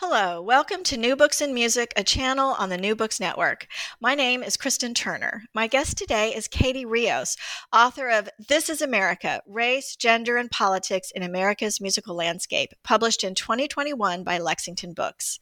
Hello, 0.00 0.42
welcome 0.42 0.82
to 0.82 0.98
New 0.98 1.16
Books 1.16 1.40
and 1.40 1.54
Music, 1.54 1.94
a 1.96 2.04
channel 2.04 2.50
on 2.58 2.68
the 2.68 2.76
New 2.76 2.94
Books 2.94 3.18
Network. 3.18 3.66
My 3.98 4.14
name 4.14 4.42
is 4.42 4.58
Kristen 4.58 4.92
Turner. 4.92 5.44
My 5.54 5.68
guest 5.68 5.96
today 5.96 6.34
is 6.34 6.48
Katie 6.48 6.84
Rios, 6.84 7.38
author 7.72 8.10
of 8.10 8.28
This 8.46 8.68
is 8.68 8.82
America 8.82 9.40
Race, 9.46 9.96
Gender, 9.96 10.36
and 10.36 10.50
Politics 10.50 11.10
in 11.12 11.22
America's 11.22 11.80
Musical 11.80 12.14
Landscape, 12.14 12.74
published 12.82 13.24
in 13.24 13.34
2021 13.34 14.22
by 14.22 14.36
Lexington 14.36 14.92
Books. 14.92 15.40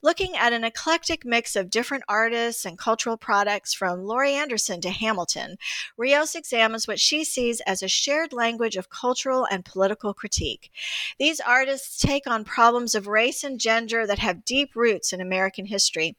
Looking 0.00 0.34
at 0.34 0.54
an 0.54 0.64
eclectic 0.64 1.26
mix 1.26 1.54
of 1.54 1.68
different 1.68 2.04
artists 2.08 2.64
and 2.64 2.78
cultural 2.78 3.18
products 3.18 3.74
from 3.74 4.06
Laurie 4.06 4.32
Anderson 4.32 4.80
to 4.80 4.88
Hamilton, 4.88 5.58
Rios 5.98 6.34
examines 6.34 6.88
what 6.88 6.98
she 6.98 7.22
sees 7.22 7.60
as 7.66 7.82
a 7.82 7.88
shared 7.88 8.32
language 8.32 8.76
of 8.76 8.88
cultural 8.88 9.46
and 9.50 9.62
political 9.62 10.14
critique. 10.14 10.70
These 11.18 11.40
artists 11.40 11.98
take 11.98 12.26
on 12.26 12.44
problems 12.44 12.94
of 12.94 13.06
race 13.06 13.44
and 13.44 13.60
gender 13.60 13.89
that 14.06 14.18
have 14.18 14.44
deep 14.44 14.74
roots 14.74 15.12
in 15.12 15.20
American 15.20 15.66
history, 15.66 16.16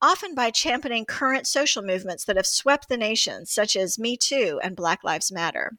often 0.00 0.34
by 0.34 0.50
championing 0.50 1.04
current 1.04 1.46
social 1.46 1.82
movements 1.82 2.24
that 2.24 2.36
have 2.36 2.46
swept 2.46 2.88
the 2.88 2.96
nation, 2.96 3.46
such 3.46 3.74
as 3.76 3.98
Me 3.98 4.16
Too 4.16 4.60
and 4.62 4.76
Black 4.76 5.02
Lives 5.02 5.32
Matter. 5.32 5.78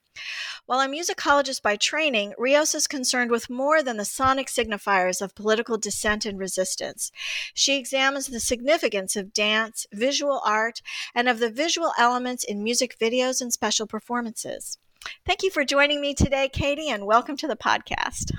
While 0.65 0.80
a 0.80 0.87
musicologist 0.87 1.61
by 1.61 1.75
training, 1.75 2.33
Rios 2.37 2.73
is 2.73 2.87
concerned 2.87 3.30
with 3.30 3.49
more 3.49 3.83
than 3.83 3.97
the 3.97 4.05
sonic 4.05 4.47
signifiers 4.47 5.21
of 5.21 5.36
political 5.36 5.77
dissent 5.77 6.25
and 6.25 6.39
resistance. 6.39 7.11
She 7.53 7.77
examines 7.77 8.27
the 8.27 8.39
significance 8.39 9.15
of 9.15 9.33
dance, 9.33 9.86
visual 9.93 10.41
art, 10.43 10.81
and 11.14 11.30
of 11.30 11.39
the 11.39 11.52
visual 11.52 11.93
elements 11.97 12.43
in 12.43 12.64
music 12.64 12.97
videos 12.99 13.41
and 13.41 13.53
special 13.53 13.86
performances. 13.86 14.77
Thank 15.25 15.43
you 15.43 15.52
for 15.52 15.64
joining 15.64 16.02
me 16.02 16.14
today, 16.14 16.49
Katie, 16.49 16.89
and 16.89 17.05
welcome 17.05 17.37
to 17.37 17.47
the 17.47 17.55
podcast. 17.55 18.31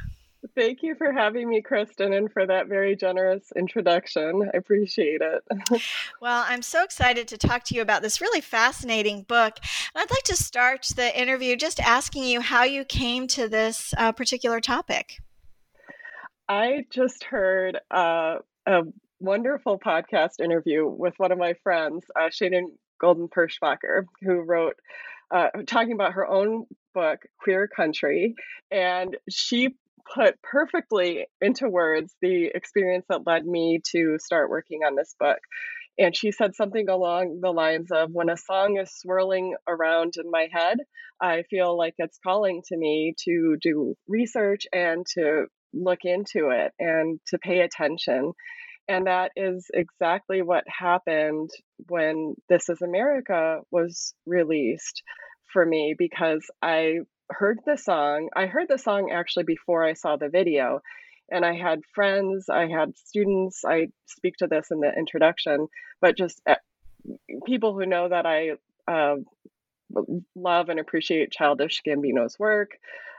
Thank 0.55 0.83
you 0.83 0.95
for 0.95 1.13
having 1.13 1.49
me, 1.49 1.63
Kristen, 1.63 2.13
and 2.13 2.31
for 2.31 2.47
that 2.47 2.69
very 2.69 2.95
generous 2.95 3.53
introduction. 3.57 4.51
I 4.53 4.57
appreciate 4.57 5.21
it. 5.21 5.83
well, 6.21 6.45
I'm 6.47 6.63
so 6.63 6.85
excited 6.85 7.29
to 7.29 7.39
talk 7.39 7.65
to 7.65 7.75
you 7.75 7.83
about 7.83 8.03
this 8.03 8.21
really 8.21 8.41
fascinating 8.41 9.23
book. 9.23 9.55
And 9.95 10.03
I'd 10.03 10.11
like 10.11 10.25
to 10.25 10.37
start 10.37 10.87
the 10.95 11.19
interview 11.19 11.57
just 11.57 11.81
asking 11.81 12.25
you 12.25 12.41
how 12.41 12.65
you 12.65 12.85
came 12.85 13.27
to 13.29 13.49
this 13.49 13.95
uh, 13.97 14.13
particular 14.13 14.61
topic. 14.61 15.19
I 16.49 16.85
just 16.91 17.25
heard 17.25 17.79
uh, 17.91 18.37
a 18.67 18.83
wonderful 19.19 19.79
podcast 19.79 20.41
interview 20.41 20.87
with 20.87 21.15
one 21.19 21.33
of 21.33 21.39
my 21.39 21.55
friends, 21.63 22.05
uh, 22.15 22.31
Shannon 22.31 22.77
Golden 23.01 23.29
Perschbacher, 23.29 24.05
who 24.23 24.41
wrote 24.41 24.77
uh, 25.31 25.49
talking 25.67 25.93
about 25.93 26.13
her 26.13 26.27
own 26.27 26.67
book, 26.95 27.27
Queer 27.39 27.67
Country. 27.67 28.35
And 28.71 29.17
she 29.29 29.75
put 30.15 30.41
perfectly 30.43 31.27
into 31.41 31.69
words 31.69 32.15
the 32.21 32.51
experience 32.55 33.07
that 33.09 33.27
led 33.27 33.47
me 33.47 33.81
to 33.93 34.19
start 34.19 34.51
working 34.51 34.81
on 34.87 34.95
this 34.95 35.15
book. 35.19 35.39
And 35.99 36.15
she 36.15 36.31
said 36.31 36.55
something 36.55 36.89
along 36.89 37.41
the 37.41 37.53
lines 37.53 37.91
of 37.91 38.11
When 38.13 38.29
a 38.29 38.37
song 38.37 38.79
is 38.79 38.91
swirling 38.95 39.57
around 39.67 40.15
in 40.23 40.31
my 40.31 40.49
head, 40.53 40.79
I 41.21 41.45
feel 41.49 41.77
like 41.77 41.95
it's 41.99 42.19
calling 42.25 42.63
to 42.69 42.77
me 42.77 43.15
to 43.25 43.57
do 43.61 43.95
research 44.07 44.67
and 44.73 45.07
to 45.15 45.47
look 45.73 46.01
into 46.05 46.51
it 46.51 46.73
and 46.79 47.19
to 47.29 47.39
pay 47.39 47.61
attention. 47.61 48.33
And 48.89 49.07
that 49.07 49.33
is 49.37 49.69
exactly 49.73 50.43
what 50.43 50.65
happened 50.69 51.51
when 51.89 52.35
This 52.49 52.69
Is 52.69 52.83
America 52.83 53.61
was 53.71 54.15
released 54.27 55.03
for 55.53 55.65
me 55.65 55.95
because 55.99 56.49
I 56.63 56.99
heard 57.31 57.61
the 57.67 57.77
song. 57.77 58.29
I 58.35 58.47
heard 58.47 58.69
the 58.69 58.79
song 58.79 59.11
actually 59.13 59.45
before 59.45 59.85
I 59.85 59.95
saw 59.95 60.17
the 60.17 60.29
video. 60.29 60.81
And 61.31 61.45
I 61.45 61.55
had 61.55 61.81
friends, 61.93 62.49
I 62.49 62.69
had 62.69 62.97
students, 62.97 63.65
I 63.67 63.89
speak 64.07 64.35
to 64.39 64.47
this 64.47 64.69
in 64.71 64.79
the 64.79 64.93
introduction, 64.97 65.67
but 66.01 66.17
just 66.17 66.41
eh, 66.47 66.55
people 67.45 67.75
who 67.75 67.85
know 67.85 68.09
that 68.09 68.27
I 68.27 68.53
uh, 68.87 69.17
love 70.37 70.69
and 70.69 70.79
appreciate 70.79 71.33
Childish 71.33 71.83
Gambino's 71.87 72.39
work. 72.39 72.73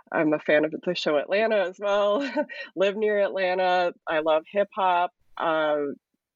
I'm 0.10 0.32
a 0.32 0.40
fan 0.40 0.64
of 0.64 0.72
the 0.72 0.96
show 0.96 1.18
Atlanta 1.18 1.58
as 1.68 1.78
well. 1.80 2.30
Live 2.78 2.96
near 2.96 3.20
Atlanta. 3.20 3.94
I 4.08 4.20
love 4.20 4.44
hip 4.50 4.70
hop, 4.74 5.12
uh, 5.38 5.78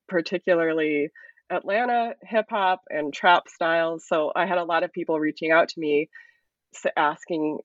particularly 0.10 1.10
Atlanta 1.50 2.16
hip 2.22 2.48
hop 2.50 2.82
and 2.90 3.14
trap 3.14 3.44
styles. 3.48 4.06
So 4.08 4.32
I 4.36 4.46
had 4.46 4.58
a 4.58 4.66
lot 4.66 4.84
of 4.84 4.92
people 4.92 5.20
reaching 5.20 5.52
out 5.52 5.70
to 5.70 5.80
me 5.80 6.10
asking 6.96 7.60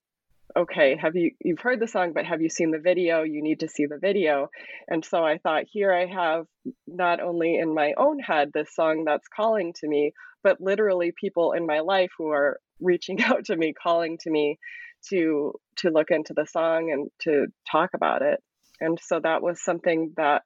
okay 0.56 0.97
have 0.97 1.17
you 1.17 1.33
you've 1.44 1.61
heard 1.61 1.81
the 1.81 1.89
song 1.89 2.12
but 2.12 2.25
have 2.25 2.41
you 2.41 2.49
seen 2.49 2.71
the 2.71 2.78
video? 2.78 3.22
You 3.22 3.43
need 3.43 3.61
to 3.61 3.69
see 3.69 3.87
the 3.87 3.99
video. 3.99 4.49
And 4.89 5.05
so 5.05 5.25
i 5.25 5.39
thought 5.39 5.65
here 5.71 5.93
i 5.93 6.06
have 6.06 6.47
not 6.87 7.21
only 7.21 7.56
in 7.56 7.75
my 7.75 7.94
own 7.97 8.19
head 8.19 8.50
this 8.53 8.75
song 8.75 9.05
that's 9.05 9.28
calling 9.28 9.72
to 9.81 9.89
me 9.89 10.12
but 10.43 10.61
literally 10.61 11.12
people 11.19 11.53
in 11.53 11.67
my 11.67 11.81
life 11.81 12.11
who 12.17 12.28
are 12.31 12.61
reaching 12.81 13.22
out 13.31 13.47
to 13.47 13.56
me 13.56 13.72
calling 13.72 14.19
to 14.19 14.31
me 14.31 14.59
to 15.09 15.53
to 15.77 15.91
look 15.91 16.11
into 16.11 16.34
the 16.34 16.47
song 16.47 16.91
and 16.91 17.11
to 17.21 17.47
talk 17.71 17.91
about 17.94 18.23
it. 18.23 18.41
And 18.81 18.99
so 19.03 19.21
that 19.21 19.43
was 19.43 19.62
something 19.62 20.12
that 20.17 20.43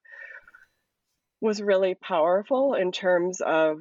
was 1.41 1.62
really 1.62 1.94
powerful 1.94 2.74
in 2.74 2.92
terms 2.92 3.41
of 3.41 3.78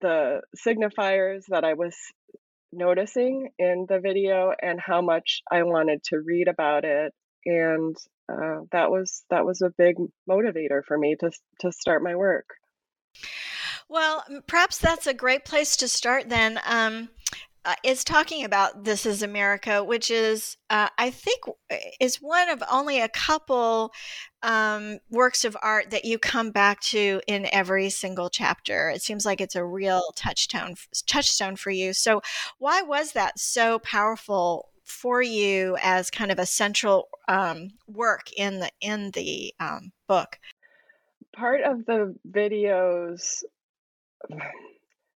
the 0.00 0.42
signifiers 0.56 1.42
that 1.48 1.64
I 1.64 1.74
was 1.74 1.96
noticing 2.72 3.50
in 3.58 3.86
the 3.88 4.00
video 4.00 4.52
and 4.60 4.80
how 4.80 5.02
much 5.02 5.42
I 5.50 5.62
wanted 5.62 6.02
to 6.04 6.18
read 6.18 6.48
about 6.48 6.84
it 6.84 7.12
and 7.44 7.96
uh, 8.30 8.60
that 8.72 8.90
was 8.90 9.24
that 9.30 9.44
was 9.44 9.62
a 9.62 9.72
big 9.76 9.96
motivator 10.28 10.82
for 10.86 10.98
me 10.98 11.16
to 11.20 11.30
to 11.60 11.72
start 11.72 12.02
my 12.02 12.14
work. 12.14 12.46
Well, 13.88 14.24
perhaps 14.46 14.78
that's 14.78 15.06
a 15.06 15.14
great 15.14 15.44
place 15.44 15.76
to 15.78 15.88
start 15.88 16.28
then. 16.28 16.60
Um, 16.64 17.08
uh, 17.64 17.74
is 17.84 18.04
talking 18.04 18.44
about 18.44 18.84
This 18.84 19.06
Is 19.06 19.22
America, 19.22 19.84
which 19.84 20.10
is, 20.10 20.56
uh, 20.70 20.88
I 20.98 21.10
think, 21.10 21.40
is 22.00 22.16
one 22.16 22.48
of 22.48 22.62
only 22.70 23.00
a 23.00 23.08
couple 23.08 23.92
um, 24.42 24.98
works 25.10 25.44
of 25.44 25.56
art 25.62 25.90
that 25.90 26.04
you 26.04 26.18
come 26.18 26.50
back 26.50 26.80
to 26.80 27.20
in 27.26 27.46
every 27.52 27.90
single 27.90 28.30
chapter. 28.30 28.90
It 28.90 29.02
seems 29.02 29.26
like 29.26 29.40
it's 29.40 29.56
a 29.56 29.64
real 29.64 30.02
touchstone 30.16 30.74
touchstone 31.06 31.56
for 31.56 31.70
you. 31.70 31.92
So, 31.92 32.22
why 32.58 32.82
was 32.82 33.12
that 33.12 33.38
so 33.38 33.78
powerful 33.80 34.70
for 34.84 35.22
you 35.22 35.76
as 35.82 36.10
kind 36.10 36.32
of 36.32 36.38
a 36.38 36.46
central 36.46 37.08
um, 37.28 37.70
work 37.86 38.32
in 38.36 38.60
the 38.60 38.70
in 38.80 39.10
the 39.10 39.54
um, 39.60 39.92
book? 40.08 40.38
part 41.32 41.62
of 41.62 41.86
the 41.86 42.14
video's 42.24 43.44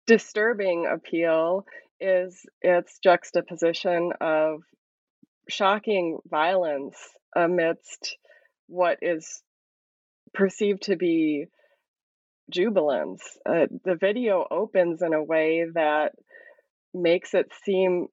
disturbing 0.07 0.87
appeal 0.87 1.67
is 2.01 2.45
its 2.63 2.99
juxtaposition 3.03 4.13
of 4.21 4.63
shocking 5.49 6.19
violence 6.29 6.97
amidst 7.35 8.17
what 8.67 8.99
is 9.03 9.43
perceived 10.33 10.83
to 10.83 10.97
be 10.97 11.47
jubilance. 12.51 13.23
Uh, 13.47 13.67
the 13.85 13.97
video 13.97 14.47
opens 14.51 15.03
in 15.03 15.15
a 15.15 15.23
way 15.23 15.67
that 15.75 16.13
makes 16.93 17.35
it 17.35 17.51
seem 17.65 18.07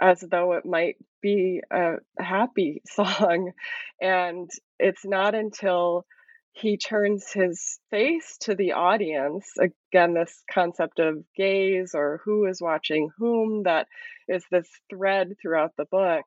as 0.00 0.20
though 0.20 0.52
it 0.54 0.64
might 0.64 0.96
be 1.20 1.60
a 1.70 1.94
happy 2.18 2.82
song. 2.86 3.52
And 4.00 4.50
it's 4.78 5.04
not 5.04 5.34
until 5.34 6.04
he 6.52 6.76
turns 6.76 7.32
his 7.32 7.78
face 7.90 8.36
to 8.40 8.54
the 8.54 8.72
audience 8.72 9.46
again 9.58 10.14
this 10.14 10.42
concept 10.52 10.98
of 10.98 11.24
gaze 11.36 11.94
or 11.94 12.20
who 12.24 12.46
is 12.46 12.60
watching 12.60 13.10
whom 13.18 13.62
that 13.64 13.86
is 14.28 14.44
this 14.50 14.68
thread 14.90 15.34
throughout 15.40 15.72
the 15.76 15.84
book 15.84 16.24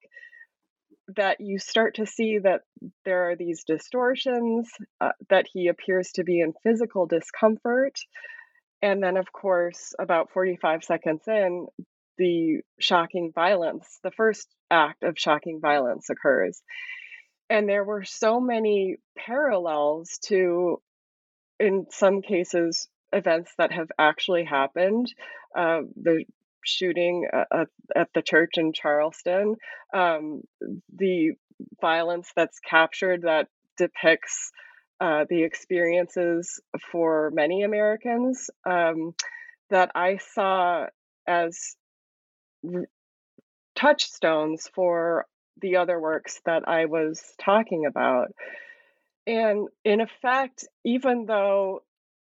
that 1.15 1.41
you 1.41 1.59
start 1.59 1.95
to 1.95 2.05
see 2.05 2.39
that 2.39 2.61
there 3.03 3.29
are 3.29 3.35
these 3.35 3.63
distortions 3.65 4.71
uh, 5.01 5.11
that 5.29 5.45
he 5.51 5.67
appears 5.67 6.11
to 6.13 6.23
be 6.23 6.39
in 6.39 6.53
physical 6.63 7.05
discomfort. 7.05 7.99
And 8.81 9.03
then 9.03 9.17
of 9.17 9.31
course 9.31 9.93
about 9.99 10.31
45 10.31 10.83
seconds 10.83 11.21
in 11.27 11.67
the 12.17 12.61
shocking 12.79 13.31
violence 13.33 13.99
the 14.03 14.11
first 14.11 14.47
act 14.69 15.03
of 15.03 15.17
shocking 15.17 15.59
violence 15.59 16.09
occurs 16.09 16.61
and 17.49 17.67
there 17.67 17.83
were 17.83 18.03
so 18.03 18.39
many 18.39 18.97
parallels 19.17 20.19
to 20.23 20.81
in 21.59 21.85
some 21.89 22.21
cases 22.21 22.87
events 23.11 23.51
that 23.57 23.71
have 23.71 23.89
actually 23.99 24.43
happened 24.43 25.13
uh, 25.55 25.81
the 26.01 26.25
shooting 26.65 27.27
at, 27.31 27.67
at, 27.95 28.09
the 28.13 28.21
church 28.21 28.57
in 28.57 28.73
charleston 28.73 29.55
um, 29.93 30.41
the 30.95 31.33
violence 31.81 32.31
that's 32.35 32.59
captured 32.59 33.23
that 33.23 33.47
depicts 33.77 34.51
uh, 34.99 35.25
the 35.29 35.43
experiences 35.43 36.59
for 36.91 37.31
many 37.33 37.63
americans 37.63 38.49
um, 38.65 39.13
that 39.69 39.91
i 39.95 40.17
saw 40.17 40.85
as 41.27 41.75
touchstones 43.75 44.69
for 44.73 45.25
the 45.61 45.77
other 45.77 45.99
works 45.99 46.39
that 46.45 46.67
I 46.67 46.85
was 46.85 47.21
talking 47.39 47.85
about. 47.85 48.33
And 49.25 49.67
in 49.85 50.01
effect, 50.01 50.67
even 50.83 51.25
though 51.25 51.83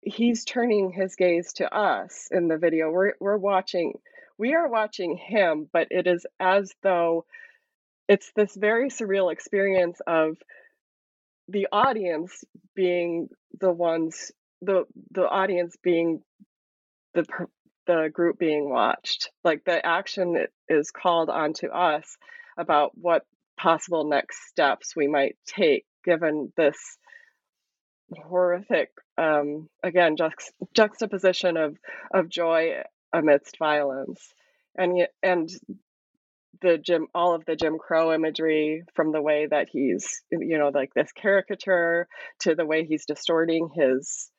he's 0.03 0.45
turning 0.45 0.93
his 0.93 1.17
gaze 1.17 1.55
to 1.55 1.75
us 1.75 2.29
in 2.31 2.49
the 2.49 2.59
video, 2.59 2.91
we're, 2.91 3.15
we're 3.21 3.39
watching, 3.39 3.95
we 4.37 4.55
are 4.55 4.69
watching 4.69 5.17
him, 5.17 5.69
but 5.73 5.89
it 5.91 6.07
is 6.07 6.27
as 6.39 6.73
though 6.83 7.25
it's 8.09 8.31
this 8.37 8.55
very 8.55 8.91
surreal 8.91 9.33
experience 9.33 9.99
of 10.07 10.37
the 11.49 11.69
audience 11.73 12.45
being 12.75 13.29
the 13.61 13.73
ones, 13.73 14.33
the, 14.61 14.85
the 15.13 15.27
audience 15.27 15.77
being 15.83 16.23
the, 17.15 17.25
the 17.87 18.11
group 18.13 18.39
being 18.39 18.69
watched. 18.69 19.31
Like 19.43 19.65
the 19.65 19.85
action 19.85 20.47
is 20.69 20.91
called 20.91 21.31
onto 21.31 21.69
us 21.69 22.19
about 22.57 22.93
what 22.95 23.23
possible 23.57 24.05
next 24.05 24.49
steps 24.49 24.95
we 24.97 25.07
might 25.07 25.37
take 25.47 25.85
given 26.05 26.53
this 26.57 26.77
horrific 28.13 28.91
um, 29.17 29.69
again 29.83 30.17
juxt- 30.17 30.53
juxtaposition 30.75 31.57
of 31.57 31.77
of 32.13 32.29
joy 32.29 32.83
amidst 33.13 33.59
violence. 33.59 34.21
And 34.77 35.07
and 35.23 35.49
the 36.61 36.79
Jim 36.79 37.07
all 37.15 37.35
of 37.35 37.45
the 37.45 37.57
Jim 37.57 37.79
Crow 37.79 38.13
imagery 38.13 38.83
from 38.95 39.13
the 39.13 39.23
way 39.23 39.47
that 39.51 39.69
he's 39.71 40.23
you 40.31 40.59
know 40.59 40.71
like 40.75 40.93
this 40.95 41.13
caricature 41.13 42.09
to 42.41 42.55
the 42.55 42.67
way 42.67 42.85
he's 42.85 43.07
distorting 43.07 43.71
his 43.75 44.31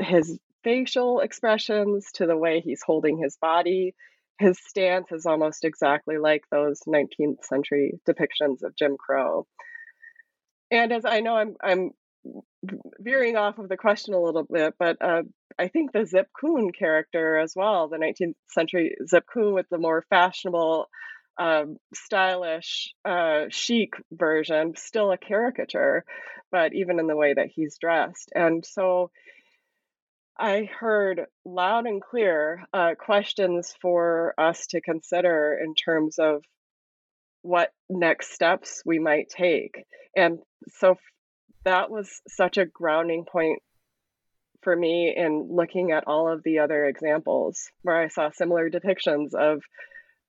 his 0.00 0.38
facial 0.62 1.20
expressions 1.20 2.06
to 2.14 2.26
the 2.26 2.36
way 2.36 2.60
he's 2.60 2.82
holding 2.84 3.18
his 3.18 3.36
body 3.40 3.94
his 4.38 4.58
stance 4.66 5.12
is 5.12 5.26
almost 5.26 5.64
exactly 5.64 6.18
like 6.18 6.42
those 6.50 6.80
19th 6.86 7.44
century 7.44 7.98
depictions 8.08 8.62
of 8.62 8.76
Jim 8.76 8.96
Crow. 8.98 9.46
And 10.70 10.92
as 10.92 11.04
I 11.04 11.20
know, 11.20 11.36
I'm 11.36 11.56
I'm 11.62 11.90
veering 12.98 13.36
off 13.36 13.58
of 13.58 13.68
the 13.68 13.76
question 13.76 14.14
a 14.14 14.20
little 14.20 14.44
bit, 14.44 14.74
but 14.78 15.00
uh, 15.00 15.22
I 15.58 15.68
think 15.68 15.92
the 15.92 16.04
Zip 16.04 16.28
Coon 16.38 16.72
character 16.72 17.38
as 17.38 17.52
well, 17.54 17.88
the 17.88 17.98
19th 17.98 18.34
century 18.50 18.96
Zip 19.08 19.24
Coon 19.32 19.54
with 19.54 19.68
the 19.70 19.78
more 19.78 20.04
fashionable, 20.10 20.86
um, 21.38 21.76
stylish, 21.94 22.92
uh, 23.04 23.44
chic 23.50 23.94
version, 24.10 24.74
still 24.76 25.12
a 25.12 25.18
caricature, 25.18 26.04
but 26.50 26.74
even 26.74 26.98
in 26.98 27.06
the 27.06 27.16
way 27.16 27.34
that 27.34 27.48
he's 27.54 27.78
dressed. 27.78 28.32
And 28.34 28.64
so 28.66 29.10
I 30.38 30.68
heard 30.78 31.26
loud 31.44 31.86
and 31.86 32.02
clear 32.02 32.64
uh, 32.72 32.94
questions 32.98 33.74
for 33.80 34.34
us 34.38 34.66
to 34.68 34.80
consider 34.80 35.58
in 35.62 35.74
terms 35.74 36.18
of 36.18 36.44
what 37.42 37.72
next 37.88 38.32
steps 38.32 38.82
we 38.84 38.98
might 38.98 39.28
take. 39.30 39.84
And 40.14 40.40
so 40.68 40.96
that 41.64 41.90
was 41.90 42.20
such 42.28 42.58
a 42.58 42.66
grounding 42.66 43.24
point 43.24 43.62
for 44.62 44.74
me 44.74 45.14
in 45.16 45.48
looking 45.50 45.92
at 45.92 46.04
all 46.06 46.28
of 46.28 46.42
the 46.42 46.58
other 46.58 46.86
examples 46.86 47.70
where 47.82 47.96
I 47.96 48.08
saw 48.08 48.30
similar 48.30 48.68
depictions 48.68 49.32
of 49.32 49.62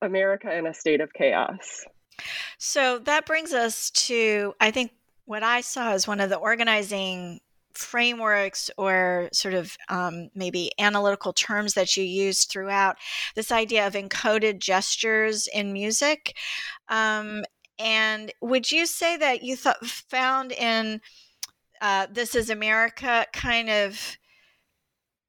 America 0.01 0.56
in 0.56 0.68
a 0.68 0.74
state 0.74 1.01
of 1.01 1.12
chaos. 1.12 1.86
So 2.59 3.00
that 3.00 3.25
brings 3.25 3.54
us 3.54 3.89
to, 3.92 4.54
I 4.62 4.71
think, 4.71 4.92
what 5.25 5.44
I 5.44 5.62
saw 5.62 5.92
as 5.92 6.07
one 6.07 6.19
of 6.19 6.30
the 6.30 6.38
organizing 6.38 7.42
frameworks 7.77 8.69
or 8.77 9.29
sort 9.31 9.53
of 9.53 9.77
um, 9.89 10.29
maybe 10.35 10.71
analytical 10.79 11.33
terms 11.33 11.74
that 11.74 11.95
you 11.95 12.03
use 12.03 12.45
throughout 12.45 12.97
this 13.35 13.51
idea 13.51 13.88
of 13.88 13.94
encoded 13.94 14.59
gestures 14.59 15.47
in 15.53 15.74
music. 15.74 16.35
Um, 16.89 17.44
and 17.79 18.31
would 18.41 18.71
you 18.71 18.85
say 18.85 19.18
that 19.18 19.44
you 19.44 19.56
thought 19.56 19.85
found 19.85 20.51
in 20.51 21.01
uh, 21.81 22.07
This 22.12 22.35
Is 22.35 22.50
America 22.50 23.25
kind 23.33 23.69
of 23.69 24.18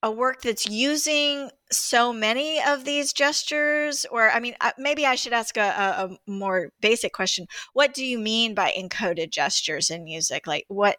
a 0.03 0.11
work 0.11 0.43
that's 0.43 0.69
using 0.69 1.51
so 1.73 2.13
many 2.13 2.63
of 2.63 2.85
these 2.85 3.13
gestures 3.13 4.07
or 4.11 4.31
i 4.31 4.39
mean 4.39 4.55
uh, 4.61 4.71
maybe 4.79 5.05
i 5.05 5.15
should 5.15 5.33
ask 5.33 5.57
a, 5.57 5.61
a, 5.61 6.05
a, 6.07 6.31
more 6.31 6.71
basic 6.81 7.13
question 7.13 7.47
what 7.73 7.95
do 7.95 8.05
you 8.05 8.19
mean 8.19 8.55
by 8.55 8.73
encoded 8.79 9.31
gestures 9.31 9.91
in 9.91 10.05
music 10.05 10.47
like 10.47 10.65
what 10.69 10.99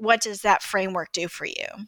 what 0.00 0.20
does 0.20 0.42
that 0.42 0.62
framework 0.62 1.12
do 1.12 1.28
for 1.28 1.44
you? 1.44 1.86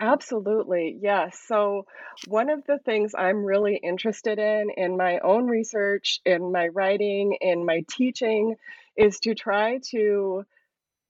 Absolutely, 0.00 0.98
yes. 1.02 1.38
So, 1.46 1.84
one 2.26 2.48
of 2.48 2.64
the 2.66 2.78
things 2.78 3.12
I'm 3.16 3.44
really 3.44 3.76
interested 3.76 4.38
in 4.38 4.70
in 4.74 4.96
my 4.96 5.18
own 5.18 5.46
research, 5.46 6.20
in 6.24 6.52
my 6.52 6.68
writing, 6.68 7.36
in 7.40 7.66
my 7.66 7.84
teaching, 7.90 8.56
is 8.96 9.20
to 9.20 9.34
try 9.34 9.80
to 9.90 10.44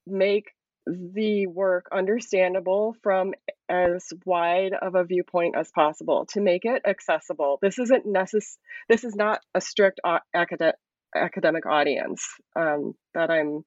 make 0.06 0.50
the 0.86 1.46
work 1.46 1.86
understandable 1.92 2.96
from 3.02 3.34
as 3.68 4.12
wide 4.24 4.72
of 4.72 4.96
a 4.96 5.04
viewpoint 5.04 5.54
as 5.56 5.70
possible 5.70 6.26
to 6.26 6.40
make 6.40 6.64
it 6.64 6.82
accessible. 6.84 7.58
This 7.62 7.78
isn't 7.78 8.06
necess- 8.06 8.58
This 8.88 9.04
is 9.04 9.14
not 9.14 9.40
a 9.54 9.60
strict 9.60 10.00
academic 10.34 10.74
academic 11.14 11.66
audience 11.66 12.24
um, 12.56 12.94
that 13.14 13.30
I'm 13.30 13.64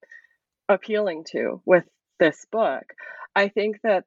appealing 0.69 1.25
to 1.31 1.61
with 1.65 1.85
this 2.19 2.45
book. 2.51 2.83
I 3.35 3.47
think 3.49 3.81
that 3.83 4.05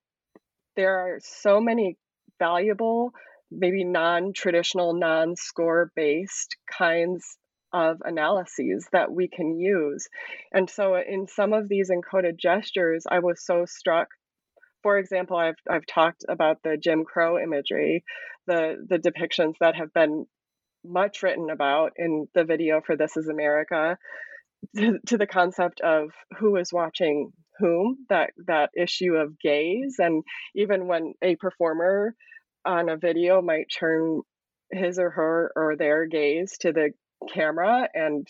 there 0.76 0.98
are 0.98 1.18
so 1.20 1.60
many 1.60 1.96
valuable, 2.38 3.12
maybe 3.50 3.84
non 3.84 4.32
traditional, 4.32 4.94
non 4.94 5.36
score 5.36 5.90
based 5.96 6.56
kinds 6.70 7.36
of 7.72 7.98
analyses 8.04 8.88
that 8.92 9.10
we 9.10 9.28
can 9.28 9.58
use. 9.58 10.08
And 10.52 10.68
so, 10.70 10.96
in 10.96 11.26
some 11.26 11.52
of 11.52 11.68
these 11.68 11.90
encoded 11.90 12.38
gestures, 12.38 13.04
I 13.10 13.18
was 13.18 13.44
so 13.44 13.64
struck. 13.66 14.08
For 14.82 14.98
example, 14.98 15.36
I've, 15.36 15.56
I've 15.68 15.86
talked 15.86 16.24
about 16.28 16.62
the 16.62 16.76
Jim 16.76 17.04
Crow 17.04 17.42
imagery, 17.42 18.04
the, 18.46 18.76
the 18.88 18.98
depictions 18.98 19.54
that 19.60 19.74
have 19.74 19.92
been 19.92 20.26
much 20.84 21.22
written 21.22 21.50
about 21.50 21.92
in 21.96 22.28
the 22.34 22.44
video 22.44 22.80
for 22.80 22.96
This 22.96 23.16
Is 23.16 23.28
America, 23.28 23.98
to, 24.76 24.98
to 25.06 25.18
the 25.18 25.26
concept 25.26 25.80
of 25.80 26.10
who 26.38 26.56
is 26.56 26.72
watching 26.72 27.32
whom 27.58 28.06
that 28.08 28.30
that 28.46 28.70
issue 28.76 29.14
of 29.14 29.38
gaze 29.38 29.96
and 29.98 30.22
even 30.54 30.86
when 30.86 31.14
a 31.22 31.36
performer 31.36 32.14
on 32.64 32.88
a 32.88 32.96
video 32.96 33.40
might 33.40 33.66
turn 33.78 34.22
his 34.70 34.98
or 34.98 35.10
her 35.10 35.52
or 35.56 35.76
their 35.76 36.06
gaze 36.06 36.56
to 36.60 36.72
the 36.72 36.90
camera 37.32 37.88
and 37.94 38.26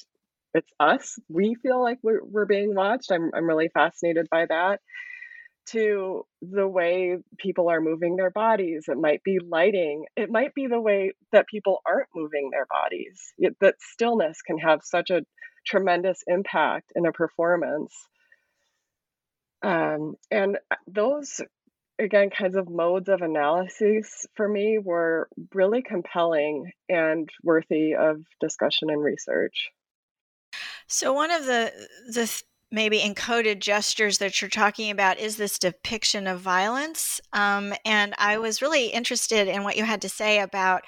it's 0.54 0.70
us 0.78 1.18
we 1.28 1.54
feel 1.62 1.82
like 1.82 1.98
we're, 2.02 2.24
we're 2.24 2.46
being 2.46 2.74
watched 2.74 3.10
I'm, 3.10 3.30
I'm 3.34 3.46
really 3.46 3.68
fascinated 3.74 4.28
by 4.30 4.46
that 4.48 4.80
to 5.66 6.24
the 6.42 6.66
way 6.66 7.16
people 7.38 7.68
are 7.68 7.80
moving 7.80 8.16
their 8.16 8.30
bodies. 8.30 8.84
It 8.88 8.96
might 8.96 9.22
be 9.24 9.38
lighting. 9.40 10.04
It 10.16 10.30
might 10.30 10.54
be 10.54 10.68
the 10.68 10.80
way 10.80 11.12
that 11.32 11.48
people 11.48 11.80
aren't 11.86 12.08
moving 12.14 12.50
their 12.50 12.66
bodies. 12.66 13.32
It, 13.38 13.56
that 13.60 13.74
stillness 13.80 14.42
can 14.42 14.58
have 14.58 14.80
such 14.84 15.10
a 15.10 15.22
tremendous 15.66 16.22
impact 16.28 16.92
in 16.94 17.04
a 17.06 17.12
performance. 17.12 17.92
Um, 19.66 20.14
and 20.30 20.58
uh, 20.70 20.76
those, 20.86 21.40
again, 21.98 22.30
kinds 22.30 22.54
of 22.54 22.70
modes 22.70 23.08
of 23.08 23.20
analysis 23.20 24.24
for 24.36 24.48
me 24.48 24.78
were 24.78 25.28
really 25.52 25.82
compelling 25.82 26.70
and 26.88 27.28
worthy 27.42 27.96
of 27.96 28.22
discussion 28.40 28.90
and 28.90 29.02
research. 29.02 29.70
So 30.86 31.12
one 31.12 31.32
of 31.32 31.46
the 31.46 31.72
the 32.12 32.42
maybe 32.72 32.98
encoded 32.98 33.60
gestures 33.60 34.18
that 34.18 34.40
you're 34.40 34.50
talking 34.50 34.90
about 34.90 35.18
is 35.18 35.36
this 35.36 35.58
depiction 35.58 36.26
of 36.26 36.40
violence. 36.40 37.20
Um, 37.32 37.72
and 37.84 38.12
I 38.18 38.38
was 38.38 38.60
really 38.60 38.86
interested 38.86 39.46
in 39.46 39.62
what 39.62 39.76
you 39.76 39.84
had 39.84 40.02
to 40.02 40.08
say 40.08 40.40
about 40.40 40.82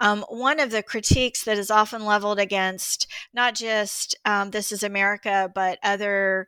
um, 0.00 0.24
one 0.28 0.60
of 0.60 0.70
the 0.70 0.82
critiques 0.82 1.44
that 1.44 1.56
is 1.58 1.70
often 1.70 2.04
leveled 2.04 2.38
against 2.38 3.10
not 3.32 3.54
just 3.54 4.16
um, 4.26 4.50
This 4.50 4.70
Is 4.70 4.82
America, 4.82 5.50
but 5.54 5.78
other 5.82 6.46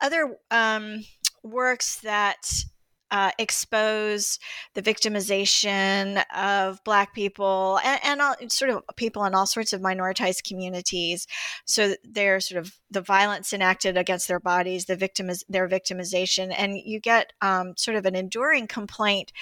other 0.00 0.36
um, 0.50 1.04
works 1.42 2.00
that 2.00 2.64
uh, 3.10 3.30
expose 3.38 4.38
the 4.74 4.82
victimization 4.82 6.22
of 6.36 6.82
Black 6.84 7.14
people 7.14 7.78
and, 7.84 8.00
and 8.02 8.20
all, 8.20 8.34
sort 8.48 8.70
of 8.70 8.82
people 8.96 9.24
in 9.24 9.34
all 9.34 9.46
sorts 9.46 9.72
of 9.72 9.80
minoritized 9.80 10.42
communities. 10.44 11.26
So 11.64 11.94
they're 12.04 12.40
sort 12.40 12.60
of 12.60 12.76
the 12.90 13.00
violence 13.00 13.52
enacted 13.52 13.96
against 13.96 14.28
their 14.28 14.40
bodies, 14.40 14.86
the 14.86 14.96
victim 14.96 15.30
their 15.48 15.68
victimization, 15.68 16.52
and 16.56 16.78
you 16.78 17.00
get 17.00 17.32
um, 17.40 17.74
sort 17.76 17.96
of 17.96 18.06
an 18.06 18.16
enduring 18.16 18.66
complaint 18.66 19.32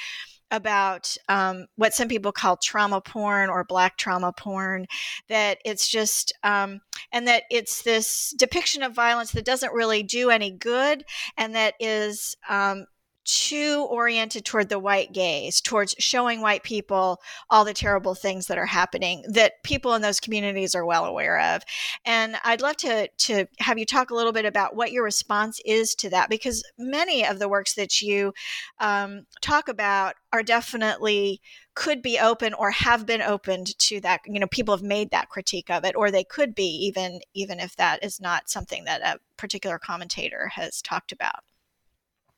about 0.50 1.16
um, 1.28 1.66
what 1.76 1.94
some 1.94 2.08
people 2.08 2.32
call 2.32 2.56
trauma 2.56 3.00
porn 3.00 3.50
or 3.50 3.64
black 3.64 3.96
trauma 3.96 4.32
porn 4.32 4.86
that 5.28 5.58
it's 5.64 5.88
just 5.88 6.32
um, 6.42 6.80
and 7.12 7.26
that 7.26 7.44
it's 7.50 7.82
this 7.82 8.34
depiction 8.38 8.82
of 8.82 8.94
violence 8.94 9.32
that 9.32 9.44
doesn't 9.44 9.72
really 9.72 10.02
do 10.02 10.30
any 10.30 10.50
good 10.50 11.04
and 11.36 11.54
that 11.54 11.74
is 11.80 12.36
um, 12.48 12.86
too 13.24 13.86
oriented 13.90 14.44
toward 14.44 14.68
the 14.68 14.78
white 14.78 15.12
gaze, 15.12 15.60
towards 15.60 15.94
showing 15.98 16.40
white 16.40 16.62
people 16.62 17.20
all 17.50 17.64
the 17.64 17.74
terrible 17.74 18.14
things 18.14 18.46
that 18.46 18.58
are 18.58 18.66
happening 18.66 19.24
that 19.28 19.62
people 19.62 19.94
in 19.94 20.02
those 20.02 20.20
communities 20.20 20.74
are 20.74 20.84
well 20.84 21.04
aware 21.04 21.40
of. 21.40 21.62
And 22.04 22.36
I'd 22.44 22.60
love 22.60 22.76
to 22.78 23.08
to 23.08 23.46
have 23.58 23.78
you 23.78 23.86
talk 23.86 24.10
a 24.10 24.14
little 24.14 24.32
bit 24.32 24.44
about 24.44 24.76
what 24.76 24.92
your 24.92 25.04
response 25.04 25.60
is 25.64 25.94
to 25.96 26.10
that, 26.10 26.28
because 26.30 26.62
many 26.78 27.26
of 27.26 27.38
the 27.38 27.48
works 27.48 27.74
that 27.74 28.02
you 28.02 28.32
um, 28.78 29.26
talk 29.40 29.68
about 29.68 30.14
are 30.32 30.42
definitely 30.42 31.40
could 31.74 32.02
be 32.02 32.18
open 32.18 32.54
or 32.54 32.70
have 32.70 33.04
been 33.04 33.22
opened 33.22 33.76
to 33.78 34.00
that 34.00 34.20
you 34.26 34.38
know 34.38 34.46
people 34.46 34.74
have 34.74 34.84
made 34.84 35.10
that 35.10 35.28
critique 35.28 35.70
of 35.70 35.84
it 35.84 35.96
or 35.96 36.10
they 36.10 36.24
could 36.24 36.54
be 36.54 36.64
even 36.64 37.20
even 37.34 37.58
if 37.58 37.74
that 37.76 38.02
is 38.04 38.20
not 38.20 38.48
something 38.48 38.84
that 38.84 39.00
a 39.02 39.18
particular 39.36 39.78
commentator 39.78 40.48
has 40.48 40.80
talked 40.80 41.10
about 41.10 41.42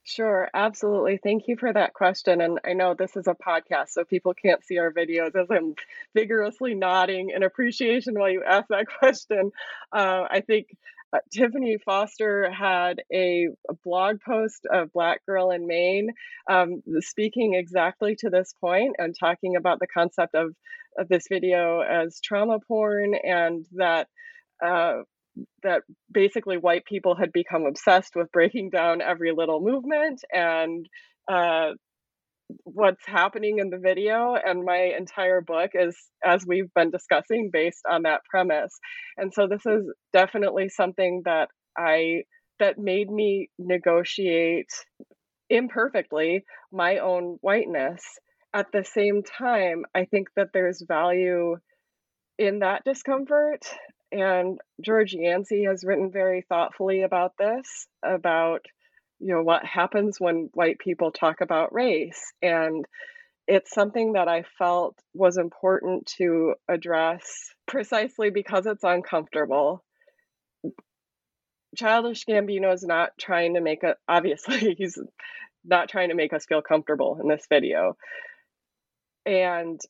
Sure, 0.08 0.48
absolutely. 0.54 1.18
Thank 1.20 1.48
you 1.48 1.56
for 1.56 1.72
that 1.72 1.92
question. 1.92 2.40
And 2.40 2.60
I 2.64 2.74
know 2.74 2.94
this 2.94 3.16
is 3.16 3.26
a 3.26 3.34
podcast, 3.34 3.88
so 3.88 4.04
people 4.04 4.34
can't 4.34 4.64
see 4.64 4.78
our 4.78 4.92
videos 4.92 5.34
as 5.34 5.48
I'm 5.50 5.74
vigorously 6.14 6.74
nodding 6.74 7.30
in 7.30 7.42
appreciation 7.42 8.14
while 8.16 8.30
you 8.30 8.44
ask 8.44 8.68
that 8.68 8.86
question. 9.00 9.50
Uh, 9.92 10.22
I 10.30 10.42
think 10.46 10.68
uh, 11.12 11.18
Tiffany 11.32 11.78
Foster 11.84 12.48
had 12.52 13.02
a, 13.12 13.48
a, 13.68 13.74
blog 13.84 14.20
post 14.20 14.64
of 14.72 14.92
Black 14.92 15.26
Girl 15.26 15.50
in 15.50 15.66
Maine 15.66 16.10
um, 16.48 16.82
speaking 17.00 17.54
exactly 17.54 18.14
to 18.20 18.30
this 18.30 18.54
point 18.60 18.94
and 18.98 19.12
talking 19.18 19.56
about 19.56 19.80
the 19.80 19.88
concept 19.88 20.36
of, 20.36 20.54
of 20.96 21.08
this 21.08 21.26
video 21.28 21.80
as 21.80 22.20
trauma 22.20 22.60
porn 22.60 23.16
and 23.16 23.66
that. 23.72 24.06
Uh, 24.64 25.02
that 25.62 25.82
basically 26.12 26.56
white 26.56 26.84
people 26.84 27.14
had 27.16 27.32
become 27.32 27.66
obsessed 27.66 28.12
with 28.14 28.32
breaking 28.32 28.70
down 28.70 29.00
every 29.00 29.32
little 29.32 29.60
movement 29.60 30.20
and 30.32 30.86
uh, 31.30 31.70
what's 32.64 33.04
happening 33.06 33.58
in 33.58 33.70
the 33.70 33.78
video 33.78 34.34
and 34.34 34.64
my 34.64 34.92
entire 34.96 35.40
book 35.40 35.70
is 35.74 35.96
as 36.24 36.44
we've 36.46 36.72
been 36.74 36.90
discussing 36.90 37.50
based 37.52 37.82
on 37.90 38.02
that 38.02 38.20
premise. 38.30 38.78
And 39.16 39.32
so 39.34 39.46
this 39.48 39.66
is 39.66 39.92
definitely 40.12 40.68
something 40.68 41.22
that 41.24 41.48
i 41.76 42.22
that 42.58 42.78
made 42.78 43.10
me 43.10 43.50
negotiate 43.58 44.70
imperfectly 45.50 46.44
my 46.72 46.98
own 46.98 47.36
whiteness. 47.40 48.02
At 48.54 48.66
the 48.72 48.84
same 48.84 49.22
time 49.22 49.84
i 49.94 50.04
think 50.04 50.28
that 50.36 50.48
there's 50.54 50.82
value 50.86 51.56
in 52.38 52.60
that 52.60 52.82
discomfort 52.84 53.62
and 54.12 54.60
George 54.80 55.12
Yancy 55.14 55.64
has 55.64 55.84
written 55.84 56.10
very 56.10 56.42
thoughtfully 56.42 57.02
about 57.02 57.32
this, 57.38 57.86
about 58.02 58.64
you 59.18 59.34
know 59.34 59.42
what 59.42 59.64
happens 59.64 60.20
when 60.20 60.50
white 60.52 60.78
people 60.78 61.10
talk 61.10 61.40
about 61.40 61.74
race. 61.74 62.32
And 62.42 62.84
it's 63.48 63.72
something 63.72 64.14
that 64.14 64.28
I 64.28 64.44
felt 64.58 64.98
was 65.14 65.38
important 65.38 66.06
to 66.18 66.54
address 66.68 67.54
precisely 67.66 68.30
because 68.30 68.66
it's 68.66 68.84
uncomfortable. 68.84 69.84
Childish 71.76 72.24
Gambino 72.24 72.72
is 72.72 72.82
not 72.82 73.10
trying 73.18 73.54
to 73.54 73.60
make 73.60 73.82
a 73.82 73.96
obviously, 74.08 74.74
he's 74.78 74.98
not 75.64 75.88
trying 75.88 76.10
to 76.10 76.14
make 76.14 76.32
us 76.32 76.46
feel 76.46 76.62
comfortable 76.62 77.18
in 77.20 77.28
this 77.28 77.46
video. 77.48 77.96
And 79.24 79.80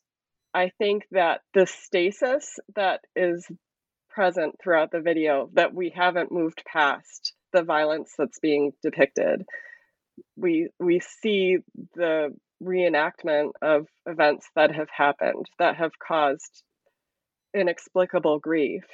I 0.53 0.71
think 0.79 1.05
that 1.11 1.41
the 1.53 1.67
stasis 1.67 2.59
that 2.75 3.01
is 3.15 3.47
present 4.17 4.55
throughout 4.59 4.89
the 4.89 4.99
video 4.99 5.47
that 5.53 5.75
we 5.75 5.91
haven't 5.95 6.31
moved 6.31 6.63
past 6.65 7.33
the 7.53 7.61
violence 7.61 8.15
that's 8.17 8.39
being 8.39 8.71
depicted. 8.81 9.43
We 10.35 10.69
we 10.79 11.01
see 11.01 11.59
the 11.93 12.35
reenactment 12.59 13.51
of 13.61 13.85
events 14.07 14.49
that 14.55 14.73
have 14.73 14.89
happened 14.89 15.45
that 15.59 15.75
have 15.75 15.91
caused 15.99 16.63
inexplicable 17.53 18.39
grief. 18.39 18.85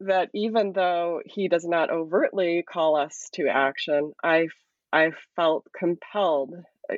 That 0.00 0.28
even 0.34 0.74
though 0.74 1.22
he 1.24 1.48
does 1.48 1.64
not 1.64 1.88
overtly 1.90 2.62
call 2.70 2.96
us 2.96 3.30
to 3.32 3.48
action, 3.48 4.12
I 4.22 4.48
I 4.92 5.12
felt 5.36 5.64
compelled 5.74 6.52
uh, 6.92 6.96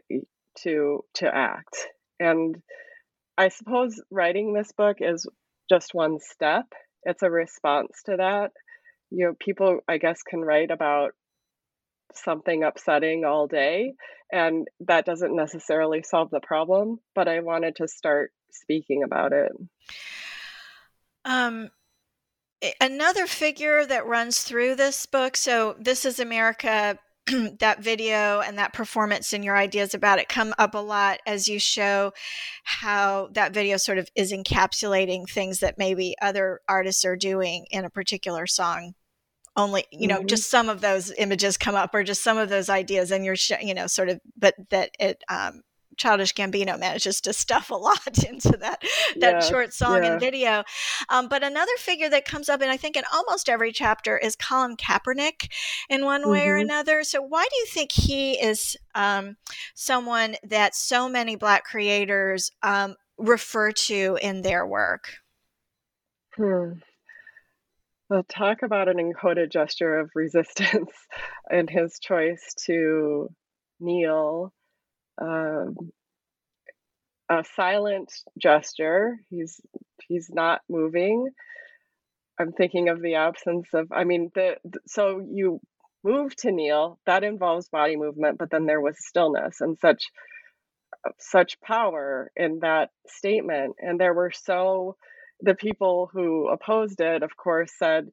to 0.62 1.04
to 1.14 1.32
act. 1.32 1.76
And 2.18 2.56
I 3.38 3.50
suppose 3.50 4.02
writing 4.10 4.52
this 4.52 4.72
book 4.72 4.96
is 4.99 5.28
just 5.68 5.94
one 5.94 6.18
step 6.18 6.66
it's 7.02 7.23
a 7.23 7.30
response 7.30 8.02
to 8.07 8.16
that. 8.16 8.52
You 9.11 9.26
know, 9.26 9.35
people, 9.38 9.80
I 9.88 9.99
guess, 9.99 10.23
can 10.23 10.40
write 10.40 10.71
about 10.71 11.12
something 12.14 12.62
upsetting 12.62 13.25
all 13.25 13.47
day, 13.47 13.95
and 14.33 14.66
that 14.80 15.07
doesn't 15.07 15.35
necessarily 15.35 16.02
solve 16.02 16.30
the 16.30 16.40
problem, 16.40 16.99
but 17.14 17.28
I 17.28 17.40
wanted 17.40 17.76
to 17.76 17.88
start 17.88 18.33
speaking 18.52 19.02
about 19.02 19.33
it. 19.33 19.52
Um, 21.25 21.71
another 22.80 23.26
figure 23.26 23.87
that 23.87 24.07
runs 24.07 24.42
through 24.42 24.75
this 24.75 25.07
book 25.07 25.37
so 25.37 25.75
this 25.78 26.04
is 26.04 26.21
america 26.21 26.99
that 27.61 27.83
video 27.83 28.41
and 28.41 28.59
that 28.59 28.73
performance 28.73 29.33
and 29.33 29.45
your 29.45 29.57
ideas 29.57 29.95
about 29.95 30.19
it 30.19 30.29
come 30.29 30.55
up 30.59 30.75
a 30.75 30.79
lot 30.79 31.19
as 31.27 31.49
you 31.49 31.59
show 31.59 32.12
how 32.65 33.29
that 33.33 33.53
video 33.53 33.77
sort 33.77 33.99
of 33.99 34.09
is 34.15 34.33
encapsulating 34.33 35.29
things 35.29 35.61
that 35.61 35.79
maybe 35.79 36.15
other 36.21 36.61
artists 36.69 37.05
are 37.05 37.17
doing 37.17 37.67
in 37.71 37.85
a 37.85 37.91
particular 37.91 38.47
song 38.47 38.95
only 39.57 39.85
you 39.93 40.07
know 40.07 40.19
mm-hmm. 40.19 40.27
just 40.27 40.50
some 40.50 40.69
of 40.69 40.81
those 40.81 41.12
images 41.19 41.57
come 41.57 41.75
up 41.75 41.95
or 41.95 42.03
just 42.03 42.23
some 42.23 42.39
of 42.39 42.49
those 42.49 42.69
ideas 42.69 43.11
and 43.11 43.25
you're 43.25 43.37
you 43.61 43.75
know 43.75 43.87
sort 43.87 44.09
of 44.09 44.21
but 44.37 44.55
that 44.71 44.91
it 44.99 45.23
um, 45.29 45.62
Childish 46.00 46.33
Gambino 46.33 46.78
manages 46.78 47.21
to 47.21 47.35
stuff 47.35 47.71
a 47.71 47.75
lot 47.75 48.25
into 48.28 48.57
that 48.57 48.83
that 49.16 49.35
yeah, 49.35 49.40
short 49.40 49.75
song 49.75 50.02
yeah. 50.02 50.12
and 50.12 50.21
video. 50.21 50.64
Um, 51.11 51.28
but 51.28 51.45
another 51.45 51.76
figure 51.76 52.09
that 52.09 52.25
comes 52.25 52.49
up, 52.49 52.62
and 52.62 52.71
I 52.71 52.78
think 52.78 52.97
in 52.97 53.04
almost 53.12 53.50
every 53.50 53.71
chapter, 53.71 54.16
is 54.16 54.35
Colin 54.35 54.76
Kaepernick 54.76 55.52
in 55.90 56.04
one 56.07 56.28
way 56.28 56.40
mm-hmm. 56.40 56.50
or 56.50 56.57
another. 56.57 57.04
So 57.04 57.21
why 57.21 57.47
do 57.50 57.57
you 57.57 57.66
think 57.66 57.92
he 57.92 58.33
is 58.33 58.78
um, 58.95 59.37
someone 59.75 60.37
that 60.42 60.75
so 60.75 61.07
many 61.07 61.37
Black 61.37 61.64
creators 61.64 62.50
um, 62.62 62.97
refer 63.19 63.71
to 63.71 64.19
in 64.23 64.40
their 64.40 64.66
work? 64.66 65.12
Hmm. 66.35 66.73
Well, 68.09 68.25
talk 68.25 68.62
about 68.62 68.88
an 68.88 68.97
encoded 68.97 69.52
gesture 69.52 69.99
of 69.99 70.11
resistance 70.14 70.90
and 71.50 71.69
his 71.69 71.99
choice 72.00 72.54
to 72.64 73.28
kneel 73.78 74.52
um, 75.21 75.77
a 77.29 77.45
silent 77.57 78.12
gesture. 78.39 79.19
He's 79.31 79.61
he's 80.09 80.31
not 80.31 80.62
moving. 80.69 81.29
I'm 82.39 82.53
thinking 82.53 82.89
of 82.89 83.00
the 83.03 83.17
absence 83.17 83.69
of. 83.75 83.93
I 83.93 84.05
mean, 84.05 84.31
the, 84.35 84.57
the 84.65 84.81
so 84.87 85.21
you 85.21 85.61
move 86.03 86.35
to 86.37 86.50
kneel. 86.50 86.99
That 87.07 87.25
involves 87.25 87.69
body 87.69 87.97
movement, 87.97 88.39
but 88.39 88.50
then 88.50 88.67
there 88.67 88.81
was 88.81 88.97
stillness 88.99 89.61
and 89.61 89.79
such 89.79 90.11
such 91.19 91.61
power 91.61 92.31
in 92.37 92.61
that 92.61 92.91
statement. 93.07 93.77
And 93.79 93.99
there 93.99 94.15
were 94.15 94.33
so 94.33 94.97
the 95.41 95.55
people 95.55 96.11
who 96.12 96.49
opposed 96.49 97.00
it, 97.00 97.23
of 97.23 97.37
course, 97.37 97.73
said, 97.79 98.09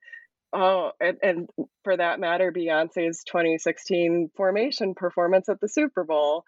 Oh, 0.54 0.92
and, 1.02 1.18
and 1.22 1.50
for 1.84 1.98
that 1.98 2.22
matter, 2.22 2.54
Beyonce's 2.54 3.24
2016 3.26 4.32
formation 4.36 4.96
performance 4.96 5.50
at 5.50 5.60
the 5.60 5.68
Super 5.68 6.06
Bowl 6.06 6.46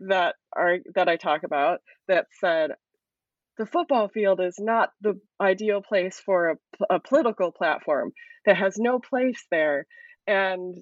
that 0.00 0.34
are 0.54 0.78
that 0.94 1.08
I 1.08 1.16
talk 1.16 1.42
about 1.44 1.80
that 2.08 2.26
said 2.40 2.72
the 3.58 3.66
football 3.66 4.08
field 4.08 4.40
is 4.40 4.56
not 4.58 4.90
the 5.00 5.20
ideal 5.40 5.82
place 5.82 6.20
for 6.24 6.50
a, 6.50 6.94
a 6.94 7.00
political 7.00 7.52
platform 7.52 8.12
that 8.46 8.56
has 8.56 8.78
no 8.78 8.98
place 8.98 9.44
there. 9.50 9.86
And 10.26 10.76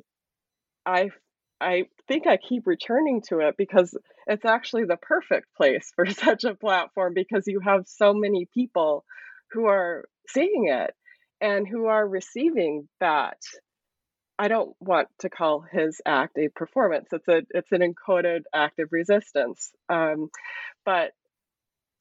i 0.87 1.11
i 1.61 1.85
think 2.09 2.27
i 2.27 2.37
keep 2.37 2.67
returning 2.67 3.23
to 3.29 3.41
it 3.41 3.55
because 3.59 3.97
it's 4.27 4.45
actually 4.45 4.85
the 4.85 4.97
perfect 4.97 5.47
place 5.57 5.93
for 5.95 6.07
such 6.11 6.45
a 6.45 6.55
platform 6.55 7.13
because 7.15 7.45
you 7.47 7.61
have 7.61 7.83
so 7.87 8.13
many 8.15 8.47
people 8.55 9.05
who 9.53 9.67
are 9.67 10.05
seeing 10.29 10.69
it 10.69 10.93
and 11.41 11.67
who 11.67 11.87
are 11.87 12.07
receiving 12.07 12.89
that 13.01 13.39
I 14.41 14.49
don't 14.49 14.75
want 14.81 15.09
to 15.19 15.29
call 15.29 15.61
his 15.71 16.01
act 16.07 16.39
a 16.39 16.49
performance. 16.49 17.09
It's 17.13 17.29
a 17.29 17.43
it's 17.51 17.73
an 17.73 17.83
encoded 17.83 18.45
act 18.55 18.79
of 18.79 18.89
resistance. 18.91 19.71
Um, 19.91 20.31
but 20.87 21.11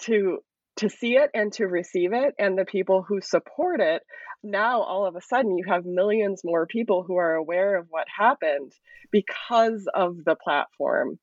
to 0.04 0.40
to 0.78 0.90
see 0.90 1.18
it 1.18 1.30
and 1.34 1.52
to 1.52 1.68
receive 1.68 2.14
it 2.14 2.34
and 2.40 2.58
the 2.58 2.64
people 2.64 3.04
who 3.06 3.20
support 3.20 3.82
it 3.82 4.02
now 4.42 4.82
all 4.82 5.06
of 5.06 5.18
a 5.18 5.22
sudden 5.22 5.58
you 5.58 5.66
have 5.68 5.84
millions 5.86 6.40
more 6.46 6.66
people 6.66 7.04
who 7.06 7.18
are 7.18 7.36
aware 7.36 7.76
of 7.76 7.88
what 7.90 8.08
happened 8.08 8.72
because 9.12 9.86
of 9.94 10.24
the 10.24 10.38
platform 10.42 11.20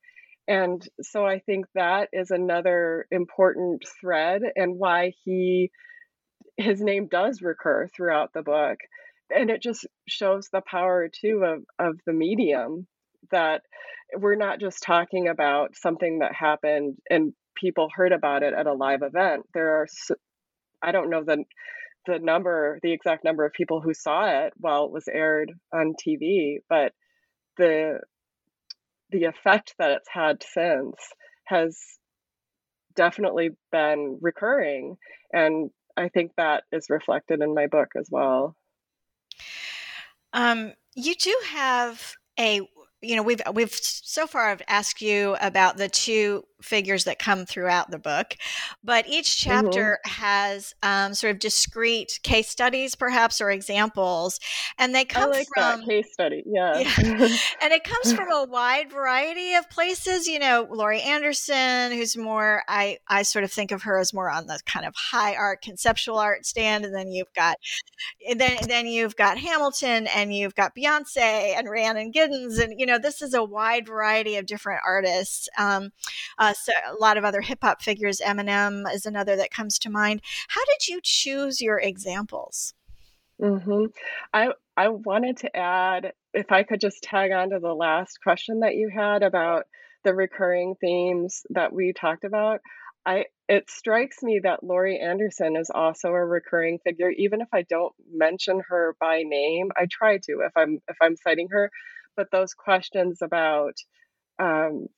and 0.46 0.86
so 1.00 1.24
i 1.24 1.38
think 1.38 1.64
that 1.74 2.10
is 2.12 2.30
another 2.30 3.06
important 3.10 3.82
thread 3.98 4.42
and 4.56 4.78
why 4.78 5.14
he 5.24 5.70
his 6.58 6.82
name 6.82 7.08
does 7.10 7.40
recur 7.40 7.88
throughout 7.88 8.34
the 8.34 8.42
book 8.42 8.76
and 9.34 9.50
it 9.50 9.62
just 9.62 9.86
shows 10.08 10.48
the 10.52 10.62
power 10.62 11.08
too 11.08 11.44
of 11.44 11.64
of 11.78 11.98
the 12.06 12.12
medium 12.12 12.86
that 13.30 13.62
we're 14.16 14.36
not 14.36 14.60
just 14.60 14.82
talking 14.82 15.28
about 15.28 15.74
something 15.76 16.20
that 16.20 16.34
happened 16.34 16.96
and 17.10 17.32
people 17.56 17.88
heard 17.92 18.12
about 18.12 18.42
it 18.42 18.54
at 18.54 18.66
a 18.66 18.72
live 18.72 19.02
event. 19.02 19.44
There 19.54 19.80
are, 19.80 19.86
I 20.82 20.92
don't 20.92 21.10
know 21.10 21.24
the 21.24 21.44
the 22.06 22.18
number, 22.20 22.78
the 22.82 22.92
exact 22.92 23.24
number 23.24 23.44
of 23.44 23.52
people 23.52 23.80
who 23.80 23.92
saw 23.92 24.44
it 24.44 24.52
while 24.58 24.84
it 24.84 24.92
was 24.92 25.08
aired 25.08 25.52
on 25.72 25.94
TV, 25.94 26.58
but 26.68 26.92
the 27.56 28.00
the 29.10 29.24
effect 29.24 29.74
that 29.78 29.90
it's 29.90 30.08
had 30.08 30.42
since 30.42 30.96
has 31.46 31.80
definitely 32.94 33.50
been 33.72 34.18
recurring, 34.20 34.96
and 35.32 35.70
I 35.96 36.08
think 36.08 36.32
that 36.36 36.64
is 36.72 36.90
reflected 36.90 37.40
in 37.40 37.54
my 37.54 37.66
book 37.66 37.88
as 37.98 38.08
well. 38.10 38.54
Um, 40.36 40.74
you 40.94 41.14
do 41.14 41.34
have 41.48 42.14
a 42.38 42.60
you 43.00 43.16
know 43.16 43.22
we've 43.22 43.40
we've 43.52 43.72
so 43.72 44.26
far 44.26 44.50
I've 44.50 44.62
asked 44.68 45.00
you 45.02 45.36
about 45.40 45.78
the 45.78 45.88
two 45.88 46.44
figures 46.62 47.04
that 47.04 47.18
come 47.18 47.44
throughout 47.46 47.90
the 47.90 47.98
book, 47.98 48.36
but 48.82 49.08
each 49.08 49.26
mm-hmm. 49.26 49.50
chapter 49.50 49.98
mm-hmm. 50.06 50.22
has 50.22 50.74
um, 50.82 51.14
sort 51.14 51.32
of 51.32 51.38
discrete 51.38 52.20
case 52.22 52.48
studies, 52.48 52.94
perhaps, 52.94 53.40
or 53.40 53.50
examples, 53.50 54.40
and 54.78 54.94
they 54.94 55.04
come 55.04 55.30
like 55.30 55.46
from 55.54 55.82
case 55.84 56.12
study, 56.12 56.42
yeah, 56.46 56.78
yeah. 56.78 56.88
and 57.62 57.72
it 57.72 57.84
comes 57.84 58.12
from 58.12 58.30
a 58.30 58.44
wide 58.44 58.90
variety 58.90 59.54
of 59.54 59.68
places. 59.70 60.26
You 60.26 60.38
know, 60.38 60.66
Laurie 60.70 61.02
Anderson, 61.02 61.92
who's 61.92 62.16
more 62.16 62.62
I 62.68 62.98
I 63.08 63.22
sort 63.22 63.44
of 63.44 63.52
think 63.52 63.72
of 63.72 63.82
her 63.82 63.98
as 63.98 64.12
more 64.12 64.30
on 64.30 64.46
the 64.46 64.58
kind 64.66 64.86
of 64.86 64.94
high 64.96 65.34
art, 65.34 65.62
conceptual 65.62 66.18
art 66.18 66.46
stand, 66.46 66.84
and 66.84 66.94
then 66.94 67.10
you've 67.10 67.32
got 67.34 67.56
then 68.36 68.58
then 68.66 68.86
you've 68.86 69.16
got 69.16 69.38
Hamilton, 69.38 70.06
and 70.08 70.34
you've 70.34 70.54
got 70.54 70.74
Beyonce 70.74 71.56
and 71.56 71.68
Rhiannon 71.68 72.12
Giddens, 72.12 72.58
and 72.62 72.78
you 72.78 72.86
know 72.86 72.98
this 72.98 73.22
is 73.22 73.34
a 73.34 73.44
wide 73.44 73.86
variety 73.86 74.36
of 74.36 74.46
different 74.46 74.80
artists. 74.86 75.48
Um, 75.58 75.92
uh, 76.38 76.45
uh, 76.46 76.54
so 76.54 76.72
a 76.88 76.94
lot 76.94 77.16
of 77.16 77.24
other 77.24 77.40
hip 77.40 77.58
hop 77.62 77.82
figures. 77.82 78.20
Eminem 78.20 78.92
is 78.92 79.06
another 79.06 79.36
that 79.36 79.50
comes 79.50 79.78
to 79.80 79.90
mind. 79.90 80.20
How 80.48 80.64
did 80.64 80.88
you 80.88 81.00
choose 81.02 81.60
your 81.60 81.78
examples? 81.78 82.74
Mm-hmm. 83.40 83.86
I 84.32 84.52
I 84.76 84.88
wanted 84.88 85.38
to 85.38 85.56
add, 85.56 86.12
if 86.34 86.52
I 86.52 86.62
could 86.62 86.80
just 86.80 87.02
tag 87.02 87.32
on 87.32 87.50
to 87.50 87.58
the 87.58 87.74
last 87.74 88.18
question 88.22 88.60
that 88.60 88.76
you 88.76 88.90
had 88.94 89.22
about 89.22 89.64
the 90.04 90.14
recurring 90.14 90.76
themes 90.80 91.42
that 91.50 91.72
we 91.72 91.92
talked 91.92 92.24
about. 92.24 92.60
I 93.04 93.26
it 93.48 93.70
strikes 93.70 94.22
me 94.22 94.40
that 94.42 94.64
Laurie 94.64 95.00
Anderson 95.00 95.56
is 95.56 95.70
also 95.72 96.08
a 96.08 96.24
recurring 96.24 96.78
figure, 96.78 97.10
even 97.10 97.40
if 97.40 97.48
I 97.52 97.62
don't 97.62 97.94
mention 98.12 98.62
her 98.68 98.96
by 99.00 99.22
name. 99.22 99.70
I 99.76 99.86
try 99.90 100.18
to 100.18 100.40
if 100.46 100.52
I'm 100.56 100.80
if 100.88 100.96
I'm 101.00 101.16
citing 101.16 101.48
her, 101.50 101.70
but 102.16 102.30
those 102.30 102.54
questions 102.54 103.22
about 103.22 103.74
um, 104.38 104.88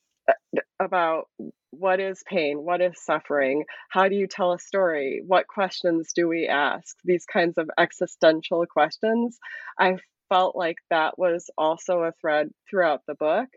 about 0.81 1.29
what 1.71 2.01
is 2.01 2.23
pain, 2.27 2.59
what 2.65 2.81
is 2.81 3.03
suffering, 3.03 3.65
how 3.91 4.09
do 4.09 4.15
you 4.15 4.27
tell 4.27 4.53
a 4.53 4.59
story, 4.59 5.23
what 5.27 5.47
questions 5.47 6.13
do 6.15 6.27
we 6.29 6.49
ask, 6.49 6.97
these 7.05 7.27
kinds 7.27 7.59
of 7.59 7.71
existential 7.79 8.65
questions. 8.67 9.39
I 9.79 9.97
felt 10.29 10.57
like 10.57 10.77
that 10.91 11.19
was 11.19 11.51
also 11.57 12.03
a 12.03 12.13
thread 12.21 12.51
throughout 12.69 13.03
the 13.07 13.15
book. 13.15 13.49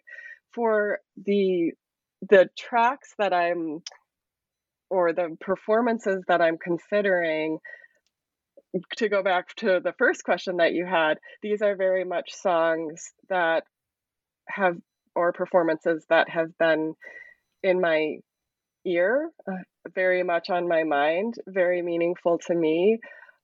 For 0.54 1.00
the 1.26 1.72
the 2.30 2.50
tracks 2.58 3.14
that 3.18 3.34
I'm 3.34 3.82
or 4.90 5.14
the 5.14 5.38
performances 5.40 6.24
that 6.28 6.42
I'm 6.42 6.58
considering, 6.58 7.60
to 8.98 9.10
go 9.10 9.24
back 9.24 9.56
to 9.56 9.80
the 9.84 9.94
first 9.98 10.24
question 10.24 10.58
that 10.58 10.74
you 10.74 10.86
had, 10.86 11.18
these 11.42 11.62
are 11.62 11.76
very 11.76 12.04
much 12.04 12.34
songs 12.34 13.12
that 13.30 13.64
have 14.48 14.78
or 15.16 15.34
performances 15.34 16.06
that 16.10 16.30
have 16.30 16.58
been 16.58 16.96
in 17.64 17.82
my 17.82 18.18
ear, 18.86 19.30
uh, 19.48 19.58
very 19.94 20.24
much 20.24 20.50
on 20.50 20.68
my 20.68 20.84
mind, 20.84 21.36
very 21.48 21.82
meaningful 21.82 22.40
to 22.48 22.56
me. 22.56 23.00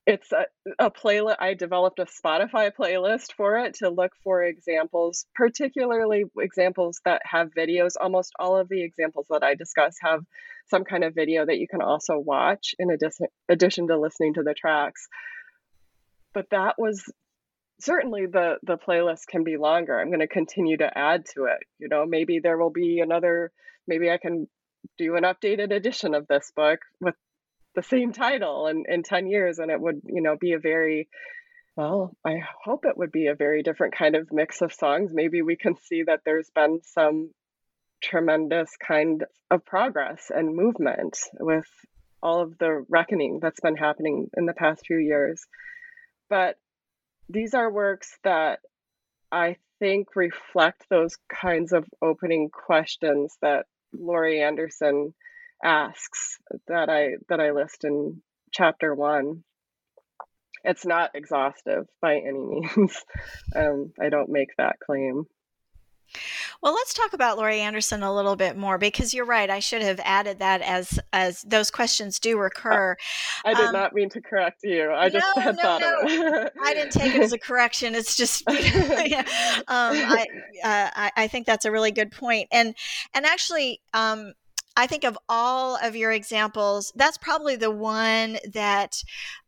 It's 0.06 0.32
a, 0.32 0.45
a 0.80 0.89
playlist. 0.89 1.36
I 1.39 1.53
developed 1.53 1.99
a 1.99 2.06
Spotify 2.06 2.71
playlist 2.71 3.34
for 3.36 3.58
it 3.58 3.75
to 3.75 3.89
look 3.89 4.13
for 4.23 4.41
examples, 4.41 5.25
particularly 5.36 6.23
examples 6.39 7.01
that 7.03 7.21
have 7.25 7.49
videos. 7.53 7.91
Almost 7.99 8.32
all 8.39 8.56
of 8.56 8.69
the 8.69 8.84
examples 8.84 9.27
that 9.30 9.43
I 9.43 9.56
discuss 9.56 9.97
have 10.01 10.21
some 10.69 10.86
kind 10.86 11.03
of 11.03 11.13
video 11.13 11.45
that 11.45 11.58
you 11.58 11.67
can 11.67 11.82
also 11.82 12.17
watch 12.17 12.73
in 12.80 12.89
addition, 12.89 13.27
addition 13.49 13.88
to 13.88 13.99
listening 13.99 14.36
to 14.36 14.43
the 14.43 14.53
tracks. 14.53 15.08
But 16.34 16.51
that 16.51 16.75
was 16.77 17.03
certainly 17.80 18.26
the 18.26 18.58
the 18.63 18.78
playlist 18.78 19.28
can 19.28 19.44
be 19.44 19.58
longer 19.58 20.00
i'm 20.00 20.10
going 20.10 20.20
to 20.20 20.28
continue 20.28 20.78
to 20.78 20.98
add 20.98 21.26
to 21.26 21.46
it 21.46 21.60
you 21.80 21.88
know 21.88 22.06
maybe 22.06 22.40
there 22.40 22.58
will 22.58 22.72
be 22.72 23.00
another 23.00 23.52
maybe 23.88 24.10
i 24.10 24.18
can 24.18 24.48
do 24.98 25.16
an 25.16 25.24
updated 25.24 25.72
edition 25.72 26.13
of 26.13 26.28
this 26.28 26.52
book 26.56 26.80
with 27.00 27.16
the 27.76 27.84
same 27.84 28.12
title 28.12 28.68
in, 28.68 28.86
in 28.88 29.04
10 29.04 29.28
years 29.28 29.60
and 29.60 29.70
it 29.70 29.80
would 29.80 30.02
you 30.06 30.22
know 30.22 30.36
be 30.36 30.54
a 30.54 30.60
very 30.60 31.08
well 31.76 32.16
i 32.26 32.40
hope 32.63 32.86
it 32.86 32.98
would 32.98 33.12
be 33.12 33.28
a 33.28 33.36
very 33.36 33.62
different 33.62 33.96
kind 33.96 34.16
of 34.16 34.32
mix 34.32 34.62
of 34.62 34.74
songs. 34.74 35.12
Maybe 35.13 35.42
we 35.42 35.56
can 35.56 35.76
see 35.78 36.04
that 36.04 36.22
there's 36.26 36.50
been 36.50 36.80
some 36.84 37.32
tremendous 38.02 38.70
kind 38.78 39.26
of 39.50 39.66
progress 39.66 40.32
and 40.34 40.56
movement 40.56 41.18
with 41.40 41.68
all 42.22 42.42
of 42.42 42.58
the 42.58 42.86
reckoning 42.90 43.40
that's 43.42 43.60
been 43.60 43.76
happening 43.78 44.30
in 44.36 44.46
the 44.46 44.54
past 44.54 44.86
few 44.86 44.98
years. 44.98 45.46
But 46.30 46.58
these 47.30 47.54
are 47.54 47.72
works 47.72 48.18
that 48.24 48.60
I 49.32 49.58
think 49.80 50.16
reflect 50.16 50.86
those 50.90 51.18
kinds 51.30 51.74
of 51.74 51.86
opening 52.02 52.50
questions 52.50 53.36
that 53.42 53.66
Laurie 53.94 54.42
Anderson 54.42 55.13
asks 55.63 56.38
that 56.68 56.90
I 56.90 57.16
that 57.30 57.40
I 57.40 57.52
list 57.52 57.84
in 57.84 58.22
chapter 58.52 58.94
one. 58.94 59.44
It's 60.63 60.86
not 60.86 61.12
exhaustive 61.13 61.86
by 62.02 62.16
any 62.16 62.62
means. 62.76 63.04
um, 63.56 63.94
I 64.00 64.10
don't 64.10 64.30
make 64.30 64.50
that 64.58 64.78
claim. 64.86 65.26
Well, 66.62 66.74
let's 66.74 66.93
talk 66.93 67.13
about 67.13 67.38
Laurie 67.38 67.60
Anderson 67.60 68.04
a 68.04 68.13
little 68.13 68.36
bit 68.36 68.58
more 68.58 68.78
because 68.78 69.13
you're 69.13 69.26
right. 69.26 69.50
I 69.50 69.60
should 69.60 69.82
have 69.82 70.00
added 70.04 70.39
that 70.39 70.62
as 70.62 71.00
as 71.13 71.41
those 71.43 71.70
questions 71.70 72.20
do 72.20 72.38
recur. 72.38 72.96
I 73.46 73.54
did 73.54 73.67
um, 73.67 73.74
not 73.74 73.93
mean 73.93 74.10
to 74.10 74.22
correct 74.22 74.63
you. 74.63 74.91
I 74.91 75.10
just 75.10 75.26
no, 75.36 75.41
had 75.41 75.56
no, 75.56 75.62
thought 75.62 75.82
no. 75.82 76.00
it. 76.02 76.54
I 76.62 76.74
didn't 76.74 76.91
take 76.91 77.15
it 77.15 77.22
as 77.22 77.34
a 77.34 77.38
correction. 77.38 77.96
It's 77.96 78.15
just, 78.15 78.43
yeah. 78.50 79.24
um, 79.67 79.96
I, 79.96 80.26
uh, 80.63 80.89
I, 80.96 81.12
I 81.15 81.28
think 81.28 81.46
that's 81.46 81.65
a 81.65 81.72
really 81.72 81.91
good 81.91 82.12
point. 82.12 82.48
And 82.52 82.76
and 83.13 83.26
actually, 83.26 83.82
um, 83.93 84.34
I 84.76 84.88
think 84.88 85.04
of 85.04 85.17
all 85.28 85.78
of 85.78 85.96
your 85.96 86.12
examples, 86.12 86.91
that's 86.96 87.17
probably 87.17 87.56
the 87.56 87.72
one 87.72 88.38
that 88.54 89.04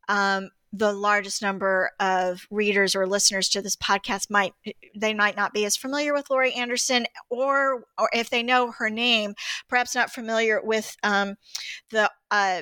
um, 0.07 0.49
the 0.71 0.93
largest 0.93 1.41
number 1.41 1.91
of 1.99 2.47
readers 2.51 2.95
or 2.95 3.07
listeners 3.07 3.49
to 3.49 3.61
this 3.61 3.75
podcast 3.75 4.29
might 4.29 4.53
they 4.95 5.13
might 5.13 5.35
not 5.35 5.53
be 5.53 5.65
as 5.65 5.75
familiar 5.75 6.13
with 6.13 6.29
Laurie 6.29 6.53
Anderson, 6.53 7.05
or 7.29 7.85
or 7.97 8.09
if 8.13 8.29
they 8.29 8.43
know 8.43 8.71
her 8.71 8.89
name, 8.89 9.33
perhaps 9.67 9.95
not 9.95 10.11
familiar 10.11 10.61
with 10.63 10.95
um, 11.03 11.35
the 11.91 12.09
uh, 12.31 12.61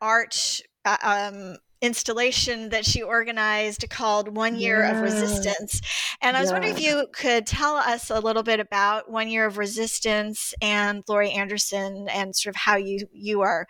art. 0.00 0.60
Uh, 0.84 0.96
um, 1.02 1.56
installation 1.80 2.70
that 2.70 2.84
she 2.84 3.02
organized 3.02 3.88
called 3.88 4.34
One 4.34 4.58
Year 4.58 4.80
yeah. 4.80 4.96
of 4.96 5.02
Resistance. 5.02 5.80
And 6.20 6.36
I 6.36 6.40
was 6.40 6.50
yeah. 6.50 6.54
wondering 6.54 6.74
if 6.74 6.82
you 6.82 7.06
could 7.12 7.46
tell 7.46 7.76
us 7.76 8.10
a 8.10 8.20
little 8.20 8.42
bit 8.42 8.60
about 8.60 9.10
One 9.10 9.28
Year 9.28 9.46
of 9.46 9.58
Resistance 9.58 10.54
and 10.60 11.04
Laurie 11.08 11.30
Anderson 11.30 12.08
and 12.10 12.34
sort 12.34 12.54
of 12.54 12.60
how 12.60 12.76
you 12.76 13.06
you 13.12 13.42
are 13.42 13.66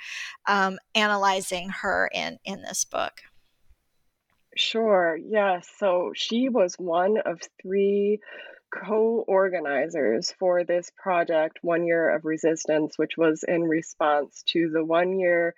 um, 0.46 0.78
analyzing 0.94 1.68
her 1.68 2.08
in 2.14 2.38
in 2.44 2.62
this 2.62 2.84
book. 2.84 3.20
Sure. 4.58 5.16
Yes. 5.16 5.68
So 5.78 6.10
she 6.16 6.48
was 6.48 6.74
one 6.74 7.18
of 7.24 7.40
three 7.62 8.18
co 8.74 9.24
organizers 9.28 10.32
for 10.32 10.64
this 10.64 10.90
project, 11.00 11.60
One 11.62 11.86
Year 11.86 12.14
of 12.14 12.24
Resistance, 12.24 12.98
which 12.98 13.16
was 13.16 13.44
in 13.46 13.62
response 13.62 14.42
to 14.48 14.68
the 14.70 14.84
one 14.84 15.16
year 15.20 15.54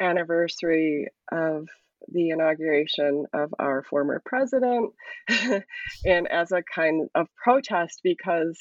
anniversary 0.00 1.08
of 1.30 1.68
the 2.10 2.30
inauguration 2.30 3.26
of 3.34 3.54
our 3.58 3.82
former 3.82 4.22
president 4.24 4.94
and 6.06 6.26
as 6.28 6.50
a 6.50 6.62
kind 6.62 7.10
of 7.14 7.26
protest 7.36 8.00
because 8.02 8.58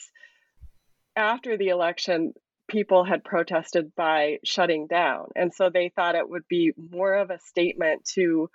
after 1.15 1.56
the 1.56 1.69
election 1.69 2.34
people 2.67 3.06
had 3.06 3.23
protested 3.23 3.95
by 3.95 4.39
shutting 4.43 4.88
down 4.88 5.28
and 5.36 5.54
so 5.54 5.69
they 5.69 5.89
thought 5.95 6.15
it 6.15 6.28
would 6.28 6.47
be 6.50 6.73
more 6.91 7.13
of 7.13 7.30
a 7.30 7.39
statement 7.39 8.04
to 8.04 8.50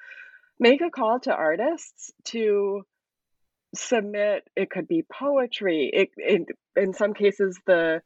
make 0.59 0.81
a 0.81 0.91
call 0.91 1.21
to 1.21 1.35
artists 1.35 2.13
to 2.25 2.83
submit 3.75 4.47
it 4.55 4.71
could 4.71 4.87
be 4.87 5.03
poetry 5.11 5.91
it, 5.93 6.11
it 6.17 6.47
in 6.77 6.93
some 6.93 7.15
cases 7.15 7.59
the 7.67 8.03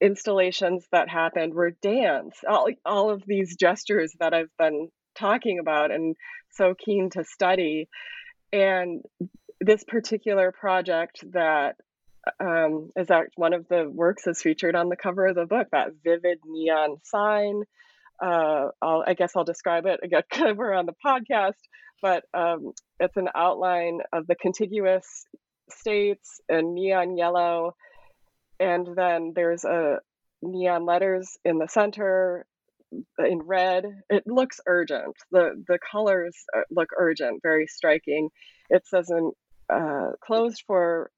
installations 0.00 0.86
that 0.92 1.08
happened 1.08 1.54
were 1.54 1.70
dance 1.70 2.36
all, 2.48 2.68
all 2.84 3.10
of 3.10 3.24
these 3.26 3.56
gestures 3.56 4.14
that 4.20 4.32
i've 4.32 4.56
been 4.58 4.88
talking 5.14 5.58
about 5.58 5.90
and 5.90 6.16
so 6.50 6.74
keen 6.74 7.10
to 7.10 7.24
study. 7.24 7.88
And 8.52 9.02
this 9.60 9.84
particular 9.84 10.52
project 10.52 11.24
that 11.32 11.76
um, 12.38 12.90
is 12.96 13.08
that 13.08 13.28
one 13.36 13.52
of 13.52 13.66
the 13.68 13.88
works 13.88 14.26
is 14.26 14.40
featured 14.40 14.76
on 14.76 14.88
the 14.88 14.96
cover 14.96 15.26
of 15.26 15.34
the 15.34 15.46
book, 15.46 15.68
that 15.72 15.90
vivid 16.04 16.38
neon 16.44 16.98
sign. 17.02 17.62
Uh, 18.20 18.68
i 18.82 19.14
guess 19.14 19.32
I'll 19.36 19.44
describe 19.44 19.86
it 19.86 20.00
again 20.02 20.22
cover 20.30 20.72
on 20.72 20.86
the 20.86 20.94
podcast, 21.04 21.58
but 22.00 22.24
um, 22.34 22.72
it's 23.00 23.16
an 23.16 23.28
outline 23.34 24.00
of 24.12 24.26
the 24.26 24.34
contiguous 24.34 25.26
states 25.70 26.40
in 26.48 26.74
neon 26.74 27.16
yellow. 27.16 27.74
And 28.60 28.86
then 28.94 29.32
there's 29.34 29.64
a 29.64 29.98
neon 30.42 30.84
letters 30.84 31.36
in 31.44 31.58
the 31.58 31.68
center 31.68 32.46
in 33.18 33.38
red. 33.40 33.84
It 34.10 34.24
looks 34.26 34.60
urgent. 34.66 35.16
The 35.30 35.62
the 35.66 35.78
colors 35.90 36.36
uh, 36.56 36.62
look 36.70 36.90
urgent, 36.96 37.40
very 37.42 37.66
striking. 37.66 38.28
It 38.68 38.86
says 38.86 39.10
in 39.10 39.32
uh, 39.72 40.12
closed 40.20 40.62
for 40.66 41.10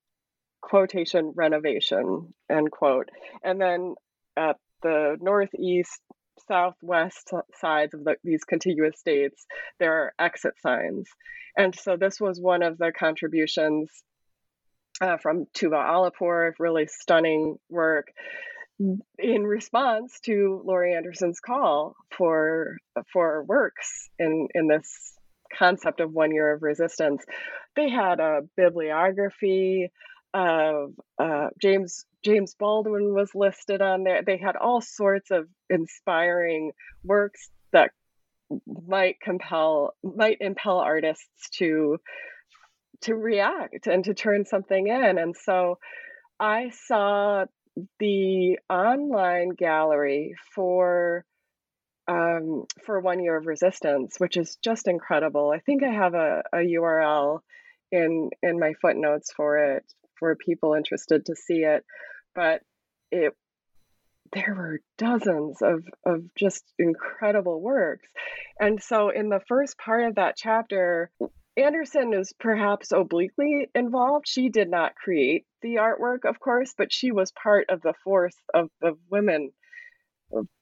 quotation 0.60 1.32
renovation 1.36 2.32
end 2.50 2.70
quote, 2.70 3.10
and 3.42 3.60
then 3.60 3.94
at 4.36 4.56
the 4.82 5.16
northeast 5.20 6.00
southwest 6.48 7.30
sides 7.54 7.94
of 7.94 8.04
the, 8.04 8.16
these 8.24 8.44
contiguous 8.44 8.98
states 8.98 9.46
there 9.78 9.92
are 9.92 10.12
exit 10.18 10.54
signs 10.60 11.08
and 11.56 11.74
so 11.74 11.96
this 11.96 12.20
was 12.20 12.40
one 12.40 12.62
of 12.62 12.78
the 12.78 12.92
contributions 12.92 13.90
uh, 15.00 15.16
from 15.16 15.46
Tuba 15.54 15.76
Alipur, 15.76 16.52
really 16.58 16.86
stunning 16.86 17.56
work 17.68 18.08
in 18.78 19.42
response 19.44 20.18
to 20.20 20.60
Laurie 20.64 20.94
Anderson's 20.94 21.40
call 21.40 21.94
for 22.10 22.78
for 23.12 23.44
works 23.44 24.08
in 24.18 24.48
in 24.54 24.66
this 24.66 25.14
concept 25.56 26.00
of 26.00 26.12
one 26.12 26.32
year 26.32 26.52
of 26.52 26.62
resistance. 26.62 27.24
They 27.76 27.88
had 27.88 28.18
a 28.18 28.40
bibliography 28.56 29.90
of 30.32 30.92
uh, 31.18 31.48
James 31.62 32.04
James 32.24 32.54
Baldwin 32.58 33.14
was 33.14 33.34
listed 33.34 33.82
on 33.82 34.04
there. 34.04 34.22
They 34.22 34.38
had 34.38 34.56
all 34.56 34.80
sorts 34.80 35.30
of 35.30 35.46
inspiring 35.68 36.72
works 37.04 37.50
that 37.72 37.90
might 38.66 39.20
compel 39.20 39.94
might 40.02 40.38
impel 40.40 40.78
artists 40.78 41.50
to 41.58 41.98
to 43.02 43.14
react 43.14 43.86
and 43.86 44.04
to 44.04 44.14
turn 44.14 44.46
something 44.46 44.86
in. 44.88 45.18
And 45.18 45.34
so 45.36 45.78
I 46.40 46.70
saw 46.86 47.44
the 47.98 48.58
online 48.70 49.50
gallery 49.50 50.34
for 50.54 51.24
um, 52.06 52.64
for 52.84 53.00
one 53.00 53.22
year 53.22 53.36
of 53.36 53.46
resistance, 53.46 54.16
which 54.18 54.36
is 54.36 54.56
just 54.62 54.88
incredible. 54.88 55.50
I 55.54 55.60
think 55.60 55.82
I 55.82 55.92
have 55.92 56.14
a, 56.14 56.42
a 56.52 56.58
URL 56.58 57.40
in 57.92 58.30
in 58.42 58.58
my 58.58 58.72
footnotes 58.80 59.32
for 59.32 59.76
it 59.76 59.84
for 60.18 60.36
people 60.36 60.74
interested 60.74 61.26
to 61.26 61.34
see 61.34 61.64
it. 61.64 61.84
But 62.34 62.62
it 63.10 63.34
there 64.32 64.54
were 64.56 64.80
dozens 64.98 65.62
of 65.62 65.84
of 66.04 66.22
just 66.34 66.64
incredible 66.78 67.60
works. 67.60 68.08
And 68.58 68.82
so 68.82 69.10
in 69.10 69.28
the 69.28 69.40
first 69.46 69.78
part 69.78 70.04
of 70.04 70.16
that 70.16 70.34
chapter, 70.36 71.10
Anderson 71.56 72.12
is 72.14 72.32
perhaps 72.38 72.90
obliquely 72.90 73.68
involved. 73.74 74.26
She 74.26 74.48
did 74.48 74.68
not 74.68 74.96
create 74.96 75.44
the 75.62 75.76
artwork, 75.76 76.28
of 76.28 76.40
course, 76.40 76.74
but 76.76 76.92
she 76.92 77.12
was 77.12 77.32
part 77.32 77.66
of 77.68 77.80
the 77.80 77.94
force 78.02 78.36
of 78.52 78.70
the 78.80 78.94
women, 79.08 79.52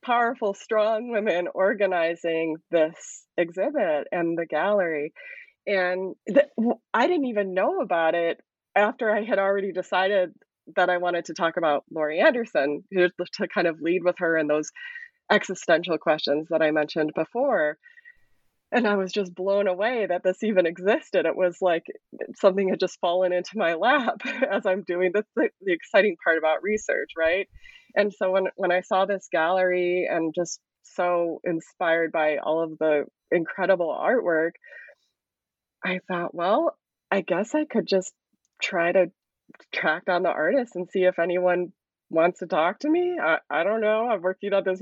powerful, 0.05 0.53
strong 0.53 1.11
women 1.11 1.49
organizing 1.55 2.57
this 2.71 3.27
exhibit 3.39 4.09
and 4.13 4.37
the 4.37 4.45
gallery. 4.45 5.15
And 5.67 6.15
the, 6.27 6.47
I 6.93 7.07
didn't 7.07 7.27
even 7.27 7.55
know 7.55 7.81
about 7.81 8.15
it 8.15 8.41
after 8.77 9.11
I 9.11 9.23
had 9.23 9.39
already 9.39 9.73
decided 9.73 10.35
that 10.77 10.91
I 10.91 10.99
wanted 10.99 11.27
to 11.27 11.35
talk 11.35 11.57
about 11.57 11.85
Laurie 11.91 12.21
Anderson, 12.21 12.85
to 12.93 13.49
kind 13.49 13.67
of 13.67 13.81
lead 13.81 14.05
with 14.05 14.17
her 14.19 14.37
in 14.37 14.47
those 14.47 14.71
existential 15.31 15.99
questions 15.99 16.49
that 16.51 16.63
I 16.63 16.71
mentioned 16.71 17.13
before 17.15 17.79
and 18.73 18.89
I 18.89 18.97
was 18.97 19.13
just 19.13 19.35
blown 19.35 19.69
away 19.69 20.07
that 20.07 20.23
this 20.25 20.43
even 20.43 20.67
existed. 20.67 21.27
It 21.27 21.37
was 21.37 21.59
like 21.61 21.85
something 22.37 22.71
had 22.71 22.81
just 22.81 22.99
fallen 23.01 23.33
into 23.33 23.59
my 23.59 23.75
lap 23.75 24.23
as 24.51 24.65
I'm 24.65 24.83
doing 24.83 25.13
the, 25.13 25.25
the 25.37 25.51
exciting 25.67 26.17
part 26.25 26.39
about 26.39 26.63
research, 26.63 27.11
right? 27.17 27.49
And 27.95 28.13
so 28.13 28.31
when 28.31 28.47
when 28.57 28.73
I 28.73 28.81
saw 28.81 29.05
this 29.05 29.29
gallery 29.31 30.09
and 30.11 30.35
just 30.35 30.59
so 30.83 31.41
inspired 31.45 32.11
by 32.11 32.39
all 32.39 32.63
of 32.63 32.79
the 32.79 33.05
incredible 33.31 33.95
artwork, 33.95 34.53
I 35.85 36.01
thought, 36.09 36.35
well, 36.35 36.75
I 37.11 37.21
guess 37.21 37.55
I 37.55 37.67
could 37.67 37.87
just 37.87 38.13
try 38.63 38.91
to 38.91 39.13
track 39.73 40.05
down 40.05 40.23
the 40.23 40.31
artist 40.31 40.77
and 40.77 40.89
see 40.91 41.05
if 41.05 41.19
anyone 41.19 41.73
wants 42.11 42.41
to 42.41 42.47
talk 42.47 42.81
to 42.81 42.91
me. 42.91 43.17
I, 43.21 43.39
I 43.51 43.65
don't 43.65 43.81
know. 43.81 44.09
I'm 44.09 44.23
working 44.23 44.53
on 44.53 44.65
this. 44.65 44.81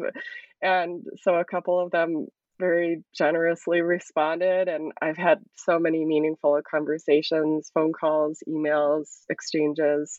And 0.63 1.05
so 1.23 1.35
a 1.37 1.45
couple 1.45 1.81
of 1.81 1.91
them 1.91 2.27
very 2.59 3.03
generously 3.15 3.81
responded. 3.81 4.69
And 4.69 4.93
I've 5.01 5.17
had 5.17 5.39
so 5.57 5.79
many 5.79 6.05
meaningful 6.05 6.61
conversations, 6.69 7.71
phone 7.73 7.93
calls, 7.93 8.43
emails, 8.49 9.07
exchanges 9.31 10.19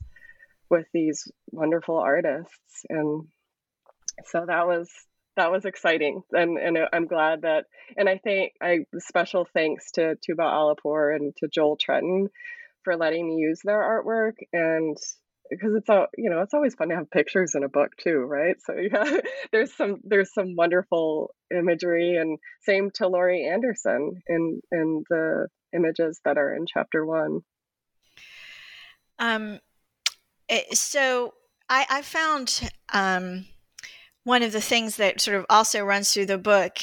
with 0.70 0.86
these 0.94 1.28
wonderful 1.52 1.98
artists. 1.98 2.86
And 2.90 3.28
so 4.26 4.46
that 4.48 4.66
was 4.68 4.90
that 5.38 5.52
was 5.52 5.66
exciting 5.66 6.22
and 6.34 6.58
and 6.58 6.78
I'm 6.92 7.08
glad 7.08 7.44
that 7.44 7.66
and 7.96 8.10
I 8.10 8.18
think 8.18 8.52
I 8.62 8.80
special 8.98 9.48
thanks 9.54 9.92
to 9.94 10.16
Tuba 10.22 10.44
Alipur 10.44 11.16
and 11.16 11.34
to 11.38 11.48
Joel 11.48 11.78
Tretton 11.78 12.28
for 12.84 12.96
letting 12.96 13.28
me 13.28 13.36
use 13.36 13.62
their 13.64 13.80
artwork 13.80 14.34
and 14.54 14.98
because 15.50 15.74
it's 15.76 15.90
all 15.90 16.08
you 16.18 16.30
know 16.30 16.42
it's 16.42 16.54
always 16.54 16.74
fun 16.76 16.90
to 16.90 16.96
have 16.96 17.12
pictures 17.12 17.54
in 17.56 17.64
a 17.64 17.70
book 17.70 17.92
too 17.98 18.20
right? 18.20 18.56
So 18.66 18.74
yeah 18.92 19.18
there's 19.52 19.74
some 19.76 19.98
there's 20.04 20.34
some 20.34 20.56
wonderful 20.56 21.36
imagery 21.56 22.16
and 22.16 22.40
same 22.62 22.90
to 22.96 23.08
laurie 23.08 23.46
anderson 23.46 24.22
in 24.28 24.62
in 24.72 25.04
the 25.10 25.48
images 25.74 26.20
that 26.26 26.38
are 26.38 26.54
in 26.56 26.66
chapter 26.72 27.06
one. 27.06 27.42
Um 29.20 29.60
eh, 30.50 30.64
so 30.74 31.34
i 31.70 31.86
i 31.90 32.02
found 32.02 32.70
um 32.94 33.46
one 34.24 34.44
of 34.44 34.52
the 34.52 34.62
things 34.62 34.98
that 34.98 35.20
sort 35.20 35.38
of 35.38 35.46
also 35.50 35.84
runs 35.84 36.14
through 36.14 36.28
the 36.28 36.38
book 36.38 36.78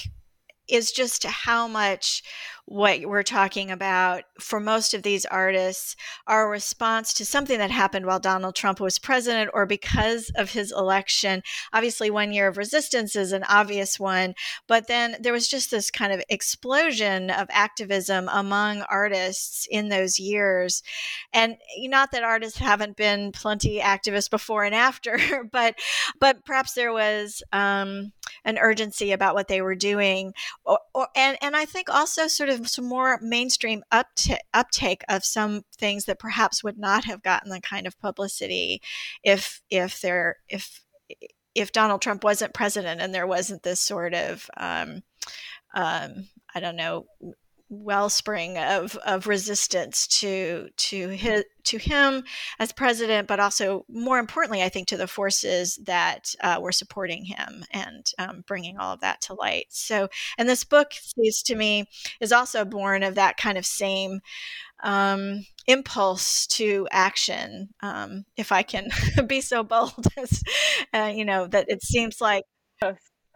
is 0.68 0.92
just 0.92 1.24
how 1.24 1.66
much 1.66 2.22
what 2.68 3.00
we're 3.06 3.22
talking 3.22 3.70
about 3.70 4.24
for 4.38 4.60
most 4.60 4.92
of 4.92 5.02
these 5.02 5.24
artists 5.24 5.96
are 6.26 6.46
a 6.46 6.50
response 6.50 7.14
to 7.14 7.24
something 7.24 7.58
that 7.58 7.70
happened 7.70 8.04
while 8.04 8.20
Donald 8.20 8.54
Trump 8.54 8.78
was 8.78 8.98
president 8.98 9.50
or 9.54 9.64
because 9.64 10.30
of 10.36 10.50
his 10.50 10.70
election. 10.70 11.42
Obviously, 11.72 12.10
one 12.10 12.30
year 12.30 12.46
of 12.46 12.58
resistance 12.58 13.16
is 13.16 13.32
an 13.32 13.42
obvious 13.44 13.98
one, 13.98 14.34
but 14.66 14.86
then 14.86 15.16
there 15.18 15.32
was 15.32 15.48
just 15.48 15.70
this 15.70 15.90
kind 15.90 16.12
of 16.12 16.22
explosion 16.28 17.30
of 17.30 17.48
activism 17.50 18.28
among 18.30 18.82
artists 18.82 19.66
in 19.70 19.88
those 19.88 20.18
years. 20.18 20.82
And 21.32 21.56
not 21.78 22.10
that 22.12 22.22
artists 22.22 22.58
haven't 22.58 22.98
been 22.98 23.32
plenty 23.32 23.80
activists 23.80 24.28
before 24.28 24.64
and 24.64 24.74
after, 24.74 25.18
but 25.52 25.76
but 26.20 26.44
perhaps 26.44 26.74
there 26.74 26.92
was 26.92 27.42
um, 27.50 28.12
an 28.44 28.58
urgency 28.58 29.12
about 29.12 29.34
what 29.34 29.48
they 29.48 29.62
were 29.62 29.74
doing, 29.74 30.34
or, 30.66 30.80
or, 30.94 31.08
and 31.16 31.38
and 31.40 31.56
I 31.56 31.64
think 31.64 31.88
also 31.88 32.28
sort 32.28 32.50
of 32.50 32.57
some 32.66 32.86
more 32.86 33.18
mainstream 33.22 33.82
uptake 33.92 34.40
uptake 34.54 35.02
of 35.08 35.24
some 35.24 35.62
things 35.76 36.04
that 36.04 36.18
perhaps 36.18 36.64
would 36.64 36.78
not 36.78 37.04
have 37.04 37.22
gotten 37.22 37.50
the 37.50 37.60
kind 37.60 37.86
of 37.86 37.98
publicity 37.98 38.80
if 39.22 39.62
if 39.70 40.00
there 40.00 40.36
if 40.48 40.82
if 41.54 41.72
Donald 41.72 42.00
Trump 42.02 42.24
wasn't 42.24 42.54
president 42.54 43.00
and 43.00 43.14
there 43.14 43.26
wasn't 43.26 43.62
this 43.62 43.80
sort 43.80 44.14
of 44.14 44.48
um, 44.56 45.02
um, 45.74 46.28
I 46.54 46.60
don't 46.60 46.76
know 46.76 47.06
wellspring 47.70 48.56
of, 48.56 48.96
of 48.96 49.26
resistance 49.26 50.06
to 50.06 50.68
to 50.76 51.08
his 51.08 51.44
to 51.64 51.76
him 51.76 52.24
as 52.58 52.72
president, 52.72 53.28
but 53.28 53.40
also 53.40 53.84
more 53.88 54.18
importantly, 54.18 54.62
I 54.62 54.70
think 54.70 54.88
to 54.88 54.96
the 54.96 55.06
forces 55.06 55.78
that 55.84 56.34
uh, 56.40 56.58
were 56.62 56.72
supporting 56.72 57.24
him 57.24 57.64
and 57.70 58.10
um, 58.18 58.42
bringing 58.46 58.78
all 58.78 58.94
of 58.94 59.00
that 59.00 59.20
to 59.22 59.34
light. 59.34 59.66
So, 59.68 60.08
and 60.38 60.48
this 60.48 60.64
book 60.64 60.92
seems 60.92 61.42
to 61.42 61.54
me 61.54 61.84
is 62.20 62.32
also 62.32 62.64
born 62.64 63.02
of 63.02 63.16
that 63.16 63.36
kind 63.36 63.58
of 63.58 63.66
same 63.66 64.20
um, 64.82 65.44
impulse 65.66 66.46
to 66.46 66.88
action, 66.90 67.68
um, 67.82 68.24
if 68.36 68.50
I 68.50 68.62
can 68.62 68.88
be 69.26 69.40
so 69.42 69.62
bold 69.62 70.06
as 70.16 70.42
uh, 70.94 71.12
you 71.14 71.24
know 71.24 71.46
that 71.46 71.66
it 71.68 71.82
seems 71.82 72.20
like. 72.20 72.44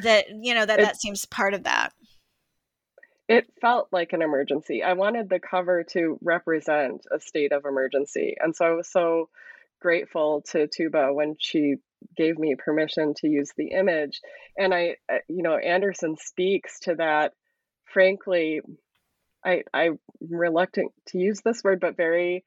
that 0.00 0.24
you 0.40 0.54
know 0.54 0.64
that 0.64 0.78
that 0.78 0.96
seems 0.96 1.26
part 1.26 1.52
of 1.52 1.64
that 1.64 1.92
it 3.28 3.46
felt 3.60 3.88
like 3.90 4.12
an 4.12 4.22
emergency. 4.22 4.82
I 4.82 4.94
wanted 4.94 5.28
the 5.28 5.40
cover 5.40 5.84
to 5.92 6.18
represent 6.22 7.06
a 7.10 7.20
state 7.20 7.52
of 7.52 7.64
emergency. 7.64 8.36
And 8.38 8.54
so 8.54 8.66
I 8.66 8.70
was 8.70 8.90
so 8.90 9.28
grateful 9.80 10.42
to 10.50 10.66
Tuba 10.66 11.12
when 11.12 11.36
she 11.38 11.76
gave 12.16 12.38
me 12.38 12.54
permission 12.54 13.14
to 13.18 13.28
use 13.28 13.50
the 13.56 13.68
image. 13.68 14.20
And 14.58 14.74
I, 14.74 14.96
uh, 15.10 15.18
you 15.28 15.42
know, 15.42 15.56
Anderson 15.56 16.16
speaks 16.18 16.80
to 16.80 16.96
that, 16.96 17.32
frankly, 17.86 18.60
I, 19.44 19.62
I'm 19.72 19.98
reluctant 20.20 20.92
to 21.08 21.18
use 21.18 21.40
this 21.42 21.62
word, 21.64 21.80
but 21.80 21.96
very 21.96 22.44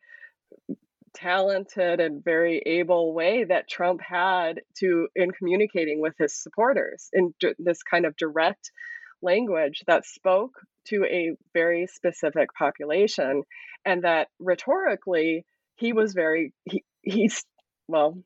talented 1.16 2.00
and 2.00 2.24
very 2.24 2.60
able 2.60 3.13
way 3.13 3.44
that 3.44 3.68
Trump 3.68 4.02
had 4.02 4.62
to 4.78 5.08
in 5.16 5.32
communicating 5.32 6.00
with 6.02 6.13
his 6.20 6.34
supporters 6.36 7.10
in 7.13 7.34
this 7.58 7.82
kind 7.82 8.06
of 8.06 8.16
direct 8.18 8.72
language 9.21 9.84
that 9.88 10.06
spoke 10.06 10.62
to 10.86 11.03
a 11.06 11.36
very 11.53 11.88
specific 11.88 12.53
population 12.53 13.43
and 13.86 14.03
that 14.03 14.27
rhetorically 14.39 15.45
he 15.75 15.93
was 15.93 16.13
very 16.13 16.53
he, 16.65 16.84
he's 17.01 17.43
well 17.88 18.17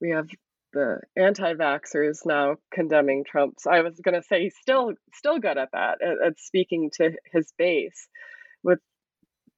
we 0.00 0.10
have 0.10 0.28
the 0.76 1.00
anti-vaxxers 1.16 2.18
now 2.26 2.56
condemning 2.70 3.24
Trump. 3.24 3.54
So 3.58 3.70
I 3.70 3.80
was 3.80 3.98
going 3.98 4.14
to 4.14 4.26
say 4.26 4.42
he's 4.42 4.56
still 4.60 4.92
still 5.14 5.38
good 5.38 5.56
at 5.56 5.70
that, 5.72 6.02
at, 6.02 6.26
at, 6.26 6.38
speaking 6.38 6.90
to 6.96 7.12
his 7.32 7.50
base 7.56 8.08
with 8.62 8.78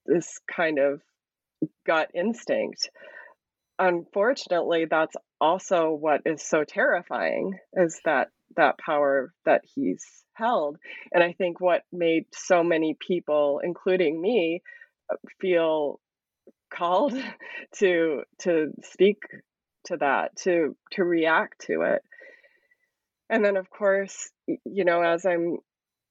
this 0.06 0.38
kind 0.50 0.78
of 0.78 1.02
gut 1.84 2.10
instinct. 2.14 2.90
Unfortunately, 3.80 4.86
that's 4.88 5.16
also 5.40 5.90
what 5.90 6.22
is 6.24 6.42
so 6.42 6.62
terrifying 6.62 7.58
is 7.74 8.00
that 8.04 8.28
that 8.56 8.78
power 8.78 9.32
that 9.44 9.62
he's 9.74 10.04
held. 10.34 10.76
And 11.12 11.22
I 11.22 11.32
think 11.32 11.60
what 11.60 11.82
made 11.92 12.24
so 12.32 12.62
many 12.62 12.96
people, 12.98 13.60
including 13.62 14.20
me, 14.20 14.62
uh, 15.12 15.16
feel 15.40 16.00
called 16.72 17.14
to 17.78 18.22
to 18.40 18.72
speak 18.82 19.18
to 19.86 19.96
that, 19.98 20.36
to 20.36 20.76
to 20.92 21.04
react 21.04 21.66
to 21.66 21.82
it. 21.82 22.02
And 23.30 23.44
then 23.44 23.56
of 23.56 23.68
course, 23.70 24.30
you 24.46 24.84
know, 24.84 25.02
as 25.02 25.26
I'm 25.26 25.58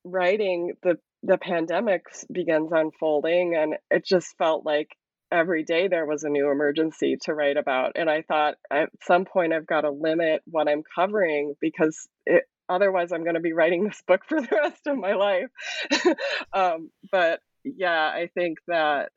writing, 0.04 0.74
the 0.84 0.98
the 1.24 1.38
pandemic 1.38 2.04
begins 2.32 2.72
unfolding 2.72 3.56
and 3.56 3.76
it 3.90 4.06
just 4.06 4.38
felt 4.38 4.66
like 4.66 4.90
every 5.32 5.64
day 5.64 5.88
there 5.88 6.06
was 6.06 6.24
a 6.24 6.30
new 6.30 6.50
emergency 6.50 7.18
to 7.22 7.34
write 7.34 7.58
about 7.58 7.94
and 7.96 8.10
i 8.10 8.22
thought 8.22 8.56
at 8.72 8.90
some 9.04 9.26
point 9.26 9.54
i've 9.54 9.68
got 9.68 9.82
to 9.82 9.92
limit 9.92 10.42
what 10.46 10.68
i'm 10.68 10.84
covering 10.96 11.54
because 11.60 12.08
it, 12.26 12.44
otherwise 12.70 13.12
i'm 13.12 13.24
going 13.24 13.36
to 13.36 13.42
be 13.42 13.54
writing 13.54 13.84
this 13.84 14.02
book 14.08 14.22
for 14.28 14.40
the 14.42 14.56
rest 14.64 14.88
of 14.88 14.98
my 14.98 15.14
life. 15.14 15.50
Um, 16.54 16.92
but 17.12 17.42
yeah 17.64 18.08
i 18.08 18.30
think 18.34 18.60
that 18.68 19.12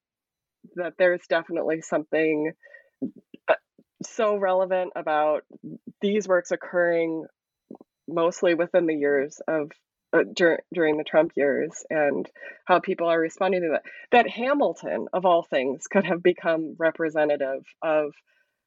that 0.77 0.95
there's 0.99 1.23
definitely 1.29 1.81
something 1.81 2.53
uh, 3.49 3.55
so 4.05 4.37
relevant 4.37 4.93
about 4.97 5.45
these 6.01 6.27
works 6.27 6.51
occurring 6.51 7.25
mostly 8.09 8.55
within 8.55 8.87
the 8.87 8.95
years 8.95 9.41
of 9.47 9.71
uh, 10.13 10.25
dur- 10.35 10.63
during 10.73 10.97
the 10.97 11.05
Trump 11.05 11.33
years 11.37 11.85
and 11.91 12.29
how 12.65 12.81
people 12.81 13.09
are 13.09 13.19
responding 13.19 13.63
to 13.63 13.69
that. 13.73 13.83
That 14.11 14.29
Hamilton, 14.29 15.07
of 15.13 15.25
all 15.25 15.43
things, 15.43 15.87
could 15.87 16.05
have 16.05 16.23
become 16.23 16.77
representative 16.79 17.65
of 17.83 18.13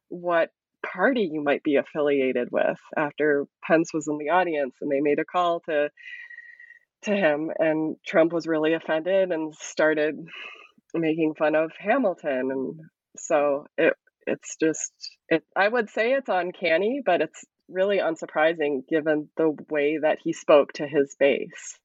what 0.10 0.52
party 0.84 1.30
you 1.32 1.42
might 1.42 1.64
be 1.64 1.78
affiliated 1.78 2.50
with 2.52 2.78
after 2.96 3.46
Pence 3.66 3.94
was 3.94 4.08
in 4.08 4.18
the 4.18 4.30
audience 4.30 4.76
and 4.82 4.92
they 4.92 5.00
made 5.00 5.20
a 5.20 5.26
call 5.26 5.62
to 5.62 5.90
to 7.04 7.12
him 7.16 7.52
and 7.58 7.96
Trump 8.06 8.32
was 8.32 8.48
really 8.48 8.74
offended 8.74 9.32
and 9.32 9.54
started 9.56 10.16
making 10.94 11.36
fun 11.36 11.56
of 11.56 11.72
Hamilton 11.80 12.52
and 12.52 12.80
so 13.18 13.66
it 13.78 13.94
it's 14.28 14.56
just 14.58 14.92
it 15.30 15.44
I 15.56 15.68
would 15.68 15.90
say 15.90 16.14
it's 16.14 16.30
uncanny 16.30 17.02
but 17.06 17.22
it's 17.22 17.44
really 17.70 18.00
unsurprising 18.00 18.88
given 18.88 19.30
the 19.38 19.56
way 19.70 19.98
that 19.98 20.20
he 20.24 20.34
spoke 20.34 20.74
to 20.74 20.88
his 20.88 21.16
base 21.20 21.80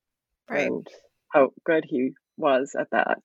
right. 0.51 0.67
and 0.67 0.87
how 1.29 1.51
good 1.64 1.85
he 1.87 2.12
was 2.37 2.75
at 2.79 2.91
that. 2.91 3.19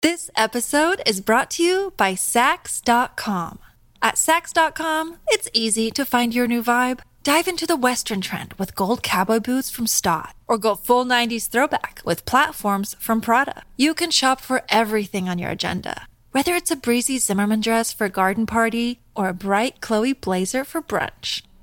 This 0.00 0.30
episode 0.36 1.02
is 1.06 1.20
brought 1.20 1.50
to 1.52 1.62
you 1.62 1.92
by 1.96 2.12
Saks.com. 2.12 3.58
At 4.00 4.14
Saks.com, 4.14 5.16
it's 5.28 5.48
easy 5.52 5.90
to 5.90 6.04
find 6.04 6.32
your 6.32 6.46
new 6.46 6.62
vibe. 6.62 7.00
Dive 7.24 7.48
into 7.48 7.66
the 7.66 7.76
Western 7.76 8.20
trend 8.20 8.54
with 8.54 8.76
gold 8.76 9.02
cowboy 9.02 9.40
boots 9.40 9.70
from 9.70 9.86
Staud, 9.86 10.32
or 10.46 10.56
go 10.56 10.76
full 10.76 11.04
90s 11.04 11.48
throwback 11.48 12.00
with 12.04 12.24
platforms 12.24 12.94
from 13.00 13.20
Prada. 13.20 13.64
You 13.76 13.92
can 13.92 14.10
shop 14.10 14.40
for 14.40 14.62
everything 14.68 15.28
on 15.28 15.38
your 15.38 15.50
agenda, 15.50 16.06
whether 16.30 16.54
it's 16.54 16.70
a 16.70 16.76
breezy 16.76 17.18
Zimmerman 17.18 17.60
dress 17.60 17.92
for 17.92 18.04
a 18.04 18.10
garden 18.10 18.46
party 18.46 19.00
or 19.16 19.28
a 19.28 19.34
bright 19.34 19.80
Chloe 19.80 20.12
blazer 20.12 20.64
for 20.64 20.80
brunch. 20.80 21.42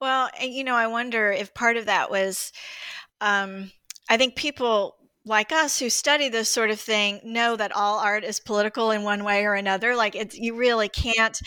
Well, 0.00 0.30
you 0.40 0.64
know, 0.64 0.74
I 0.74 0.86
wonder 0.86 1.32
if 1.32 1.54
part 1.54 1.76
of 1.76 1.86
that 1.86 2.10
was, 2.10 2.52
um, 3.20 3.72
I 4.08 4.16
think 4.16 4.36
people 4.36 4.96
like 5.24 5.52
us 5.52 5.78
who 5.78 5.90
study 5.90 6.28
this 6.28 6.48
sort 6.48 6.70
of 6.70 6.80
thing 6.80 7.20
know 7.24 7.56
that 7.56 7.72
all 7.72 7.98
art 7.98 8.24
is 8.24 8.40
political 8.40 8.90
in 8.90 9.02
one 9.02 9.24
way 9.24 9.44
or 9.44 9.54
another. 9.54 9.94
Like 9.94 10.14
it's, 10.14 10.36
you 10.36 10.54
really 10.56 10.88
can't, 10.88 11.38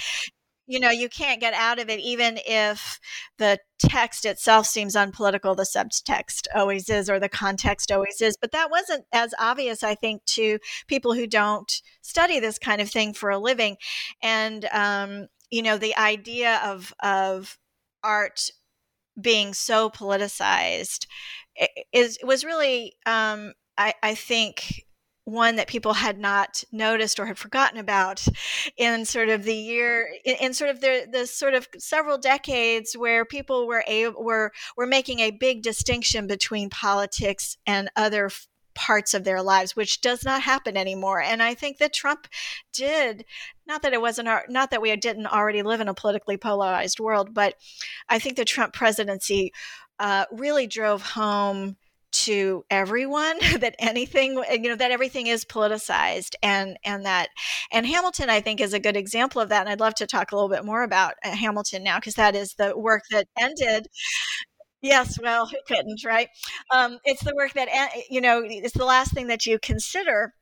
you 0.68 0.80
know, 0.80 0.92
you 0.92 1.10
can't 1.10 1.42
get 1.42 1.54
out 1.54 1.80
of 1.80 1.90
it, 1.90 2.00
even 2.00 2.40
if 2.46 3.00
the 3.38 3.58
text 3.80 4.26
itself 4.26 4.68
seems 4.68 4.96
unpolitical, 4.96 5.56
the 5.56 5.64
subtext 5.64 6.48
always 6.56 6.90
is, 6.90 7.10
or 7.10 7.20
the 7.20 7.28
context 7.28 7.92
always 7.92 8.22
is. 8.22 8.38
But 8.40 8.52
that 8.52 8.70
wasn't 8.70 9.06
as 9.12 9.34
obvious, 9.40 9.84
I 9.84 9.96
think, 9.96 10.24
to 10.28 10.60
people 10.88 11.14
who 11.14 11.28
don't 11.28 11.72
study 12.02 12.40
this 12.40 12.60
kind 12.60 12.82
of 12.82 12.90
thing 12.90 13.14
for 13.14 13.32
a 13.32 13.40
living. 13.40 13.78
And, 14.22 14.66
um, 14.72 15.28
you 15.50 15.62
know, 15.64 15.78
the 15.78 15.98
idea 15.98 16.62
of, 16.64 16.94
of 17.02 17.58
art 18.04 18.50
being 19.20 19.54
so 19.54 19.90
politicized 19.90 21.06
is 21.92 22.18
was 22.24 22.44
really 22.44 22.94
um, 23.06 23.54
I, 23.78 23.94
I 24.02 24.16
think 24.16 24.86
one 25.26 25.56
that 25.58 25.68
people 25.68 25.94
had 25.94 26.18
not 26.18 26.64
noticed 26.72 27.20
or 27.20 27.26
had 27.26 27.38
forgotten 27.38 27.78
about 27.78 28.26
in 28.76 29.06
sort 29.06 29.30
of 29.30 29.44
the 29.44 29.56
year 29.56 30.10
in, 30.26 30.36
in 30.42 30.54
sort 30.54 30.70
of 30.70 30.82
the, 30.82 31.08
the 31.12 31.28
sort 31.28 31.54
of 31.54 31.68
several 31.78 32.18
decades 32.18 32.96
where 32.98 33.24
people 33.24 33.68
were 33.68 33.84
able 33.88 34.24
were 34.24 34.52
were 34.76 34.88
making 34.88 35.20
a 35.20 35.32
big 35.32 35.62
distinction 35.62 36.26
between 36.26 36.70
politics 36.70 37.56
and 37.68 37.90
other 37.96 38.30
parts 38.74 39.14
of 39.14 39.24
their 39.24 39.42
lives 39.42 39.76
which 39.76 40.02
does 40.02 40.24
not 40.24 40.42
happen 40.42 40.78
anymore 40.78 41.22
and 41.22 41.42
i 41.42 41.54
think 41.54 41.78
that 41.78 41.94
trump 41.94 42.28
did 42.74 43.26
not 43.68 43.82
that 43.82 43.94
it 43.94 44.02
wasn't 44.02 44.28
our, 44.28 44.44
not 44.50 44.72
that 44.72 44.82
we 44.82 44.96
didn't 44.96 45.28
already 45.28 45.62
live 45.62 45.82
in 45.82 45.88
a 45.88 45.94
politically 45.94 46.38
polarized 46.38 47.00
world 47.00 47.34
but 47.34 47.56
i 48.10 48.20
think 48.20 48.36
the 48.36 48.46
trump 48.46 48.74
presidency 48.74 49.52
uh, 50.00 50.26
really 50.32 50.66
drove 50.66 51.04
home 51.04 51.78
to 52.12 52.66
everyone 52.70 53.38
that 53.60 53.76
anything 53.80 54.42
you 54.52 54.70
know 54.70 54.76
that 54.76 54.92
everything 54.92 55.28
is 55.28 55.46
politicized 55.46 56.36
and 56.44 56.78
and 56.84 57.06
that 57.06 57.30
and 57.72 57.86
hamilton 57.86 58.30
i 58.30 58.42
think 58.42 58.60
is 58.60 58.74
a 58.74 58.80
good 58.80 58.98
example 58.98 59.42
of 59.42 59.50
that 59.50 59.62
and 59.62 59.70
i'd 59.70 59.80
love 59.80 59.96
to 59.96 60.06
talk 60.06 60.32
a 60.32 60.36
little 60.36 60.50
bit 60.50 60.66
more 60.66 60.84
about 60.84 61.14
uh, 61.24 61.32
hamilton 61.32 61.84
now 61.84 61.98
because 61.98 62.16
that 62.16 62.36
is 62.36 62.54
the 62.56 62.78
work 62.78 63.04
that 63.12 63.28
ended 63.40 63.88
yes 64.82 65.20
well 65.22 65.46
who 65.46 65.58
couldn't 65.67 66.04
right 66.04 66.30
um, 66.74 67.00
it's 67.06 67.24
the 67.24 67.36
work 67.36 67.54
that 67.54 67.70
you 68.10 68.22
know 68.22 68.44
it's 68.46 68.78
the 68.78 68.86
last 68.86 69.13
thing 69.13 69.28
that 69.28 69.46
you 69.46 69.60
consider 69.60 70.34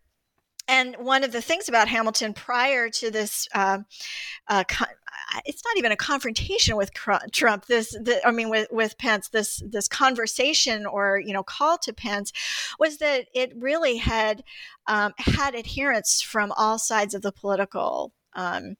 and 0.70 0.96
one 1.00 1.24
of 1.24 1.32
the 1.32 1.42
things 1.42 1.68
about 1.68 1.88
Hamilton 1.88 2.32
prior 2.32 2.90
to 2.92 3.10
this, 3.10 3.48
uh, 3.56 3.80
uh, 4.48 4.64
con- 4.68 4.88
it's 5.46 5.64
not 5.66 5.78
even 5.78 5.92
a 5.92 5.96
confrontation 5.96 6.78
with 6.78 6.92
Trump. 6.94 7.66
This, 7.66 7.90
the, 7.90 8.22
I 8.24 8.30
mean, 8.30 8.52
with, 8.52 8.68
with 8.72 8.98
Pence, 9.00 9.30
this 9.30 9.64
this 9.68 9.88
conversation 9.88 10.86
or 10.86 11.20
you 11.20 11.34
know 11.34 11.42
call 11.42 11.80
to 11.80 11.94
Pence 11.94 12.32
was 12.78 12.98
that 12.98 13.26
it 13.34 13.52
really 13.56 13.98
had 13.98 14.44
um, 14.86 15.14
had 15.18 15.56
adherents 15.56 16.22
from 16.22 16.54
all 16.56 16.78
sides 16.78 17.16
of 17.16 17.24
the 17.24 17.32
political. 17.32 18.14
Um, 18.34 18.76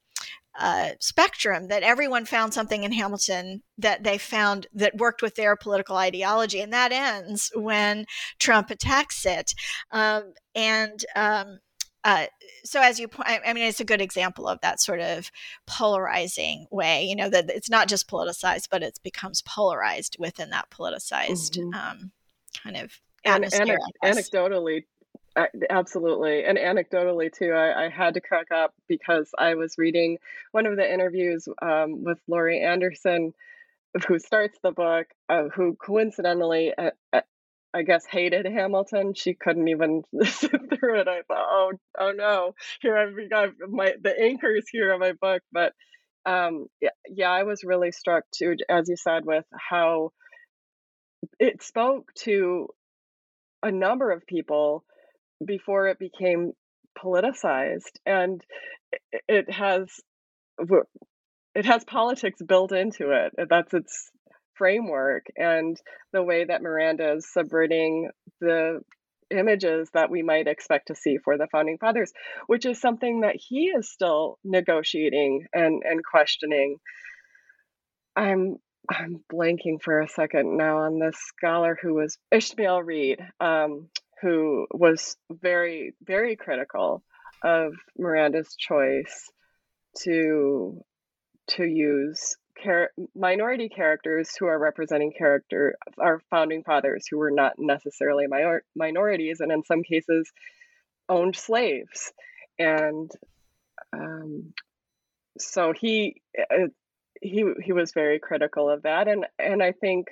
uh, 0.58 0.90
spectrum 1.00 1.68
that 1.68 1.82
everyone 1.82 2.24
found 2.24 2.52
something 2.52 2.82
in 2.82 2.92
Hamilton 2.92 3.62
that 3.78 4.04
they 4.04 4.18
found 4.18 4.66
that 4.74 4.96
worked 4.96 5.22
with 5.22 5.36
their 5.36 5.56
political 5.56 5.96
ideology, 5.96 6.60
and 6.60 6.72
that 6.72 6.92
ends 6.92 7.50
when 7.54 8.06
Trump 8.38 8.70
attacks 8.70 9.24
it. 9.24 9.52
Um, 9.92 10.34
and 10.54 11.04
um, 11.14 11.58
uh, 12.04 12.26
so 12.64 12.80
as 12.80 12.98
you 12.98 13.08
point 13.08 13.28
i 13.28 13.52
mean 13.52 13.64
it's 13.64 13.80
a 13.80 13.84
good 13.84 14.00
example 14.00 14.48
of 14.48 14.58
that 14.62 14.80
sort 14.80 15.00
of 15.00 15.30
polarizing 15.66 16.66
way 16.70 17.04
you 17.04 17.14
know 17.14 17.28
that 17.28 17.50
it's 17.50 17.70
not 17.70 17.88
just 17.88 18.08
politicized 18.08 18.68
but 18.70 18.82
it 18.82 18.98
becomes 19.02 19.42
polarized 19.42 20.16
within 20.18 20.50
that 20.50 20.70
politicized 20.70 21.58
mm-hmm. 21.58 21.74
um, 21.74 22.10
kind 22.62 22.76
of 22.76 22.92
atmosphere 23.24 23.78
and, 24.02 24.16
anecdotally 24.16 24.84
uh, 25.36 25.46
absolutely 25.68 26.44
and 26.44 26.58
anecdotally 26.58 27.32
too 27.32 27.52
I, 27.52 27.86
I, 27.86 27.88
had 27.88 28.14
to 28.14 28.20
crack 28.20 28.50
up 28.50 28.74
because 28.88 29.30
i 29.38 29.54
was 29.54 29.78
reading 29.78 30.18
one 30.50 30.66
of 30.66 30.76
the 30.76 30.92
interviews 30.92 31.48
um, 31.62 32.02
with 32.02 32.18
laurie 32.26 32.60
anderson 32.60 33.32
who 34.06 34.18
starts 34.18 34.58
the 34.62 34.72
book 34.72 35.06
uh, 35.28 35.44
who 35.54 35.76
coincidentally 35.76 36.72
at, 36.76 36.94
at, 37.12 37.26
I 37.72 37.82
guess 37.82 38.04
hated 38.04 38.46
Hamilton. 38.46 39.14
She 39.14 39.34
couldn't 39.34 39.68
even 39.68 40.02
sit 40.24 40.50
through 40.50 41.00
it. 41.00 41.08
I 41.08 41.22
thought, 41.22 41.46
oh, 41.48 41.72
oh 41.98 42.12
no, 42.12 42.54
here 42.80 42.96
I've 42.96 43.30
got 43.30 43.50
my 43.68 43.94
the 44.00 44.18
anchors 44.18 44.64
here 44.70 44.92
in 44.92 45.00
my 45.00 45.12
book. 45.12 45.42
But 45.52 45.72
um, 46.26 46.66
yeah, 46.80 46.90
yeah, 47.08 47.30
I 47.30 47.44
was 47.44 47.64
really 47.64 47.92
struck 47.92 48.24
too, 48.34 48.56
as 48.68 48.88
you 48.88 48.96
said, 48.96 49.24
with 49.24 49.44
how 49.52 50.12
it 51.38 51.62
spoke 51.62 52.12
to 52.14 52.68
a 53.62 53.70
number 53.70 54.10
of 54.10 54.26
people 54.26 54.84
before 55.44 55.88
it 55.88 55.98
became 55.98 56.52
politicized, 56.98 57.98
and 58.06 58.42
it 59.28 59.50
has 59.50 59.88
it 61.54 61.66
has 61.66 61.84
politics 61.84 62.40
built 62.46 62.72
into 62.72 63.10
it. 63.10 63.48
That's 63.48 63.72
its 63.74 64.10
framework 64.54 65.26
and 65.36 65.76
the 66.12 66.22
way 66.22 66.44
that 66.44 66.62
Miranda 66.62 67.14
is 67.14 67.32
subverting 67.32 68.10
the 68.40 68.80
images 69.30 69.88
that 69.94 70.10
we 70.10 70.22
might 70.22 70.46
expect 70.46 70.88
to 70.88 70.94
see 70.94 71.16
for 71.24 71.38
the 71.38 71.48
founding 71.50 71.78
fathers, 71.78 72.12
which 72.46 72.66
is 72.66 72.80
something 72.80 73.20
that 73.20 73.36
he 73.36 73.66
is 73.66 73.90
still 73.90 74.38
negotiating 74.44 75.46
and, 75.54 75.82
and 75.84 76.00
questioning. 76.04 76.76
I'm 78.16 78.56
I'm 78.88 79.22
blanking 79.32 79.80
for 79.80 80.00
a 80.00 80.08
second 80.08 80.56
now 80.56 80.78
on 80.78 80.98
this 80.98 81.16
scholar 81.16 81.78
who 81.80 81.94
was 81.94 82.18
Ishmael 82.32 82.82
Reed, 82.82 83.20
um, 83.38 83.88
who 84.20 84.66
was 84.70 85.16
very, 85.30 85.94
very 86.02 86.36
critical 86.36 87.02
of 87.42 87.74
Miranda's 87.98 88.54
choice 88.56 89.30
to 90.02 90.84
to 91.48 91.64
use 91.64 92.36
char- 92.62 92.92
minority 93.14 93.68
characters 93.68 94.36
who 94.38 94.46
are 94.46 94.58
representing 94.58 95.12
character 95.16 95.76
are 95.98 96.22
founding 96.30 96.62
fathers 96.62 97.06
who 97.10 97.18
were 97.18 97.30
not 97.30 97.54
necessarily 97.58 98.26
minor- 98.26 98.64
minorities 98.76 99.40
and 99.40 99.50
in 99.50 99.64
some 99.64 99.82
cases 99.82 100.30
owned 101.08 101.34
slaves. 101.34 102.12
And 102.58 103.10
um, 103.92 104.52
so 105.38 105.72
he 105.72 106.20
uh, 106.38 106.68
he 107.20 107.44
he 107.62 107.72
was 107.72 107.92
very 107.92 108.18
critical 108.18 108.68
of 108.70 108.82
that. 108.82 109.08
And 109.08 109.26
and 109.38 109.62
I 109.62 109.72
think 109.72 110.08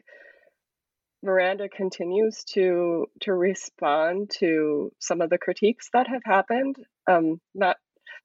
Miranda 1.23 1.69
continues 1.69 2.45
to 2.45 3.07
to 3.21 3.33
respond 3.33 4.31
to 4.39 4.93
some 4.99 5.21
of 5.21 5.31
the 5.31 5.39
critiques 5.39 5.89
that 5.93 6.07
have 6.09 6.23
happened 6.25 6.77
um, 7.11 7.41
not 7.55 7.77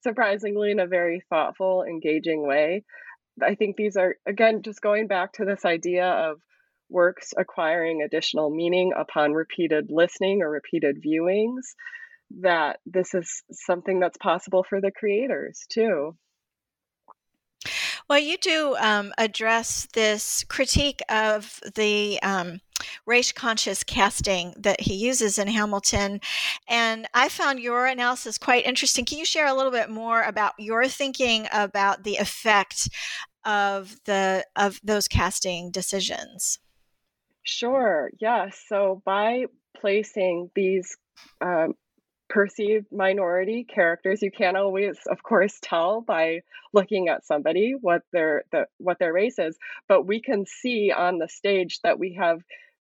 surprisingly 0.01 0.71
in 0.71 0.79
a 0.79 0.87
very 0.87 1.23
thoughtful 1.29 1.83
engaging 1.83 2.45
way 2.45 2.83
I 3.41 3.55
think 3.55 3.75
these 3.75 3.97
are, 3.97 4.15
again, 4.25 4.61
just 4.61 4.81
going 4.81 5.07
back 5.07 5.33
to 5.33 5.45
this 5.45 5.65
idea 5.65 6.05
of 6.05 6.41
works 6.89 7.33
acquiring 7.35 8.01
additional 8.01 8.49
meaning 8.49 8.93
upon 8.95 9.33
repeated 9.33 9.89
listening 9.89 10.41
or 10.41 10.49
repeated 10.49 11.01
viewings, 11.03 11.73
that 12.41 12.79
this 12.85 13.13
is 13.13 13.43
something 13.51 13.99
that's 13.99 14.17
possible 14.17 14.63
for 14.67 14.79
the 14.81 14.91
creators 14.91 15.65
too. 15.69 16.15
Well, 18.09 18.19
you 18.19 18.37
do 18.37 18.75
um, 18.79 19.13
address 19.17 19.87
this 19.93 20.43
critique 20.43 21.01
of 21.09 21.59
the 21.75 22.19
um, 22.21 22.59
race 23.05 23.31
conscious 23.31 23.83
casting 23.83 24.53
that 24.57 24.81
he 24.81 24.93
uses 24.93 25.37
in 25.37 25.47
Hamilton. 25.47 26.21
And 26.67 27.07
I 27.13 27.29
found 27.29 27.59
your 27.59 27.85
analysis 27.85 28.37
quite 28.37 28.65
interesting. 28.65 29.05
Can 29.05 29.17
you 29.17 29.25
share 29.25 29.47
a 29.47 29.53
little 29.53 29.71
bit 29.71 29.89
more 29.89 30.23
about 30.23 30.53
your 30.57 30.87
thinking 30.87 31.47
about 31.51 32.03
the 32.03 32.17
effect 32.17 32.89
of 33.45 33.97
the 34.05 34.45
of 34.55 34.79
those 34.83 35.07
casting 35.07 35.71
decisions? 35.71 36.59
Sure. 37.43 38.09
Yes. 38.19 38.63
So 38.67 39.01
by 39.05 39.45
placing 39.75 40.49
these 40.55 40.95
um, 41.41 41.75
perceived 42.33 42.87
minority 42.91 43.63
characters 43.63 44.23
you 44.23 44.31
can't 44.31 44.57
always 44.57 44.97
of 45.09 45.21
course 45.21 45.59
tell 45.61 46.01
by 46.01 46.39
looking 46.73 47.07
at 47.07 47.23
somebody 47.23 47.75
what 47.79 48.01
their 48.11 48.43
the, 48.51 48.65
what 48.79 48.97
their 48.97 49.13
race 49.13 49.37
is 49.37 49.55
but 49.87 50.07
we 50.07 50.19
can 50.19 50.43
see 50.47 50.91
on 50.91 51.19
the 51.19 51.27
stage 51.27 51.79
that 51.83 51.99
we 51.99 52.17
have 52.19 52.39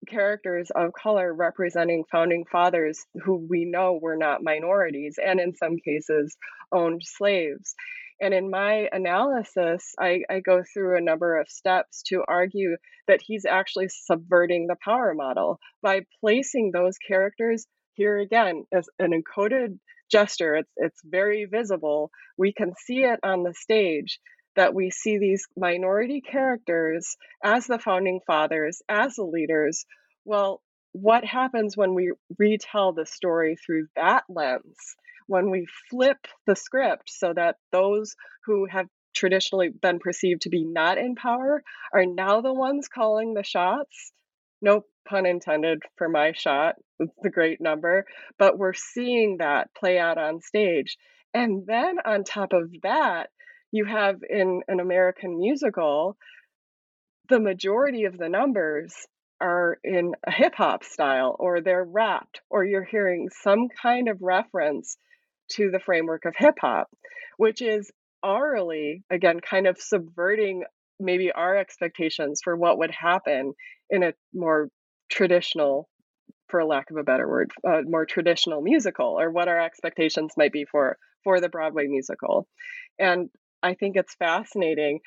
characters 0.07 0.69
of 0.75 0.93
color 0.93 1.33
representing 1.33 2.03
founding 2.11 2.45
fathers 2.51 3.05
who 3.23 3.35
we 3.49 3.65
know 3.65 3.97
were 4.01 4.15
not 4.15 4.43
minorities 4.43 5.17
and 5.23 5.39
in 5.39 5.55
some 5.55 5.77
cases 5.77 6.37
owned 6.71 7.03
slaves. 7.03 7.75
And 8.19 8.33
in 8.35 8.51
my 8.51 8.87
analysis, 8.91 9.95
I, 9.99 10.21
I, 10.29 10.41
go 10.41 10.63
through 10.63 10.95
a 10.95 11.01
number 11.01 11.39
of 11.39 11.49
steps 11.49 12.03
to 12.03 12.23
argue 12.27 12.77
that 13.07 13.21
he's 13.21 13.45
actually 13.45 13.87
subverting 13.89 14.67
the 14.67 14.75
power 14.83 15.15
model. 15.15 15.59
By 15.81 16.01
placing 16.19 16.71
those 16.71 16.99
characters 16.99 17.65
here 17.93 18.17
again 18.19 18.65
as 18.73 18.89
an 18.99 19.11
encoded 19.11 19.79
gesture. 20.09 20.55
It's, 20.55 20.71
it's 20.77 21.01
very 21.03 21.45
visible. 21.45 22.11
We 22.37 22.53
can 22.53 22.73
see 22.85 23.03
it 23.03 23.19
on 23.23 23.43
the 23.43 23.53
stage 23.53 24.19
that 24.55 24.73
we 24.73 24.91
see 24.91 25.17
these 25.17 25.47
minority 25.57 26.21
characters 26.21 27.15
as 27.43 27.67
the 27.67 27.79
founding 27.79 28.19
fathers, 28.27 28.81
as 28.89 29.15
the 29.15 29.23
leaders. 29.23 29.85
Well, 30.25 30.61
what 30.91 31.23
happens 31.23 31.77
when 31.77 31.93
we 31.93 32.11
retell 32.37 32.91
the 32.91 33.05
story 33.05 33.55
through 33.55 33.87
that 33.95 34.23
lens? 34.27 34.95
when 35.31 35.49
we 35.49 35.65
flip 35.89 36.17
the 36.45 36.57
script 36.57 37.09
so 37.09 37.31
that 37.33 37.55
those 37.71 38.15
who 38.45 38.65
have 38.65 38.87
traditionally 39.15 39.69
been 39.69 39.97
perceived 39.97 40.41
to 40.41 40.49
be 40.49 40.65
not 40.65 40.97
in 40.97 41.15
power 41.15 41.63
are 41.93 42.05
now 42.05 42.41
the 42.41 42.53
ones 42.53 42.89
calling 42.93 43.33
the 43.33 43.43
shots. 43.43 44.11
No 44.61 44.83
pun 45.07 45.25
intended 45.25 45.83
for 45.97 46.09
my 46.09 46.31
shot. 46.33 46.75
It's 46.99 47.25
a 47.25 47.29
great 47.29 47.61
number. 47.61 48.05
But 48.37 48.57
we're 48.57 48.73
seeing 48.73 49.37
that 49.39 49.69
play 49.77 49.97
out 49.97 50.17
on 50.17 50.41
stage. 50.41 50.97
And 51.33 51.65
then 51.65 51.97
on 52.05 52.23
top 52.23 52.53
of 52.53 52.71
that, 52.83 53.29
you 53.71 53.85
have 53.85 54.19
in 54.29 54.61
an 54.67 54.79
American 54.79 55.37
musical 55.39 56.17
the 57.29 57.39
majority 57.39 58.03
of 58.03 58.17
the 58.17 58.27
numbers 58.27 58.93
are 59.39 59.79
in 59.83 60.13
a 60.27 60.31
hip 60.31 60.53
hop 60.53 60.83
style 60.83 61.35
or 61.39 61.61
they're 61.61 61.83
rapped 61.83 62.41
or 62.49 62.63
you're 62.65 62.83
hearing 62.83 63.29
some 63.41 63.69
kind 63.81 64.09
of 64.09 64.21
reference 64.21 64.97
to 65.49 65.71
the 65.71 65.79
framework 65.79 66.25
of 66.25 66.35
hip 66.37 66.55
hop, 66.59 66.89
which 67.37 67.61
is 67.61 67.89
aurally, 68.23 69.01
again, 69.09 69.39
kind 69.39 69.65
of 69.65 69.79
subverting 69.79 70.63
maybe 70.99 71.31
our 71.31 71.57
expectations 71.57 72.41
for 72.43 72.55
what 72.55 72.77
would 72.77 72.91
happen 72.91 73.53
in 73.89 74.03
a 74.03 74.13
more 74.33 74.69
traditional, 75.11 75.87
for 76.49 76.63
lack 76.65 76.89
of 76.89 76.97
a 76.97 77.03
better 77.03 77.27
word, 77.27 77.51
uh, 77.67 77.81
more 77.85 78.05
traditional 78.05 78.61
musical 78.61 79.19
or 79.19 79.29
what 79.29 79.47
our 79.47 79.59
expectations 79.59 80.33
might 80.37 80.51
be 80.51 80.65
for 80.65 80.97
for 81.23 81.39
the 81.39 81.49
Broadway 81.49 81.87
musical. 81.87 82.47
And 82.97 83.29
I 83.61 83.75
think 83.75 83.95
it's 83.95 84.15
fascinating. 84.15 85.01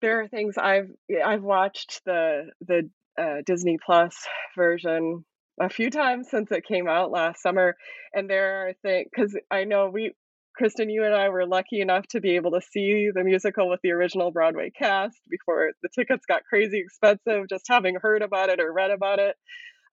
There 0.00 0.20
are 0.20 0.28
things 0.28 0.56
I've 0.56 0.90
I've 1.24 1.42
watched 1.42 2.00
the 2.06 2.50
the 2.60 2.90
uh, 3.18 3.42
Disney 3.44 3.78
Plus 3.84 4.14
version 4.56 5.24
a 5.60 5.68
few 5.68 5.90
times 5.90 6.28
since 6.30 6.50
it 6.52 6.66
came 6.66 6.88
out 6.88 7.10
last 7.10 7.42
summer, 7.42 7.76
and 8.14 8.28
there 8.28 8.68
are 8.68 8.72
things 8.82 9.08
because 9.12 9.36
I 9.50 9.64
know 9.64 9.88
we, 9.88 10.12
Kristen, 10.56 10.90
you 10.90 11.04
and 11.04 11.14
I 11.14 11.28
were 11.28 11.46
lucky 11.46 11.80
enough 11.80 12.06
to 12.08 12.20
be 12.20 12.36
able 12.36 12.52
to 12.52 12.60
see 12.60 13.10
the 13.14 13.24
musical 13.24 13.68
with 13.68 13.80
the 13.82 13.92
original 13.92 14.30
Broadway 14.30 14.70
cast 14.70 15.20
before 15.30 15.72
the 15.82 15.88
tickets 15.94 16.24
got 16.26 16.44
crazy 16.44 16.78
expensive. 16.78 17.48
Just 17.48 17.66
having 17.68 17.96
heard 18.00 18.22
about 18.22 18.48
it 18.48 18.60
or 18.60 18.72
read 18.72 18.90
about 18.90 19.18
it, 19.18 19.36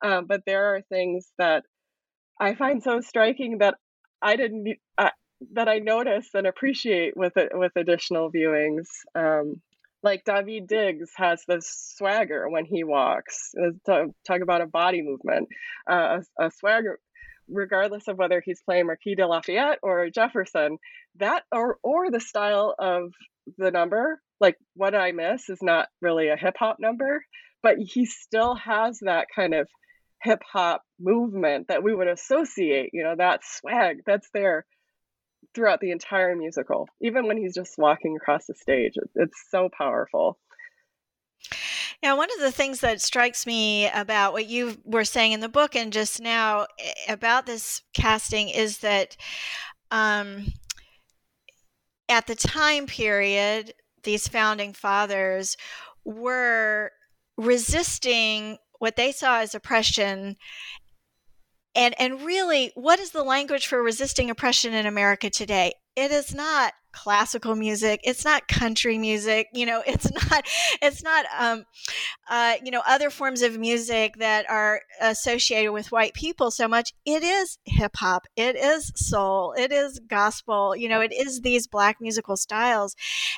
um, 0.03 0.25
but 0.27 0.41
there 0.45 0.75
are 0.75 0.81
things 0.81 1.27
that 1.37 1.63
I 2.39 2.55
find 2.55 2.81
so 2.81 3.01
striking 3.01 3.59
that 3.59 3.75
I 4.21 4.35
didn't 4.35 4.77
that 5.51 5.67
I 5.67 5.79
notice 5.79 6.29
and 6.33 6.47
appreciate 6.47 7.15
with 7.15 7.37
it 7.37 7.51
with 7.53 7.73
additional 7.75 8.31
viewings. 8.31 8.87
Um, 9.15 9.61
like 10.01 10.25
Daveed 10.25 10.67
Diggs 10.67 11.11
has 11.15 11.43
this 11.47 11.93
swagger 11.97 12.49
when 12.49 12.65
he 12.65 12.83
walks. 12.83 13.51
Uh, 13.57 14.05
talk 14.27 14.41
about 14.41 14.61
a 14.61 14.67
body 14.67 15.01
movement, 15.01 15.47
uh, 15.89 16.19
a, 16.39 16.45
a, 16.47 16.51
swagger, 16.51 16.99
regardless 17.53 18.07
of 18.07 18.17
whether 18.17 18.41
he's 18.43 18.61
playing 18.61 18.87
Marquis 18.87 19.15
de 19.15 19.27
Lafayette 19.27 19.79
or 19.81 20.09
Jefferson. 20.09 20.77
That 21.19 21.43
or 21.51 21.77
or 21.83 22.11
the 22.11 22.19
style 22.19 22.75
of 22.77 23.13
the 23.57 23.71
number, 23.71 24.19
like 24.39 24.57
What'd 24.75 24.99
I 24.99 25.11
Miss, 25.11 25.49
is 25.49 25.61
not 25.61 25.87
really 26.01 26.29
a 26.29 26.37
hip 26.37 26.55
hop 26.57 26.77
number, 26.79 27.23
but 27.61 27.77
he 27.77 28.05
still 28.05 28.55
has 28.55 28.99
that 29.01 29.27
kind 29.35 29.53
of 29.53 29.67
hip 30.21 30.41
hop 30.51 30.81
movement 30.99 31.67
that 31.67 31.83
we 31.83 31.93
would 31.93 32.07
associate. 32.07 32.89
You 32.93 33.03
know, 33.03 33.15
that 33.17 33.41
swag 33.43 34.01
that's 34.05 34.29
there 34.33 34.65
throughout 35.53 35.81
the 35.81 35.91
entire 35.91 36.35
musical, 36.35 36.87
even 37.01 37.27
when 37.27 37.37
he's 37.37 37.53
just 37.53 37.77
walking 37.77 38.15
across 38.15 38.45
the 38.47 38.55
stage. 38.55 38.93
It's 39.15 39.43
so 39.49 39.69
powerful. 39.75 40.37
Yeah, 42.03 42.15
one 42.15 42.27
of 42.35 42.41
the 42.41 42.51
things 42.51 42.81
that 42.81 42.99
strikes 42.99 43.45
me 43.45 43.87
about 43.87 44.33
what 44.33 44.47
you 44.47 44.77
were 44.83 45.05
saying 45.05 45.31
in 45.31 45.39
the 45.39 45.47
book 45.47 45.73
and 45.73 45.93
just 45.93 46.19
now 46.19 46.67
eh, 46.77 46.91
about 47.07 47.45
this 47.45 47.81
casting 47.93 48.49
is 48.49 48.79
that 48.79 49.15
um, 49.89 50.47
at 52.09 52.27
the 52.27 52.35
time 52.35 52.87
period, 52.87 53.73
these 54.03 54.27
founding 54.27 54.73
fathers 54.73 55.55
were 56.03 56.91
resisting 57.37 58.57
what 58.79 58.97
they 58.97 59.13
saw 59.13 59.39
as 59.39 59.55
oppression. 59.55 60.35
And 61.73 61.95
and 61.97 62.21
really 62.21 62.73
what 62.75 62.99
is 62.99 63.11
the 63.11 63.23
language 63.23 63.65
for 63.65 63.81
resisting 63.81 64.29
oppression 64.29 64.73
in 64.73 64.85
america 64.85 65.29
today? 65.29 65.71
It 65.95 66.11
is 66.11 66.35
not 66.35 66.73
classical 66.93 67.55
music 67.55 67.99
it's 68.03 68.23
not 68.23 68.47
country 68.47 68.97
music 68.97 69.47
you 69.53 69.65
know 69.65 69.81
it's 69.87 70.11
not 70.11 70.45
it's 70.81 71.03
not 71.03 71.25
um 71.37 71.65
uh 72.29 72.53
you 72.63 72.71
know 72.71 72.81
other 72.87 73.09
forms 73.09 73.41
of 73.41 73.57
music 73.57 74.15
that 74.17 74.49
are 74.49 74.81
associated 75.01 75.71
with 75.71 75.91
white 75.91 76.13
people 76.13 76.51
so 76.51 76.67
much. 76.67 76.93
It 77.05 77.23
is 77.23 77.57
hip 77.65 77.95
hop 77.95 78.27
it 78.35 78.55
is 78.55 78.91
soul 78.95 79.53
it 79.57 79.71
is 79.71 79.99
gospel 80.07 80.75
you 80.75 80.87
know 80.87 81.01
it 81.01 81.13
is 81.13 81.41
these 81.41 81.67
black 81.67 81.97
musical 81.99 82.37
styles. 82.37 82.95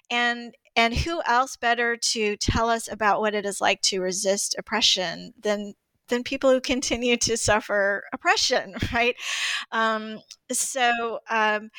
And 0.10 0.54
and 0.76 0.94
who 0.94 1.22
else 1.26 1.56
better 1.56 1.96
to 1.96 2.36
tell 2.36 2.70
us 2.70 2.92
about 2.92 3.22
what 3.22 3.34
it 3.34 3.46
is 3.46 3.62
like 3.62 3.82
to 3.84 4.02
resist 4.02 4.56
oppression 4.58 5.34
than 5.40 5.74
than 6.08 6.24
people 6.24 6.52
who 6.52 6.62
continue 6.62 7.18
to 7.18 7.38
suffer 7.38 8.04
oppression, 8.14 8.76
right? 8.94 9.16
Um, 9.72 10.20
so, 10.52 11.20
um, 11.30 11.70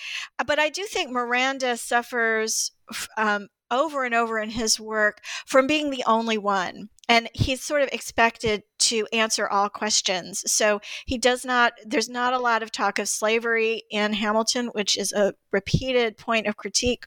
but 0.46 0.58
I 0.58 0.68
do 0.68 0.84
think 0.84 1.10
Miranda 1.10 1.76
suffers 1.76 2.72
um, 3.16 3.48
over 3.70 4.04
and 4.04 4.14
over 4.14 4.38
in 4.38 4.50
his 4.50 4.78
work 4.78 5.20
from 5.46 5.66
being 5.66 5.90
the 5.90 6.04
only 6.06 6.38
one. 6.38 6.88
And 7.08 7.28
he's 7.34 7.62
sort 7.62 7.82
of 7.82 7.88
expected 7.92 8.64
to 8.78 9.06
answer 9.12 9.48
all 9.48 9.68
questions. 9.68 10.42
So 10.50 10.80
he 11.06 11.18
does 11.18 11.44
not, 11.44 11.72
there's 11.84 12.08
not 12.08 12.32
a 12.32 12.38
lot 12.38 12.62
of 12.62 12.72
talk 12.72 12.98
of 12.98 13.08
slavery 13.08 13.82
in 13.90 14.12
Hamilton, 14.12 14.66
which 14.68 14.96
is 14.96 15.12
a 15.12 15.34
repeated 15.52 16.16
point 16.16 16.46
of 16.46 16.56
critique. 16.56 17.06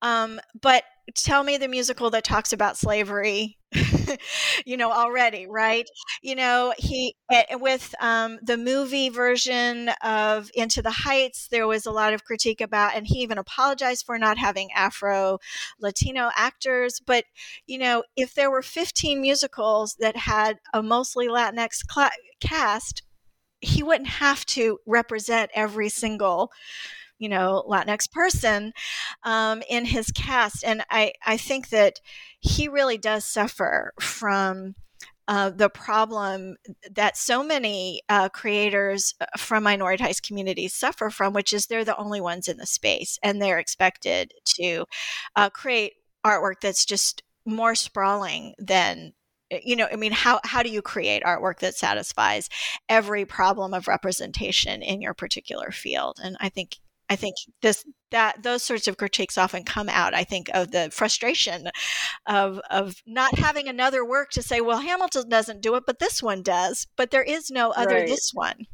Um, 0.00 0.40
but 0.60 0.84
tell 1.14 1.42
me 1.42 1.58
the 1.58 1.68
musical 1.68 2.10
that 2.10 2.24
talks 2.24 2.52
about 2.52 2.78
slavery 2.78 3.58
you 4.66 4.76
know 4.76 4.90
already 4.92 5.46
right? 5.46 5.88
You 6.22 6.34
know 6.34 6.74
he 6.78 7.16
with 7.52 7.94
um, 8.00 8.38
the 8.42 8.56
movie 8.56 9.08
version 9.08 9.90
of 10.02 10.50
into 10.54 10.82
the 10.82 10.90
heights 10.90 11.48
there 11.50 11.66
was 11.66 11.86
a 11.86 11.90
lot 11.90 12.12
of 12.12 12.24
critique 12.24 12.60
about 12.60 12.94
and 12.94 13.06
he 13.06 13.20
even 13.20 13.38
apologized 13.38 14.04
for 14.04 14.18
not 14.18 14.38
having 14.38 14.70
afro 14.72 15.38
latino 15.80 16.30
actors 16.36 17.00
but 17.04 17.24
you 17.66 17.78
know 17.78 18.02
if 18.16 18.34
there 18.34 18.50
were 18.50 18.62
15 18.62 19.20
musicals 19.20 19.96
that 19.98 20.16
had 20.16 20.58
a 20.72 20.82
mostly 20.82 21.28
latinx 21.28 21.82
cl- 21.92 22.10
cast 22.40 23.02
he 23.60 23.82
wouldn't 23.82 24.08
have 24.08 24.44
to 24.46 24.78
represent 24.86 25.50
every 25.54 25.88
single 25.88 26.50
you 27.22 27.28
know 27.28 27.64
Latinx 27.68 28.10
person 28.10 28.72
um, 29.22 29.62
in 29.68 29.86
his 29.86 30.10
cast, 30.10 30.64
and 30.64 30.84
I 30.90 31.12
I 31.24 31.36
think 31.36 31.70
that 31.70 32.00
he 32.40 32.68
really 32.68 32.98
does 32.98 33.24
suffer 33.24 33.92
from. 34.00 34.74
Uh, 35.28 35.50
the 35.50 35.70
problem 35.70 36.56
that 36.90 37.16
so 37.16 37.44
many 37.44 38.02
uh, 38.08 38.28
creators 38.28 39.14
uh, 39.20 39.24
from 39.38 39.62
minoritized 39.62 40.26
communities 40.26 40.74
suffer 40.74 41.10
from, 41.10 41.32
which 41.32 41.52
is 41.52 41.66
they're 41.66 41.84
the 41.84 41.96
only 41.96 42.20
ones 42.20 42.48
in 42.48 42.56
the 42.56 42.66
space 42.66 43.20
and 43.22 43.40
they're 43.40 43.60
expected 43.60 44.32
to 44.44 44.84
uh, 45.36 45.48
create 45.48 45.92
artwork 46.26 46.60
that's 46.60 46.84
just 46.84 47.22
more 47.44 47.74
sprawling 47.74 48.54
than 48.58 49.12
eh, 49.50 49.60
you 49.64 49.76
know 49.76 49.86
i 49.92 49.96
mean 49.96 50.12
how 50.12 50.40
how 50.44 50.62
do 50.62 50.70
you 50.70 50.82
create 50.82 51.22
artwork 51.22 51.58
that 51.58 51.74
satisfies 51.74 52.48
every 52.88 53.24
problem 53.24 53.74
of 53.74 53.88
representation 53.88 54.82
in 54.82 55.00
your 55.00 55.14
particular 55.14 55.70
field 55.70 56.18
and 56.22 56.36
i 56.40 56.48
think 56.48 56.78
I 57.12 57.16
think 57.16 57.36
this 57.60 57.84
that 58.10 58.42
those 58.42 58.62
sorts 58.62 58.88
of 58.88 58.96
critiques 58.96 59.36
often 59.36 59.64
come 59.64 59.90
out. 59.90 60.14
I 60.14 60.24
think 60.24 60.48
of 60.54 60.70
the 60.70 60.88
frustration 60.90 61.68
of 62.26 62.58
of 62.70 62.94
not 63.06 63.38
having 63.38 63.68
another 63.68 64.02
work 64.02 64.30
to 64.30 64.42
say, 64.42 64.62
well, 64.62 64.78
Hamilton 64.78 65.28
doesn't 65.28 65.60
do 65.60 65.74
it, 65.74 65.84
but 65.86 65.98
this 65.98 66.22
one 66.22 66.42
does. 66.42 66.86
But 66.96 67.10
there 67.10 67.22
is 67.22 67.50
no 67.50 67.70
other 67.70 67.96
right. 67.96 68.06
this 68.06 68.30
one. 68.32 68.66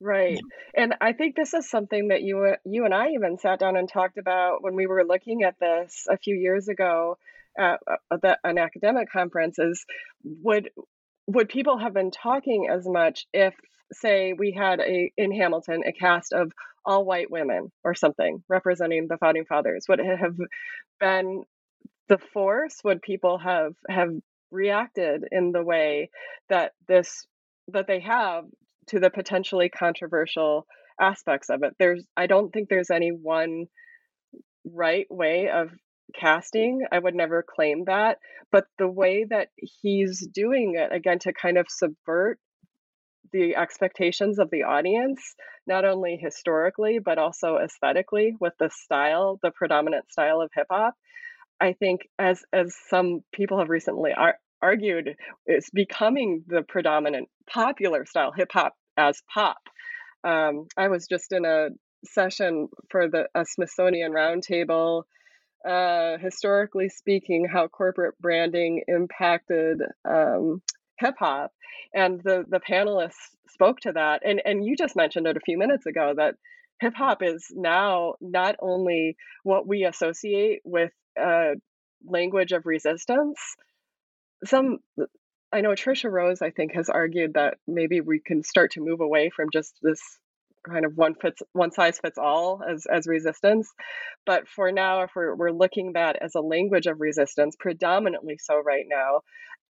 Right. 0.00 0.34
Yeah. 0.34 0.82
And 0.82 0.94
I 1.00 1.12
think 1.12 1.36
this 1.36 1.54
is 1.54 1.70
something 1.70 2.08
that 2.08 2.22
you 2.22 2.56
you 2.64 2.84
and 2.84 2.92
I 2.92 3.10
even 3.10 3.38
sat 3.38 3.60
down 3.60 3.76
and 3.76 3.88
talked 3.88 4.18
about 4.18 4.62
when 4.64 4.74
we 4.74 4.88
were 4.88 5.04
looking 5.04 5.44
at 5.44 5.60
this 5.60 6.06
a 6.10 6.18
few 6.18 6.34
years 6.34 6.66
ago 6.66 7.18
at, 7.56 7.78
uh, 8.10 8.34
an 8.42 8.58
academic 8.58 9.12
conference 9.12 9.60
is 9.60 9.86
would 10.42 10.70
would 11.28 11.48
people 11.48 11.78
have 11.78 11.94
been 11.94 12.10
talking 12.10 12.68
as 12.68 12.84
much 12.84 13.26
if 13.32 13.54
say 13.92 14.32
we 14.32 14.52
had 14.52 14.80
a 14.80 15.12
in 15.16 15.32
Hamilton 15.32 15.82
a 15.86 15.92
cast 15.92 16.32
of 16.32 16.52
all 16.84 17.04
white 17.04 17.30
women 17.30 17.70
or 17.82 17.94
something 17.94 18.42
representing 18.48 19.06
the 19.08 19.18
founding 19.18 19.44
fathers. 19.44 19.86
Would 19.88 20.00
it 20.00 20.18
have 20.18 20.36
been 21.00 21.44
the 22.08 22.18
force? 22.18 22.76
Would 22.84 23.02
people 23.02 23.38
have 23.38 23.74
have 23.88 24.10
reacted 24.50 25.24
in 25.32 25.52
the 25.52 25.62
way 25.62 26.10
that 26.48 26.72
this 26.86 27.26
that 27.68 27.86
they 27.86 28.00
have 28.00 28.44
to 28.88 29.00
the 29.00 29.10
potentially 29.10 29.68
controversial 29.68 30.66
aspects 31.00 31.50
of 31.50 31.62
it? 31.62 31.74
There's 31.78 32.06
i 32.16 32.26
don't 32.26 32.52
think 32.52 32.68
there's 32.68 32.90
any 32.90 33.10
one 33.10 33.66
right 34.64 35.06
way 35.10 35.48
of 35.48 35.70
casting. 36.18 36.84
I 36.92 36.98
would 36.98 37.14
never 37.14 37.42
claim 37.42 37.84
that. 37.86 38.18
But 38.52 38.66
the 38.78 38.88
way 38.88 39.24
that 39.28 39.48
he's 39.56 40.26
doing 40.32 40.74
it 40.76 40.94
again 40.94 41.18
to 41.20 41.32
kind 41.32 41.58
of 41.58 41.66
subvert 41.68 42.38
the 43.32 43.56
expectations 43.56 44.38
of 44.38 44.50
the 44.50 44.64
audience, 44.64 45.34
not 45.66 45.84
only 45.84 46.18
historically, 46.20 46.98
but 46.98 47.18
also 47.18 47.56
aesthetically 47.56 48.36
with 48.40 48.52
the 48.58 48.70
style, 48.70 49.38
the 49.42 49.50
predominant 49.50 50.10
style 50.10 50.40
of 50.40 50.50
hip 50.54 50.66
hop. 50.70 50.94
I 51.60 51.72
think, 51.72 52.02
as, 52.18 52.42
as 52.52 52.74
some 52.88 53.22
people 53.32 53.58
have 53.58 53.70
recently 53.70 54.12
ar- 54.12 54.38
argued, 54.60 55.16
it's 55.46 55.70
becoming 55.70 56.44
the 56.46 56.62
predominant 56.62 57.28
popular 57.48 58.06
style, 58.06 58.32
hip 58.32 58.50
hop 58.52 58.74
as 58.96 59.22
pop. 59.32 59.58
Um, 60.24 60.66
I 60.76 60.88
was 60.88 61.06
just 61.06 61.32
in 61.32 61.44
a 61.44 61.68
session 62.04 62.68
for 62.90 63.08
the 63.08 63.28
a 63.34 63.44
Smithsonian 63.46 64.12
Roundtable 64.12 65.04
uh, 65.64 66.18
historically 66.18 66.88
speaking, 66.88 67.46
how 67.50 67.68
corporate 67.68 68.14
branding 68.20 68.82
impacted 68.86 69.80
um, 70.04 70.60
hip 70.98 71.14
hop. 71.18 71.52
And 71.94 72.20
the, 72.22 72.44
the 72.48 72.60
panelists 72.60 73.12
spoke 73.50 73.80
to 73.80 73.92
that. 73.92 74.22
And, 74.24 74.42
and 74.44 74.64
you 74.64 74.76
just 74.76 74.96
mentioned 74.96 75.26
it 75.26 75.36
a 75.36 75.40
few 75.40 75.58
minutes 75.58 75.86
ago 75.86 76.14
that 76.16 76.34
hip 76.80 76.94
hop 76.96 77.22
is 77.22 77.46
now 77.54 78.14
not 78.20 78.56
only 78.60 79.16
what 79.42 79.66
we 79.66 79.84
associate 79.84 80.60
with 80.64 80.92
a 81.18 81.54
language 82.04 82.52
of 82.52 82.66
resistance. 82.66 83.38
Some, 84.44 84.78
I 85.52 85.60
know 85.60 85.70
Tricia 85.70 86.10
Rose, 86.10 86.42
I 86.42 86.50
think, 86.50 86.74
has 86.74 86.88
argued 86.90 87.34
that 87.34 87.58
maybe 87.66 88.00
we 88.00 88.20
can 88.20 88.42
start 88.42 88.72
to 88.72 88.80
move 88.80 89.00
away 89.00 89.30
from 89.30 89.48
just 89.52 89.74
this 89.82 90.00
kind 90.64 90.84
of 90.84 90.96
one 90.96 91.14
fits 91.14 91.42
one 91.52 91.70
size 91.70 91.98
fits 91.98 92.18
all 92.18 92.62
as 92.66 92.86
as 92.86 93.06
resistance 93.06 93.70
but 94.24 94.48
for 94.48 94.72
now 94.72 95.02
if 95.02 95.10
we're, 95.14 95.34
we're 95.34 95.50
looking 95.50 95.92
that 95.92 96.16
as 96.22 96.34
a 96.34 96.40
language 96.40 96.86
of 96.86 97.00
resistance 97.00 97.54
predominantly 97.58 98.38
so 98.38 98.58
right 98.58 98.86
now 98.88 99.20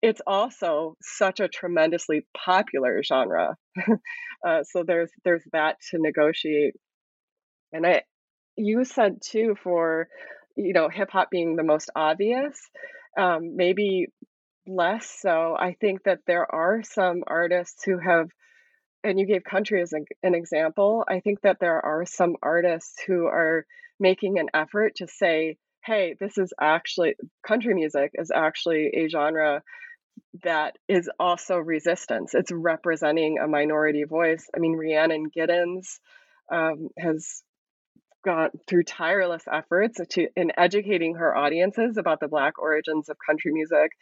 it's 0.05 0.21
also 0.27 0.97
such 1.01 1.41
a 1.41 1.49
tremendously 1.49 2.27
popular 2.37 3.03
genre. 3.03 3.57
Uh, 4.47 4.63
so 4.63 4.85
there's 4.87 5.11
there's 5.25 5.43
that 5.55 5.77
to 5.81 5.97
negotiate. 5.99 6.75
And 7.73 7.87
i 7.87 8.03
you 8.57 8.85
said 8.85 9.23
too 9.23 9.57
for 9.65 10.07
you 10.55 10.75
know 10.75 10.91
hip 10.91 11.09
hop 11.11 11.31
being 11.31 11.57
the 11.57 11.63
most 11.63 11.89
obvious 11.97 12.61
um, 13.17 13.57
maybe 13.57 14.09
less 14.67 15.09
so. 15.23 15.57
I 15.59 15.77
think 15.81 16.03
that 16.03 16.19
there 16.27 16.47
are 16.55 16.83
some 16.83 17.25
artists 17.27 17.85
who 17.85 17.99
have 17.99 18.29
and 19.03 19.19
you 19.19 19.25
gave 19.25 19.45
country 19.45 19.81
as 19.81 19.95
an, 19.95 20.05
an 20.23 20.35
example, 20.35 21.05
I 21.09 21.21
think 21.21 21.41
that 21.41 21.57
there 21.59 21.81
are 21.83 22.05
some 22.05 22.37
artists 22.43 22.97
who 23.07 23.25
are 23.25 23.65
making 23.99 24.39
an 24.39 24.49
effort 24.53 24.97
to 24.97 25.09
say, 25.09 25.57
hey, 25.87 26.17
this 26.21 26.37
is 26.37 26.53
actually 26.61 27.15
country 27.47 27.73
music 27.73 28.11
is 28.13 28.31
actually 28.31 28.91
a 28.95 29.09
genre 29.09 29.63
that 30.43 30.77
is 30.89 31.09
also 31.19 31.57
resistance. 31.57 32.35
It's 32.35 32.51
representing 32.51 33.39
a 33.39 33.47
minority 33.47 34.05
voice. 34.05 34.47
I 34.55 34.59
mean, 34.59 34.75
Rhiannon 34.77 35.31
Giddens 35.31 36.01
um, 36.51 36.89
has 36.99 37.43
gone 38.25 38.51
through 38.67 38.85
tireless 38.85 39.45
efforts 39.51 40.01
to 40.11 40.29
in 40.35 40.51
educating 40.57 41.15
her 41.17 41.37
audiences 41.37 41.99
about 41.99 42.21
the 42.21 42.29
Black 42.29 42.59
origins 42.59 43.09
of 43.09 43.17
country 43.25 43.53
music. 43.53 43.93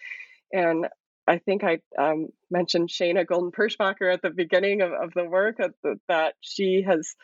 And 0.52 0.86
I 1.26 1.38
think 1.38 1.62
I 1.64 1.80
um, 1.98 2.28
mentioned 2.50 2.88
Shana 2.88 3.26
Goldin-Perschbacher 3.26 4.12
at 4.12 4.22
the 4.22 4.30
beginning 4.30 4.80
of, 4.80 4.92
of 4.92 5.12
the 5.14 5.24
work 5.24 5.58
that, 5.58 5.72
that 6.08 6.34
she 6.40 6.84
has 6.86 7.14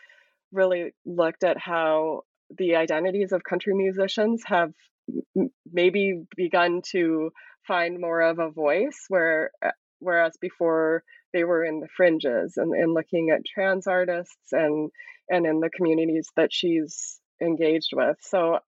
really 0.52 0.92
looked 1.04 1.44
at 1.44 1.58
how 1.58 2.22
the 2.56 2.76
identities 2.76 3.32
of 3.32 3.42
country 3.44 3.74
musicians 3.74 4.42
have 4.46 4.72
maybe 5.70 6.22
begun 6.36 6.82
to 6.92 7.30
find 7.66 8.00
more 8.00 8.20
of 8.20 8.38
a 8.38 8.50
voice 8.50 9.04
where 9.08 9.50
uh, 9.64 9.70
whereas 10.00 10.36
before 10.40 11.02
they 11.32 11.44
were 11.44 11.64
in 11.64 11.80
the 11.80 11.88
fringes 11.96 12.54
and, 12.56 12.72
and 12.72 12.94
looking 12.94 13.30
at 13.30 13.44
trans 13.44 13.86
artists 13.86 14.52
and 14.52 14.90
and 15.28 15.46
in 15.46 15.60
the 15.60 15.70
communities 15.70 16.28
that 16.36 16.52
she's 16.52 17.20
engaged 17.40 17.90
with. 17.92 18.16
So 18.20 18.60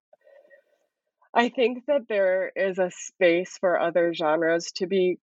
I 1.33 1.49
think 1.49 1.85
that 1.87 2.07
there 2.07 2.51
is 2.55 2.77
a 2.77 2.91
space 2.91 3.57
for 3.59 3.79
other 3.79 4.13
genres 4.13 4.71
to 4.75 4.87
be 4.87 5.17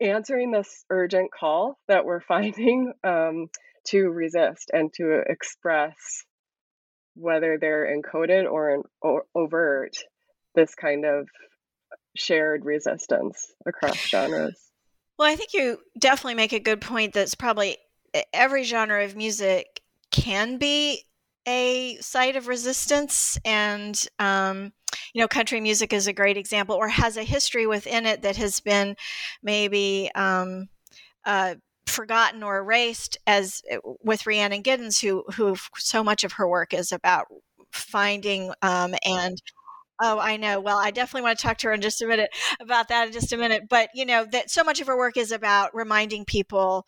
answering 0.00 0.52
this 0.52 0.84
urgent 0.90 1.30
call 1.32 1.78
that 1.88 2.04
we're 2.04 2.20
finding 2.28 2.92
um, 3.02 3.48
to 3.86 4.08
resist 4.08 4.70
and 4.72 4.92
to 4.94 5.22
express 5.26 6.24
whether 7.18 7.58
they're 7.58 7.86
encoded 7.86 8.50
or, 8.50 8.84
or 9.00 9.24
overt 9.34 9.96
this 10.54 10.74
kind 10.74 11.04
of 11.04 11.28
shared 12.16 12.64
resistance 12.64 13.52
across 13.66 13.96
genres. 13.96 14.56
Well, 15.18 15.30
I 15.30 15.36
think 15.36 15.52
you 15.52 15.78
definitely 15.98 16.34
make 16.34 16.52
a 16.52 16.60
good 16.60 16.80
point 16.80 17.12
that's 17.12 17.34
probably 17.34 17.76
every 18.32 18.62
genre 18.62 19.04
of 19.04 19.16
music 19.16 19.82
can 20.10 20.58
be 20.58 21.02
a 21.46 21.96
site 22.00 22.36
of 22.36 22.46
resistance 22.46 23.38
and 23.44 24.06
um, 24.18 24.72
you 25.12 25.20
know 25.20 25.28
country 25.28 25.60
music 25.60 25.92
is 25.92 26.06
a 26.06 26.12
great 26.12 26.36
example 26.36 26.76
or 26.76 26.88
has 26.88 27.16
a 27.16 27.22
history 27.22 27.66
within 27.66 28.06
it 28.06 28.22
that 28.22 28.36
has 28.36 28.60
been 28.60 28.96
maybe 29.42 30.10
um, 30.14 30.68
uh, 31.24 31.54
forgotten 31.88 32.42
or 32.42 32.58
erased 32.58 33.18
as 33.26 33.62
uh, 33.72 33.78
with 34.02 34.26
Rhiannon 34.26 34.62
Giddens 34.62 35.00
who 35.00 35.24
who 35.34 35.56
so 35.76 36.04
much 36.04 36.24
of 36.24 36.32
her 36.34 36.48
work 36.48 36.74
is 36.74 36.92
about 36.92 37.26
finding 37.72 38.52
um, 38.62 38.94
and 39.04 39.38
Oh, 40.00 40.20
I 40.20 40.36
know. 40.36 40.60
Well, 40.60 40.78
I 40.78 40.92
definitely 40.92 41.22
want 41.22 41.38
to 41.38 41.42
talk 41.42 41.58
to 41.58 41.68
her 41.68 41.72
in 41.72 41.80
just 41.80 42.02
a 42.02 42.06
minute 42.06 42.30
about 42.60 42.88
that 42.88 43.08
in 43.08 43.12
just 43.12 43.32
a 43.32 43.36
minute. 43.36 43.64
But 43.68 43.90
you 43.94 44.04
know 44.06 44.24
that 44.32 44.50
so 44.50 44.62
much 44.62 44.80
of 44.80 44.86
her 44.86 44.96
work 44.96 45.16
is 45.16 45.32
about 45.32 45.74
reminding 45.74 46.24
people 46.24 46.86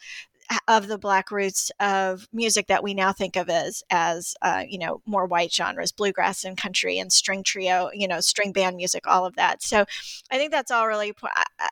of 0.68 0.88
the 0.88 0.98
black 0.98 1.30
roots 1.30 1.70
of 1.80 2.26
music 2.32 2.66
that 2.66 2.82
we 2.82 2.94
now 2.94 3.12
think 3.12 3.36
of 3.36 3.48
as 3.48 3.82
as 3.90 4.34
uh, 4.42 4.64
you 4.68 4.78
know 4.78 5.01
more 5.07 5.26
white 5.26 5.53
genres 5.53 5.92
bluegrass 5.92 6.44
and 6.44 6.57
country 6.57 6.98
and 6.98 7.12
string 7.12 7.42
trio 7.42 7.90
you 7.92 8.09
know 8.09 8.20
string 8.20 8.53
band 8.53 8.76
music 8.76 9.07
all 9.07 9.24
of 9.24 9.36
that. 9.36 9.62
So 9.62 9.84
i 10.30 10.38
think 10.38 10.51
that's 10.51 10.70
all 10.70 10.86
really 10.86 11.12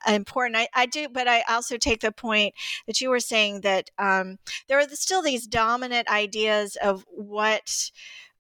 important. 0.07 0.57
I, 0.57 0.69
I 0.75 0.87
do 0.87 1.09
but 1.09 1.29
i 1.29 1.43
also 1.49 1.77
take 1.77 2.01
the 2.01 2.13
point 2.13 2.55
that 2.87 3.01
you 3.01 3.11
were 3.11 3.21
saying 3.21 3.63
that 3.63 3.91
um, 3.99 4.39
there 4.69 4.79
are 4.79 4.89
still 4.91 5.23
these 5.23 5.47
dominant 5.47 6.09
ideas 6.09 6.77
of 6.83 7.05
what 7.11 7.91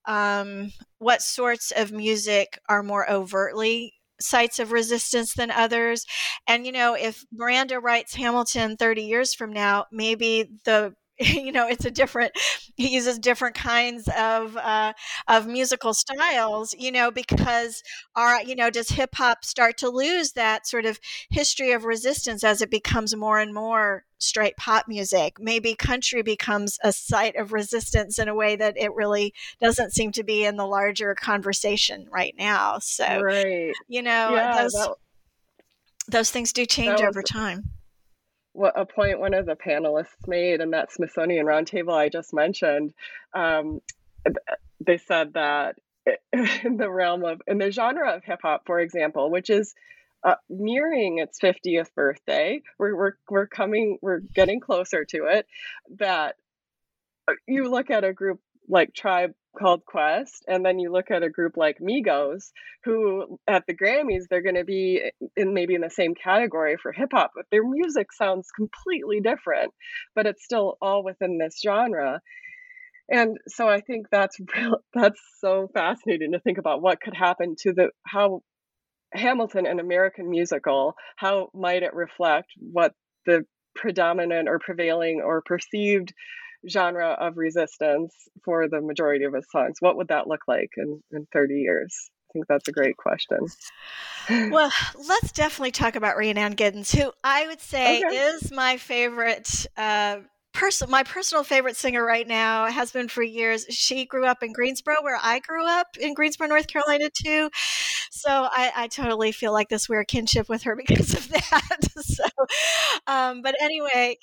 um, 0.06 0.72
what 0.98 1.20
sorts 1.20 1.70
of 1.70 1.92
music 1.92 2.58
are 2.68 2.82
more 2.82 3.08
overtly 3.10 3.97
sites 4.20 4.58
of 4.58 4.72
resistance 4.72 5.34
than 5.34 5.50
others. 5.50 6.04
And, 6.46 6.66
you 6.66 6.72
know, 6.72 6.94
if 6.94 7.24
Miranda 7.32 7.80
writes 7.80 8.14
Hamilton 8.14 8.76
30 8.76 9.02
years 9.02 9.34
from 9.34 9.52
now, 9.52 9.86
maybe 9.92 10.50
the 10.64 10.94
you 11.20 11.50
know 11.50 11.66
it's 11.66 11.84
a 11.84 11.90
different 11.90 12.32
he 12.76 12.88
uses 12.88 13.18
different 13.18 13.56
kinds 13.56 14.08
of 14.16 14.56
uh, 14.56 14.92
of 15.26 15.46
musical 15.46 15.92
styles 15.92 16.74
you 16.78 16.92
know 16.92 17.10
because 17.10 17.82
our 18.14 18.40
you 18.42 18.54
know 18.54 18.70
does 18.70 18.90
hip 18.90 19.10
hop 19.14 19.44
start 19.44 19.76
to 19.76 19.88
lose 19.88 20.32
that 20.32 20.66
sort 20.66 20.86
of 20.86 21.00
history 21.30 21.72
of 21.72 21.84
resistance 21.84 22.44
as 22.44 22.62
it 22.62 22.70
becomes 22.70 23.16
more 23.16 23.40
and 23.40 23.52
more 23.52 24.04
straight 24.18 24.56
pop 24.56 24.86
music? 24.88 25.38
Maybe 25.40 25.74
country 25.74 26.22
becomes 26.22 26.78
a 26.82 26.92
site 26.92 27.36
of 27.36 27.52
resistance 27.52 28.18
in 28.18 28.28
a 28.28 28.34
way 28.34 28.56
that 28.56 28.76
it 28.76 28.94
really 28.94 29.34
doesn't 29.60 29.92
seem 29.92 30.12
to 30.12 30.22
be 30.22 30.44
in 30.44 30.56
the 30.56 30.66
larger 30.66 31.14
conversation 31.14 32.06
right 32.10 32.34
now. 32.38 32.78
So 32.78 33.20
right. 33.20 33.72
you 33.88 34.02
know 34.02 34.34
yeah, 34.34 34.62
those 34.62 34.72
that, 34.72 34.94
those 36.08 36.30
things 36.30 36.52
do 36.52 36.64
change 36.66 37.00
over 37.00 37.22
time 37.22 37.70
a 38.74 38.86
point 38.86 39.20
one 39.20 39.34
of 39.34 39.46
the 39.46 39.56
panelists 39.56 40.26
made 40.26 40.60
in 40.60 40.70
that 40.70 40.92
Smithsonian 40.92 41.46
roundtable 41.46 41.94
I 41.94 42.08
just 42.08 42.32
mentioned. 42.34 42.92
Um, 43.34 43.80
they 44.80 44.98
said 44.98 45.34
that 45.34 45.76
in 46.32 46.76
the 46.76 46.90
realm 46.90 47.24
of 47.24 47.42
in 47.46 47.58
the 47.58 47.70
genre 47.70 48.14
of 48.14 48.24
hip 48.24 48.40
hop, 48.42 48.62
for 48.66 48.80
example, 48.80 49.30
which 49.30 49.50
is 49.50 49.74
uh, 50.24 50.34
nearing 50.48 51.18
its 51.18 51.38
50th 51.38 51.94
birthday, 51.94 52.60
we're, 52.78 52.96
we're 52.96 53.12
we're 53.28 53.46
coming, 53.46 53.98
we're 54.02 54.20
getting 54.20 54.60
closer 54.60 55.04
to 55.04 55.26
it. 55.26 55.46
That 55.98 56.36
uh, 57.28 57.34
you 57.46 57.70
look 57.70 57.90
at 57.90 58.04
a 58.04 58.12
group 58.12 58.40
like 58.68 58.94
Tribe 58.94 59.34
called 59.58 59.84
Quest, 59.84 60.44
and 60.46 60.64
then 60.64 60.78
you 60.78 60.92
look 60.92 61.10
at 61.10 61.22
a 61.22 61.30
group 61.30 61.56
like 61.56 61.78
Migos, 61.78 62.50
who 62.84 63.38
at 63.48 63.64
the 63.66 63.76
Grammys 63.76 64.24
they're 64.28 64.42
going 64.42 64.54
to 64.54 64.64
be 64.64 65.02
in 65.36 65.54
maybe 65.54 65.74
in 65.74 65.80
the 65.80 65.90
same 65.90 66.14
category 66.14 66.76
for 66.80 66.92
hip 66.92 67.10
hop, 67.12 67.32
but 67.34 67.46
their 67.50 67.66
music 67.66 68.12
sounds 68.12 68.50
completely 68.50 69.20
different, 69.20 69.72
but 70.14 70.26
it's 70.26 70.44
still 70.44 70.76
all 70.80 71.04
within 71.04 71.38
this 71.38 71.60
genre. 71.62 72.20
And 73.10 73.38
so 73.48 73.68
I 73.68 73.80
think 73.80 74.06
that's 74.10 74.36
real, 74.56 74.78
that's 74.94 75.20
so 75.40 75.68
fascinating 75.72 76.32
to 76.32 76.40
think 76.40 76.58
about 76.58 76.82
what 76.82 77.00
could 77.00 77.14
happen 77.14 77.54
to 77.60 77.72
the 77.72 77.90
how 78.06 78.42
Hamilton, 79.12 79.66
an 79.66 79.80
American 79.80 80.28
musical, 80.30 80.94
how 81.16 81.48
might 81.54 81.82
it 81.82 81.94
reflect 81.94 82.48
what 82.58 82.92
the 83.24 83.44
predominant 83.74 84.48
or 84.48 84.58
prevailing 84.58 85.22
or 85.24 85.42
perceived 85.42 86.12
genre 86.68 87.16
of 87.20 87.36
resistance 87.36 88.14
for 88.44 88.68
the 88.68 88.80
majority 88.80 89.24
of 89.24 89.34
his 89.34 89.46
songs. 89.50 89.76
What 89.80 89.96
would 89.96 90.08
that 90.08 90.26
look 90.26 90.42
like 90.48 90.70
in, 90.76 91.02
in 91.12 91.26
30 91.32 91.54
years? 91.54 91.94
I 92.30 92.32
think 92.32 92.46
that's 92.48 92.68
a 92.68 92.72
great 92.72 92.96
question. 92.96 93.38
well, 94.50 94.70
let's 95.08 95.32
definitely 95.32 95.72
talk 95.72 95.96
about 95.96 96.16
Rhiannon 96.16 96.56
Giddens, 96.56 96.94
who 96.94 97.12
I 97.24 97.46
would 97.46 97.60
say 97.60 98.04
okay. 98.04 98.14
is 98.14 98.52
my 98.52 98.76
favorite 98.76 99.66
uh, 99.76 100.18
person 100.58 100.90
my 100.90 101.02
personal 101.02 101.44
favorite 101.44 101.76
singer 101.76 102.04
right 102.04 102.26
now 102.26 102.66
has 102.66 102.90
been 102.90 103.06
for 103.06 103.22
years 103.22 103.64
she 103.68 104.04
grew 104.04 104.26
up 104.26 104.42
in 104.42 104.52
greensboro 104.52 104.96
where 105.02 105.18
i 105.22 105.38
grew 105.38 105.64
up 105.64 105.86
in 106.00 106.14
greensboro 106.14 106.48
north 106.48 106.66
carolina 106.66 107.08
too 107.14 107.48
so 108.10 108.30
I, 108.30 108.72
I 108.74 108.88
totally 108.88 109.32
feel 109.32 109.52
like 109.52 109.68
this 109.68 109.88
weird 109.88 110.08
kinship 110.08 110.48
with 110.48 110.62
her 110.62 110.76
because 110.88 111.14
of 111.14 111.28
that. 111.28 111.78
so, 112.00 112.24
um, 113.06 113.42
but 113.42 113.54
anyway, 113.60 114.18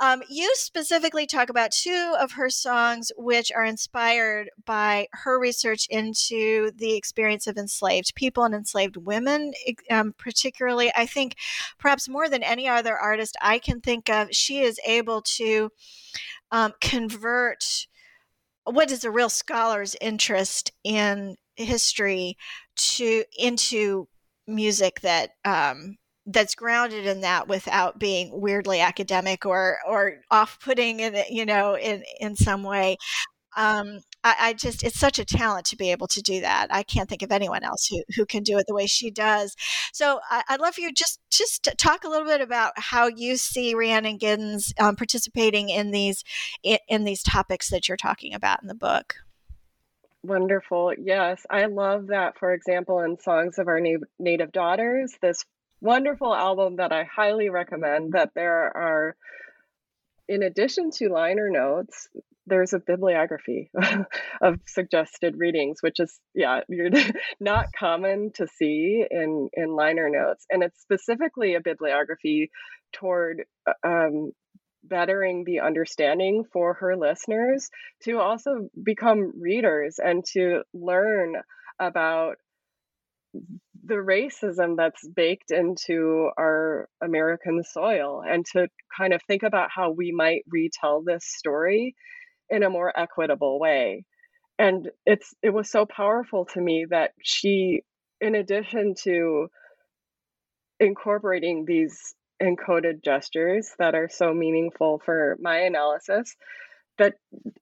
um, 0.00 0.22
you 0.28 0.50
specifically 0.54 1.26
talk 1.26 1.48
about 1.48 1.72
two 1.72 2.14
of 2.18 2.32
her 2.32 2.50
songs 2.50 3.12
which 3.16 3.52
are 3.52 3.64
inspired 3.64 4.50
by 4.64 5.08
her 5.12 5.38
research 5.38 5.86
into 5.90 6.70
the 6.76 6.94
experience 6.94 7.46
of 7.46 7.56
enslaved 7.56 8.14
people 8.14 8.44
and 8.44 8.54
enslaved 8.54 8.96
women, 8.96 9.52
um, 9.90 10.14
particularly. 10.18 10.92
I 10.96 11.06
think 11.06 11.36
perhaps 11.78 12.08
more 12.08 12.28
than 12.28 12.42
any 12.42 12.68
other 12.68 12.96
artist 12.96 13.36
I 13.40 13.58
can 13.58 13.80
think 13.80 14.08
of, 14.08 14.28
she 14.32 14.60
is 14.60 14.78
able 14.86 15.22
to 15.22 15.70
um, 16.50 16.72
convert 16.80 17.86
what 18.64 18.90
is 18.90 19.04
a 19.04 19.10
real 19.10 19.28
scholar's 19.28 19.96
interest 20.00 20.72
in 20.84 21.36
history 21.56 22.36
to 22.80 23.24
into 23.38 24.08
music 24.46 25.00
that 25.00 25.30
um, 25.44 25.96
that's 26.26 26.54
grounded 26.54 27.06
in 27.06 27.20
that 27.22 27.48
without 27.48 27.98
being 27.98 28.30
weirdly 28.40 28.80
academic 28.80 29.46
or 29.46 29.78
or 29.88 30.20
off-putting 30.30 31.00
in 31.00 31.16
you 31.30 31.46
know 31.46 31.76
in 31.76 32.02
in 32.20 32.36
some 32.36 32.62
way 32.62 32.96
um, 33.56 34.00
I, 34.22 34.36
I, 34.38 34.52
just 34.52 34.84
it's 34.84 34.98
such 34.98 35.18
a 35.18 35.24
talent 35.24 35.66
to 35.66 35.76
be 35.76 35.90
able 35.90 36.06
to 36.08 36.22
do 36.22 36.40
that. 36.40 36.68
I 36.70 36.82
can't 36.84 37.08
think 37.08 37.22
of 37.22 37.32
anyone 37.32 37.64
else 37.64 37.86
who, 37.86 38.02
who 38.14 38.24
can 38.24 38.44
do 38.44 38.56
it 38.58 38.66
the 38.68 38.74
way 38.74 38.86
she 38.86 39.10
does. 39.10 39.56
So 39.92 40.20
I, 40.30 40.42
would 40.50 40.60
love 40.60 40.74
for 40.74 40.82
you 40.82 40.92
just 40.92 41.18
just 41.30 41.64
to 41.64 41.74
talk 41.74 42.04
a 42.04 42.08
little 42.08 42.28
bit 42.28 42.40
about 42.40 42.72
how 42.76 43.08
you 43.08 43.36
see 43.36 43.74
Rhiannon 43.74 44.18
Giddens 44.18 44.72
um, 44.80 44.94
participating 44.94 45.68
in 45.68 45.90
these 45.90 46.22
in, 46.62 46.78
in 46.88 47.04
these 47.04 47.22
topics 47.22 47.70
that 47.70 47.88
you're 47.88 47.96
talking 47.96 48.34
about 48.34 48.62
in 48.62 48.68
the 48.68 48.74
book. 48.74 49.16
Wonderful. 50.22 50.92
Yes, 50.98 51.46
I 51.48 51.66
love 51.66 52.08
that. 52.08 52.38
For 52.38 52.52
example, 52.52 53.00
in 53.00 53.18
Songs 53.18 53.58
of 53.58 53.68
Our 53.68 53.80
Na- 53.80 54.06
Native 54.18 54.52
Daughters, 54.52 55.14
this 55.22 55.44
wonderful 55.80 56.34
album 56.34 56.76
that 56.76 56.92
I 56.92 57.04
highly 57.04 57.48
recommend, 57.48 58.12
that 58.12 58.32
there 58.34 58.76
are, 58.76 59.16
in 60.28 60.42
addition 60.42 60.90
to 60.92 61.08
liner 61.08 61.50
notes, 61.50 62.08
there's 62.46 62.72
a 62.72 62.78
bibliography 62.78 63.70
of 64.42 64.58
suggested 64.66 65.36
readings, 65.38 65.78
which 65.82 66.00
is 66.00 66.18
yeah, 66.34 66.60
you're 66.68 66.90
not 67.40 67.66
common 67.78 68.32
to 68.34 68.46
see 68.46 69.04
in 69.10 69.48
in 69.52 69.74
liner 69.74 70.08
notes, 70.10 70.44
and 70.50 70.62
it's 70.62 70.80
specifically 70.80 71.54
a 71.54 71.60
bibliography 71.60 72.50
toward 72.92 73.44
uh, 73.66 73.72
um, 73.86 74.32
bettering 74.82 75.44
the 75.44 75.60
understanding 75.60 76.44
for 76.52 76.74
her 76.74 76.96
listeners 76.96 77.70
to 78.04 78.18
also 78.18 78.68
become 78.82 79.32
readers 79.40 79.98
and 80.02 80.24
to 80.32 80.62
learn 80.72 81.36
about 81.78 82.36
the 83.84 83.94
racism 83.94 84.76
that's 84.76 85.06
baked 85.08 85.50
into 85.50 86.30
our 86.38 86.88
American 87.02 87.62
soil 87.62 88.22
and 88.26 88.44
to 88.52 88.68
kind 88.96 89.12
of 89.12 89.22
think 89.26 89.42
about 89.42 89.70
how 89.74 89.90
we 89.90 90.12
might 90.12 90.44
retell 90.48 91.02
this 91.02 91.24
story 91.24 91.94
in 92.48 92.62
a 92.62 92.70
more 92.70 92.92
equitable 92.98 93.58
way. 93.58 94.04
And 94.58 94.90
it's 95.06 95.32
it 95.42 95.50
was 95.50 95.70
so 95.70 95.86
powerful 95.86 96.44
to 96.52 96.60
me 96.60 96.86
that 96.90 97.12
she 97.22 97.82
in 98.20 98.34
addition 98.34 98.94
to 99.04 99.48
incorporating 100.78 101.64
these 101.66 102.14
encoded 102.42 103.02
gestures 103.04 103.74
that 103.78 103.94
are 103.94 104.08
so 104.08 104.32
meaningful 104.32 105.00
for 105.04 105.36
my 105.40 105.60
analysis. 105.60 106.34
That 106.98 107.14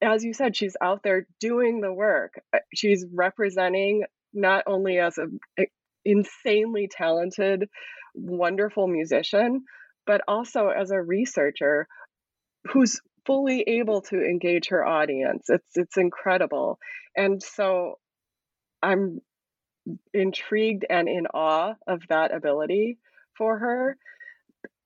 as 0.03 0.25
you 0.25 0.33
said 0.33 0.57
she's 0.57 0.77
out 0.81 1.03
there 1.03 1.27
doing 1.41 1.81
the 1.81 1.93
work. 1.93 2.41
Uh, 2.53 2.59
she's 2.75 3.05
representing 3.13 4.05
not 4.33 4.65
only 4.67 4.99
as 4.99 5.19
an 5.19 5.39
insanely 6.05 6.89
talented 6.91 7.69
wonderful 8.15 8.87
musician 8.89 9.65
but 10.07 10.23
also 10.27 10.69
as 10.69 10.91
a 10.91 11.01
researcher 11.01 11.87
who's 12.69 13.01
fully 13.27 13.63
able 13.67 14.01
to 14.01 14.17
engage 14.17 14.69
her 14.69 14.85
audience. 14.85 15.47
It's 15.49 15.77
it's 15.77 15.97
incredible. 15.97 16.79
And 17.17 17.43
so 17.43 17.99
i'm 18.83 19.21
intrigued 20.13 20.85
and 20.89 21.09
in 21.09 21.27
awe 21.29 21.75
of 21.87 22.03
that 22.09 22.35
ability 22.35 22.99
for 23.37 23.59
her 23.59 23.97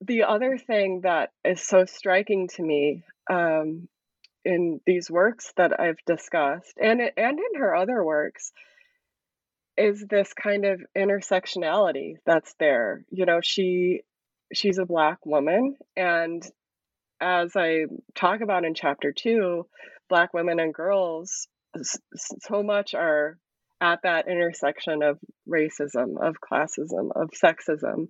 the 0.07 0.25
other 0.25 0.59
thing 0.59 1.03
that 1.03 1.31
is 1.45 1.61
so 1.61 1.85
striking 1.85 2.49
to 2.49 2.63
me 2.63 3.03
um, 3.31 3.89
in 4.45 4.81
these 4.87 5.11
works 5.11 5.53
that 5.57 5.79
I've 5.79 6.03
discussed, 6.07 6.75
and 6.81 7.01
and 7.01 7.39
in 7.39 7.61
her 7.61 7.75
other 7.75 8.03
works, 8.05 8.53
is 9.77 10.05
this 10.09 10.33
kind 10.33 10.65
of 10.65 10.81
intersectionality 10.97 12.15
that's 12.27 12.55
there. 12.59 13.05
You 13.11 13.27
know, 13.27 13.41
she 13.43 14.03
she's 14.53 14.79
a 14.79 14.87
black 14.87 15.25
woman, 15.25 15.77
and 15.97 16.43
as 17.21 17.53
I 17.55 17.85
talk 18.15 18.41
about 18.41 18.65
in 18.65 18.75
chapter 18.75 19.13
two, 19.13 19.67
black 20.09 20.35
women 20.35 20.59
and 20.59 20.75
girls 20.75 21.47
so 22.41 22.63
much 22.63 22.95
are 22.95 23.39
at 23.83 24.01
that 24.05 24.29
intersection 24.29 25.03
of 25.03 25.19
racism, 25.49 26.17
of 26.23 26.37
classism, 26.41 27.11
of 27.15 27.31
sexism. 27.31 28.07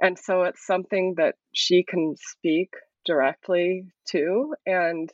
And 0.00 0.16
so 0.16 0.44
it's 0.44 0.64
something 0.64 1.14
that 1.16 1.34
she 1.52 1.82
can 1.82 2.14
speak 2.16 2.70
directly 3.04 3.86
to 4.08 4.54
and 4.64 5.12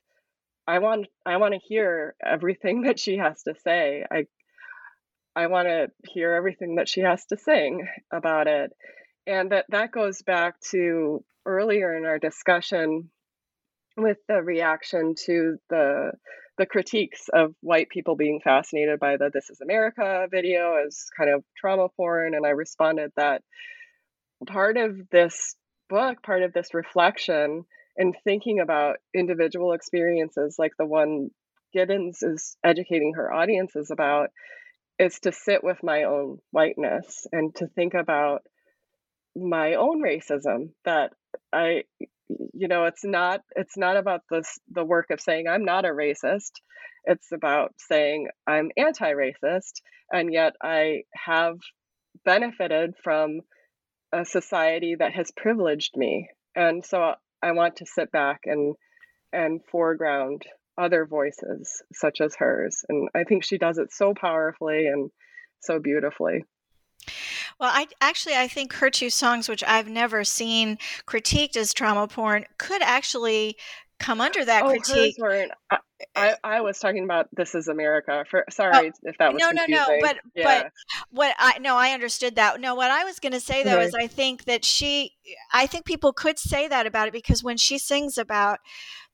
I 0.66 0.78
want 0.78 1.06
I 1.26 1.38
want 1.38 1.54
to 1.54 1.60
hear 1.60 2.14
everything 2.24 2.82
that 2.86 2.98
she 2.98 3.16
has 3.16 3.42
to 3.44 3.54
say. 3.64 4.04
I 4.10 4.26
I 5.34 5.46
want 5.46 5.68
to 5.68 5.88
hear 6.04 6.32
everything 6.32 6.76
that 6.76 6.88
she 6.88 7.00
has 7.00 7.24
to 7.26 7.36
sing 7.36 7.88
about 8.12 8.46
it. 8.46 8.72
And 9.26 9.50
that 9.52 9.66
that 9.70 9.92
goes 9.92 10.22
back 10.22 10.60
to 10.70 11.24
earlier 11.46 11.96
in 11.96 12.04
our 12.04 12.18
discussion 12.18 13.10
with 13.96 14.18
the 14.28 14.42
reaction 14.42 15.14
to 15.26 15.56
the 15.68 16.12
the 16.58 16.66
critiques 16.66 17.28
of 17.32 17.54
white 17.60 17.88
people 17.88 18.16
being 18.16 18.40
fascinated 18.42 19.00
by 19.00 19.16
the 19.16 19.30
This 19.32 19.50
Is 19.50 19.60
America 19.60 20.26
video 20.30 20.76
as 20.86 21.06
kind 21.16 21.30
of 21.30 21.44
trauma 21.56 21.88
porn. 21.96 22.34
And 22.34 22.46
I 22.46 22.50
responded 22.50 23.12
that 23.16 23.42
part 24.46 24.76
of 24.76 24.96
this 25.10 25.56
book, 25.88 26.22
part 26.22 26.42
of 26.42 26.52
this 26.52 26.74
reflection, 26.74 27.64
and 27.96 28.14
thinking 28.24 28.60
about 28.60 28.96
individual 29.14 29.72
experiences 29.72 30.56
like 30.58 30.72
the 30.78 30.86
one 30.86 31.30
Giddens 31.74 32.22
is 32.22 32.56
educating 32.62 33.14
her 33.16 33.32
audiences 33.32 33.90
about, 33.90 34.28
is 34.98 35.18
to 35.20 35.32
sit 35.32 35.64
with 35.64 35.78
my 35.82 36.04
own 36.04 36.38
whiteness 36.50 37.26
and 37.32 37.54
to 37.56 37.66
think 37.66 37.94
about 37.94 38.42
my 39.34 39.74
own 39.74 40.02
racism 40.02 40.70
that 40.84 41.12
I 41.52 41.84
you 42.52 42.68
know 42.68 42.84
it's 42.84 43.04
not 43.04 43.40
it's 43.56 43.76
not 43.76 43.96
about 43.96 44.22
this 44.30 44.58
the 44.70 44.84
work 44.84 45.10
of 45.10 45.20
saying 45.20 45.48
i'm 45.48 45.64
not 45.64 45.84
a 45.84 45.88
racist. 45.88 46.52
It's 47.04 47.32
about 47.32 47.72
saying 47.78 48.28
i'm 48.46 48.70
anti-racist 48.76 49.80
and 50.12 50.32
yet 50.32 50.54
i 50.62 51.02
have 51.14 51.56
benefited 52.24 52.94
from 53.02 53.40
a 54.12 54.24
society 54.24 54.96
that 54.98 55.12
has 55.14 55.30
privileged 55.34 55.96
me. 55.96 56.28
And 56.54 56.84
so 56.84 57.14
i 57.42 57.52
want 57.52 57.76
to 57.76 57.86
sit 57.86 58.12
back 58.12 58.40
and 58.44 58.76
and 59.32 59.60
foreground 59.70 60.42
other 60.78 61.06
voices 61.06 61.82
such 61.92 62.20
as 62.20 62.34
hers 62.38 62.84
and 62.88 63.08
i 63.14 63.24
think 63.24 63.44
she 63.44 63.58
does 63.58 63.78
it 63.78 63.92
so 63.92 64.14
powerfully 64.14 64.86
and 64.86 65.10
so 65.60 65.78
beautifully 65.78 66.44
well, 67.58 67.70
I 67.72 67.88
actually 68.00 68.34
I 68.36 68.48
think 68.48 68.72
her 68.74 68.90
two 68.90 69.10
songs, 69.10 69.48
which 69.48 69.64
I've 69.66 69.88
never 69.88 70.24
seen 70.24 70.78
critiqued 71.06 71.56
as 71.56 71.72
trauma 71.72 72.08
porn, 72.08 72.44
could 72.58 72.82
actually 72.82 73.56
come 74.02 74.20
under 74.20 74.44
that 74.44 74.64
oh, 74.64 74.68
critique. 74.68 75.16
weren't. 75.18 75.52
I, 75.70 75.78
I, 76.14 76.28
eh, 76.28 76.34
I, 76.44 76.60
was 76.60 76.78
talking 76.78 77.04
about 77.04 77.28
"This 77.32 77.54
Is 77.54 77.68
America." 77.68 78.24
For 78.28 78.40
oh, 78.40 78.50
sorry 78.50 78.88
oh, 78.88 78.92
if 79.04 79.16
that 79.18 79.32
was 79.32 79.40
no, 79.40 79.48
confusing. 79.48 79.74
no, 79.74 79.86
no. 79.86 79.98
But 80.00 80.16
yeah. 80.34 80.62
but 80.62 80.72
what 81.10 81.34
I 81.38 81.58
no, 81.58 81.76
I 81.76 81.90
understood 81.90 82.36
that. 82.36 82.60
No, 82.60 82.74
what 82.74 82.90
I 82.90 83.04
was 83.04 83.18
going 83.18 83.32
to 83.32 83.40
say 83.40 83.62
though 83.62 83.80
is 83.80 83.94
mm-hmm. 83.94 84.04
I 84.04 84.06
think 84.08 84.44
that 84.44 84.64
she, 84.64 85.12
I 85.52 85.66
think 85.66 85.84
people 85.84 86.12
could 86.12 86.38
say 86.38 86.68
that 86.68 86.86
about 86.86 87.08
it 87.08 87.12
because 87.12 87.42
when 87.42 87.56
she 87.56 87.78
sings 87.78 88.18
about 88.18 88.58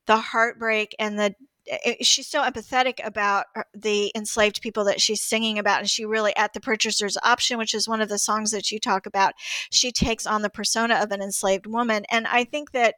the 0.07 0.17
heartbreak 0.17 0.95
and 0.97 1.19
the 1.19 1.35
Eh, 1.69 1.77
eh, 1.85 1.95
she's 2.01 2.27
so 2.27 2.41
empathetic 2.41 2.99
about 3.05 3.45
the 3.73 4.11
enslaved 4.15 4.61
people 4.61 4.83
that 4.85 4.99
she's 4.99 5.21
singing 5.21 5.59
about 5.59 5.79
and 5.79 5.89
she 5.89 6.03
really 6.03 6.35
at 6.35 6.53
the 6.53 6.59
purchaser's 6.59 7.17
option 7.23 7.57
which 7.57 7.73
is 7.73 7.87
one 7.87 8.01
of 8.01 8.09
the 8.09 8.17
songs 8.17 8.51
that 8.51 8.71
you 8.71 8.79
talk 8.79 9.05
about 9.05 9.33
she 9.69 9.91
takes 9.91 10.25
on 10.25 10.41
the 10.41 10.49
persona 10.49 10.95
of 10.95 11.11
an 11.11 11.21
enslaved 11.21 11.67
woman. 11.67 12.05
And 12.09 12.27
i 12.27 12.43
think 12.43 12.71
that 12.71 12.95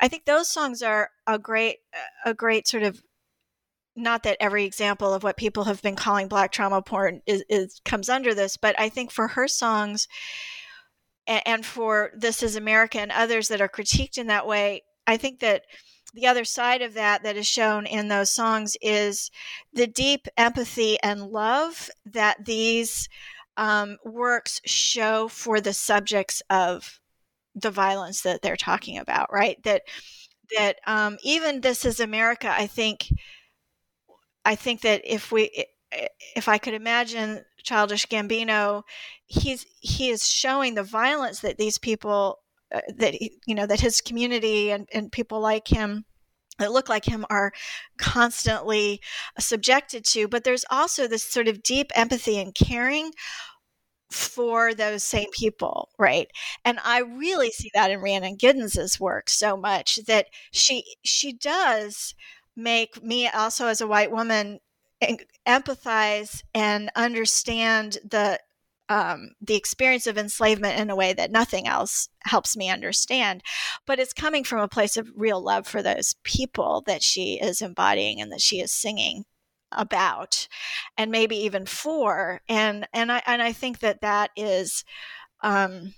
i 0.00 0.08
think 0.08 0.24
those 0.24 0.48
songs 0.48 0.82
are 0.82 1.10
a 1.26 1.38
great 1.38 1.78
a 2.24 2.32
great 2.32 2.68
sort 2.68 2.84
of 2.84 3.02
not 3.96 4.22
that 4.22 4.36
every 4.40 4.64
example 4.64 5.12
of 5.12 5.22
what 5.22 5.36
people 5.36 5.64
have 5.64 5.82
been 5.82 5.96
calling 5.96 6.28
black 6.28 6.52
trauma 6.52 6.82
porn 6.82 7.22
is, 7.26 7.42
is 7.48 7.80
comes 7.84 8.08
under 8.08 8.34
this 8.34 8.56
but 8.56 8.78
i 8.78 8.88
think 8.88 9.10
for 9.10 9.28
her 9.28 9.48
songs 9.48 10.06
and, 11.26 11.42
and 11.46 11.66
for 11.66 12.10
this 12.16 12.42
is 12.42 12.54
america 12.56 13.00
and 13.00 13.10
others 13.10 13.48
that 13.48 13.60
are 13.60 13.68
critiqued 13.68 14.18
in 14.18 14.28
that 14.28 14.46
way 14.46 14.82
i 15.06 15.16
think 15.16 15.40
that 15.40 15.62
the 16.14 16.26
other 16.26 16.44
side 16.44 16.82
of 16.82 16.94
that 16.94 17.22
that 17.22 17.36
is 17.36 17.46
shown 17.46 17.86
in 17.86 18.08
those 18.08 18.30
songs 18.30 18.76
is 18.80 19.30
the 19.72 19.86
deep 19.86 20.28
empathy 20.36 20.98
and 21.02 21.30
love 21.30 21.90
that 22.06 22.44
these 22.44 23.08
um, 23.56 23.98
works 24.04 24.60
show 24.64 25.28
for 25.28 25.60
the 25.60 25.72
subjects 25.72 26.42
of 26.50 27.00
the 27.54 27.70
violence 27.70 28.22
that 28.22 28.42
they're 28.42 28.56
talking 28.56 28.98
about, 28.98 29.32
right? 29.32 29.62
That 29.64 29.82
that 30.56 30.76
um, 30.86 31.18
even 31.22 31.60
this 31.60 31.84
is 31.84 32.00
America. 32.00 32.54
I 32.56 32.66
think 32.66 33.08
I 34.44 34.54
think 34.54 34.82
that 34.82 35.02
if 35.04 35.32
we 35.32 35.66
if 36.34 36.48
I 36.48 36.58
could 36.58 36.74
imagine 36.74 37.44
Childish 37.62 38.06
Gambino, 38.06 38.82
he's 39.26 39.66
he 39.80 40.10
is 40.10 40.28
showing 40.28 40.74
the 40.74 40.82
violence 40.82 41.40
that 41.40 41.58
these 41.58 41.78
people 41.78 42.38
uh, 42.74 42.80
that 42.96 43.14
you 43.20 43.54
know 43.54 43.66
that 43.66 43.80
his 43.80 44.00
community 44.00 44.70
and, 44.70 44.88
and 44.92 45.12
people 45.12 45.40
like 45.40 45.68
him 45.68 46.04
that 46.58 46.72
look 46.72 46.88
like 46.88 47.04
him 47.04 47.24
are 47.28 47.52
constantly 47.98 49.00
subjected 49.38 50.04
to 50.04 50.26
but 50.26 50.44
there's 50.44 50.64
also 50.70 51.06
this 51.06 51.22
sort 51.22 51.48
of 51.48 51.62
deep 51.62 51.90
empathy 51.94 52.38
and 52.38 52.54
caring 52.54 53.12
for 54.10 54.72
those 54.72 55.02
same 55.02 55.28
people, 55.32 55.90
right? 55.98 56.28
And 56.64 56.78
I 56.84 57.00
really 57.00 57.50
see 57.50 57.70
that 57.74 57.90
in 57.90 58.00
Rhiannon 58.00 58.36
Giddens's 58.36 59.00
work 59.00 59.28
so 59.28 59.56
much 59.56 59.98
that 60.06 60.26
she 60.52 60.84
she 61.04 61.32
does 61.32 62.14
make 62.56 63.02
me 63.02 63.28
also 63.28 63.66
as 63.66 63.80
a 63.80 63.86
white 63.86 64.10
woman 64.10 64.60
empathize 65.46 66.42
and 66.54 66.90
understand 66.96 67.98
the 68.04 68.40
um, 68.88 69.30
the 69.40 69.56
experience 69.56 70.06
of 70.06 70.16
enslavement 70.16 70.78
in 70.78 70.90
a 70.90 70.96
way 70.96 71.12
that 71.12 71.30
nothing 71.30 71.66
else 71.66 72.08
helps 72.22 72.56
me 72.56 72.70
understand. 72.70 73.42
But 73.86 73.98
it's 73.98 74.12
coming 74.12 74.44
from 74.44 74.60
a 74.60 74.68
place 74.68 74.96
of 74.96 75.10
real 75.16 75.42
love 75.42 75.66
for 75.66 75.82
those 75.82 76.14
people 76.22 76.82
that 76.86 77.02
she 77.02 77.40
is 77.40 77.62
embodying 77.62 78.20
and 78.20 78.30
that 78.32 78.40
she 78.40 78.60
is 78.60 78.72
singing 78.72 79.24
about 79.72 80.46
and 80.96 81.10
maybe 81.10 81.36
even 81.36 81.66
for 81.66 82.40
and 82.48 82.86
and 82.92 83.10
i 83.10 83.20
and 83.26 83.42
i 83.42 83.52
think 83.52 83.80
that 83.80 84.00
that 84.00 84.30
is 84.36 84.84
um 85.42 85.92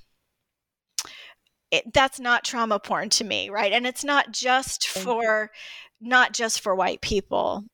it, 1.71 1.93
that's 1.93 2.19
not 2.19 2.45
trauma 2.45 2.79
porn 2.79 3.11
to 3.11 3.25
me 3.25 3.51
right 3.51 3.73
and 3.73 3.87
it's 3.87 4.05
not 4.05 4.33
just 4.33 4.89
for 4.89 5.51
not 6.01 6.33
just 6.33 6.61
for 6.61 6.75
white 6.75 7.03
people 7.03 7.65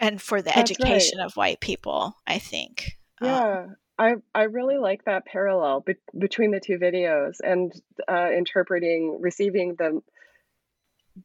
and 0.00 0.20
for 0.20 0.42
the 0.42 0.50
that's 0.54 0.70
education 0.70 1.18
right. 1.18 1.26
of 1.26 1.36
white 1.36 1.60
people 1.60 2.16
i 2.26 2.38
think 2.38 2.96
um, 3.20 3.28
yeah 3.28 3.58
um, 3.60 3.76
I, 3.98 4.14
I 4.34 4.44
really 4.44 4.78
like 4.78 5.04
that 5.04 5.24
parallel 5.24 5.80
be- 5.80 5.94
between 6.16 6.50
the 6.50 6.60
two 6.60 6.78
videos 6.78 7.36
and 7.42 7.72
uh, 8.08 8.30
interpreting 8.36 9.18
receiving 9.20 9.76
the 9.76 10.00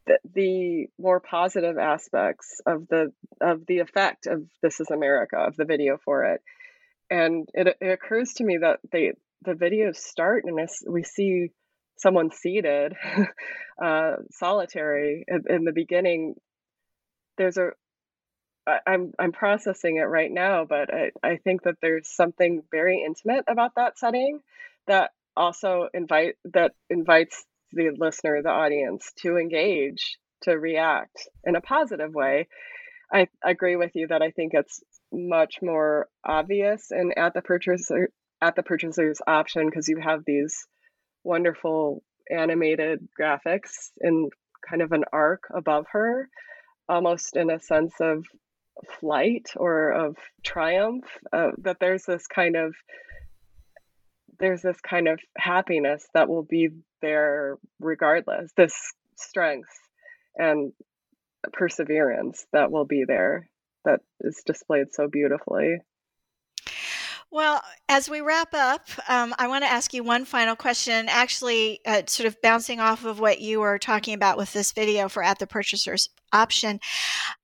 the, 0.06 0.20
the 0.36 0.88
more 1.00 1.20
positive 1.20 1.80
aspects 1.80 2.62
of 2.68 2.88
the 2.90 3.12
of 3.42 3.66
the 3.66 3.80
effect 3.80 4.28
of 4.28 4.44
this 4.62 4.80
is 4.80 4.92
america 4.92 5.38
of 5.38 5.56
the 5.56 5.66
video 5.66 5.98
for 6.04 6.26
it. 6.26 6.42
And 7.10 7.50
it, 7.56 7.76
it 7.82 7.88
occurs 7.88 8.34
to 8.34 8.44
me 8.44 8.60
that 8.60 8.82
they 8.92 9.14
the 9.42 9.54
videos 9.54 9.96
start 9.96 10.44
and 10.46 10.56
we 10.88 11.04
see 11.04 11.50
someone 11.98 12.32
seated 12.32 12.94
uh, 13.84 14.18
solitary 14.32 15.26
in, 15.28 15.44
in 15.50 15.64
the 15.64 15.72
beginning. 15.72 16.36
There's 17.38 17.58
a 17.58 17.72
I, 18.68 18.80
I'm 18.86 19.14
I'm 19.20 19.32
processing 19.32 19.98
it 19.98 20.08
right 20.08 20.32
now, 20.32 20.66
but 20.66 20.94
I, 20.94 21.12
I 21.24 21.38
think 21.38 21.64
that 21.64 21.76
there's 21.82 22.10
something 22.10 22.62
very 22.72 23.04
intimate 23.06 23.46
about 23.48 23.74
that 23.76 23.98
setting 23.98 24.40
that 24.88 25.12
also 25.36 25.90
invite 25.94 26.36
that 26.54 26.74
invites 26.90 27.46
the 27.72 27.92
listener, 27.98 28.42
the 28.42 28.50
audience, 28.50 29.12
to 29.22 29.38
engage, 29.38 30.18
to 30.42 30.52
react 30.58 31.28
in 31.44 31.56
a 31.56 31.62
positive 31.62 32.14
way. 32.14 32.48
I 33.12 33.28
agree 33.44 33.76
with 33.76 33.96
you 33.96 34.08
that 34.08 34.22
I 34.22 34.32
think 34.32 34.54
it's 34.54 34.82
much 35.12 35.56
more 35.62 36.08
obvious 36.24 36.92
and 36.92 37.18
at 37.18 37.34
the 37.34 37.42
purchaser 37.42 38.10
at 38.42 38.56
the 38.56 38.64
purchaser's 38.64 39.22
option 39.26 39.66
because 39.66 39.88
you 39.88 40.00
have 40.00 40.24
these 40.26 40.66
wonderful 41.24 42.04
animated 42.30 43.08
graphics 43.20 43.90
in 44.02 44.30
kind 44.68 44.82
of 44.82 44.92
an 44.92 45.04
arc 45.12 45.44
above 45.54 45.86
her, 45.92 46.30
almost 46.88 47.36
in 47.36 47.50
a 47.50 47.60
sense 47.60 47.94
of 48.00 48.26
flight 49.00 49.48
or 49.56 49.92
of 49.92 50.16
triumph. 50.44 51.06
Uh, 51.32 51.52
that 51.60 51.78
there's 51.80 52.04
this 52.04 52.28
kind 52.28 52.56
of 52.56 52.76
there's 54.40 54.62
this 54.62 54.80
kind 54.82 55.08
of 55.08 55.20
happiness 55.38 56.08
that 56.14 56.30
will 56.30 56.44
be 56.44 56.70
there 57.02 57.58
regardless, 57.80 58.52
this 58.56 58.74
strength 59.18 59.70
and 60.36 60.72
perseverance 61.54 62.46
that 62.54 62.72
will 62.72 62.86
be 62.86 63.04
there 63.06 63.50
that 63.86 64.02
is 64.22 64.42
displayed 64.46 64.94
so 64.94 65.08
beautifully. 65.08 65.78
Well, 67.32 67.62
as 67.88 68.10
we 68.10 68.22
wrap 68.22 68.56
up, 68.56 68.88
um, 69.08 69.36
I 69.38 69.48
want 69.48 69.64
to 69.64 69.70
ask 69.70 69.94
you 69.94 70.04
one 70.04 70.26
final 70.26 70.56
question. 70.56 71.06
Actually, 71.08 71.80
uh, 71.86 72.02
sort 72.08 72.26
of 72.26 72.42
bouncing 72.42 72.80
off 72.80 73.06
of 73.06 73.20
what 73.20 73.40
you 73.40 73.60
were 73.60 73.78
talking 73.78 74.16
about 74.16 74.36
with 74.36 74.52
this 74.52 74.72
video 74.72 75.08
for 75.08 75.22
At 75.22 75.38
the 75.38 75.46
Purchaser's 75.46 76.10
Option. 76.34 76.80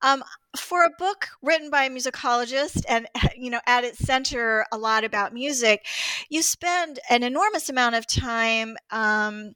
Um, 0.01 0.23
for 0.59 0.83
a 0.83 0.91
book 0.97 1.27
written 1.41 1.69
by 1.69 1.83
a 1.85 1.89
musicologist 1.89 2.83
and 2.87 3.07
you 3.37 3.49
know 3.49 3.61
at 3.67 3.83
its 3.83 3.99
center 3.99 4.65
a 4.71 4.77
lot 4.77 5.03
about 5.03 5.33
music 5.33 5.85
you 6.29 6.41
spend 6.41 6.99
an 7.09 7.23
enormous 7.23 7.69
amount 7.69 7.95
of 7.95 8.07
time 8.07 8.77
um, 8.91 9.53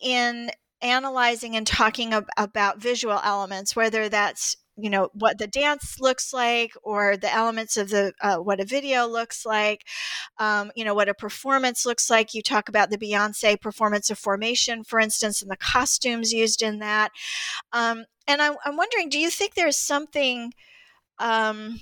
in 0.00 0.50
analyzing 0.82 1.56
and 1.56 1.66
talking 1.66 2.14
ab- 2.14 2.28
about 2.36 2.80
visual 2.80 3.20
elements 3.24 3.76
whether 3.76 4.08
that's 4.08 4.56
you 4.76 4.88
know 4.88 5.10
what 5.12 5.38
the 5.38 5.46
dance 5.46 6.00
looks 6.00 6.32
like 6.32 6.72
or 6.82 7.16
the 7.16 7.32
elements 7.32 7.76
of 7.76 7.90
the 7.90 8.12
uh, 8.22 8.36
what 8.38 8.60
a 8.60 8.64
video 8.64 9.06
looks 9.06 9.44
like 9.44 9.84
um, 10.38 10.70
you 10.74 10.84
know 10.84 10.94
what 10.94 11.08
a 11.08 11.14
performance 11.14 11.84
looks 11.84 12.08
like. 12.10 12.34
You 12.34 12.42
talk 12.42 12.68
about 12.68 12.90
the 12.90 12.98
beyonce 12.98 13.60
performance 13.60 14.10
of 14.10 14.18
formation 14.18 14.84
for 14.84 14.98
instance 14.98 15.42
and 15.42 15.50
the 15.50 15.56
costumes 15.56 16.32
used 16.32 16.62
in 16.62 16.78
that. 16.78 17.12
Um, 17.72 18.04
and 18.30 18.42
I, 18.42 18.54
am 18.64 18.76
wondering, 18.76 19.08
do 19.08 19.18
you 19.18 19.30
think 19.30 19.54
there's 19.54 19.76
something 19.78 20.52
um, 21.18 21.80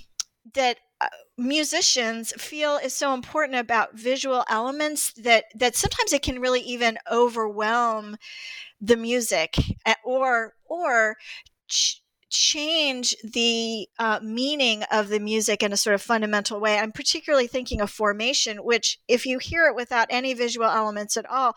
that 0.53 0.77
uh, 1.01 1.07
musicians 1.37 2.33
feel 2.37 2.77
is 2.77 2.93
so 2.93 3.13
important 3.13 3.57
about 3.59 3.95
visual 3.95 4.43
elements 4.49 5.13
that 5.13 5.45
that 5.55 5.75
sometimes 5.75 6.13
it 6.13 6.23
can 6.23 6.39
really 6.39 6.61
even 6.61 6.97
overwhelm 7.11 8.17
the 8.81 8.97
music, 8.97 9.55
eh, 9.85 9.95
or 10.03 10.55
or 10.65 11.17
change 12.29 13.15
the 13.23 13.87
uh, 13.97 14.19
meaning 14.21 14.83
of 14.91 15.09
the 15.09 15.19
music 15.19 15.63
in 15.63 15.73
a 15.73 15.77
sort 15.77 15.95
of 15.95 16.01
fundamental 16.01 16.59
way. 16.59 16.77
I'm 16.77 16.91
particularly 16.91 17.47
thinking 17.47 17.81
of 17.81 17.89
formation, 17.89 18.57
which, 18.57 18.99
if 19.07 19.25
you 19.25 19.39
hear 19.39 19.65
it 19.67 19.75
without 19.75 20.07
any 20.09 20.33
visual 20.33 20.67
elements 20.67 21.17
at 21.17 21.29
all, 21.29 21.55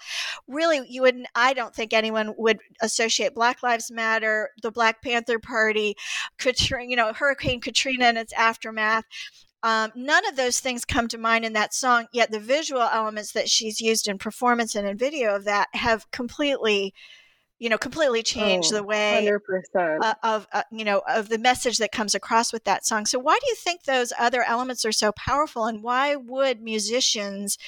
really 0.49 0.81
you 0.89 1.03
wouldn't, 1.03 1.27
I 1.35 1.53
don't 1.53 1.75
think 1.75 1.93
anyone 1.93 2.35
would 2.37 2.59
associate 2.81 3.35
Black 3.35 3.63
Lives 3.63 3.91
Matter, 3.91 4.51
the 4.63 4.71
Black 4.71 5.03
Panther 5.03 5.39
Party, 5.39 5.95
Katrina, 6.39 6.91
you 6.91 6.97
know, 6.97 7.13
Hurricane 7.13 7.61
Katrina 7.61 8.07
and 8.07 8.19
its 8.19 8.33
aftermath. 8.33 9.05
Um, 9.65 9.93
none 9.95 10.27
of 10.27 10.37
those 10.37 10.59
things 10.59 10.85
come 10.85 11.07
to 11.09 11.19
mind 11.19 11.45
in 11.45 11.53
that 11.53 11.73
song, 11.73 12.07
yet 12.13 12.33
the 12.33 12.41
visual 12.41 12.83
elements 12.83 13.33
that 13.33 13.49
she's 13.49 13.81
used 13.81 14.09
in 14.09 14.19
performance 14.19 14.75
and 14.75 14.89
in 14.89 14.97
video 14.97 15.37
of 15.37 15.45
that 15.45 15.69
have 15.75 16.11
completely 16.11 16.93
you 17.63 17.69
know 17.69 17.79
completely 17.79 18.25
change 18.25 18.67
oh, 18.73 18.75
the 18.75 18.83
way 18.83 19.31
uh, 19.79 20.15
of 20.25 20.49
uh, 20.53 20.65
you 20.73 20.85
know 20.85 21.01
of 21.09 21.29
the 21.29 21.39
message 21.39 21.79
that 21.79 21.93
comes 21.93 22.13
across 22.13 22.53
with 22.53 22.65
that 22.65 22.85
song. 22.85 23.07
So 23.07 23.21
why 23.21 23.39
do 23.41 23.47
you 23.47 23.55
think 23.55 23.85
those 23.85 24.13
other 24.19 24.43
elements 24.43 24.85
are 24.85 24.91
so 24.91 25.13
powerful 25.13 25.67
and 25.67 25.81
why 25.81 26.17
would 26.17 26.61
musicians 26.61 27.59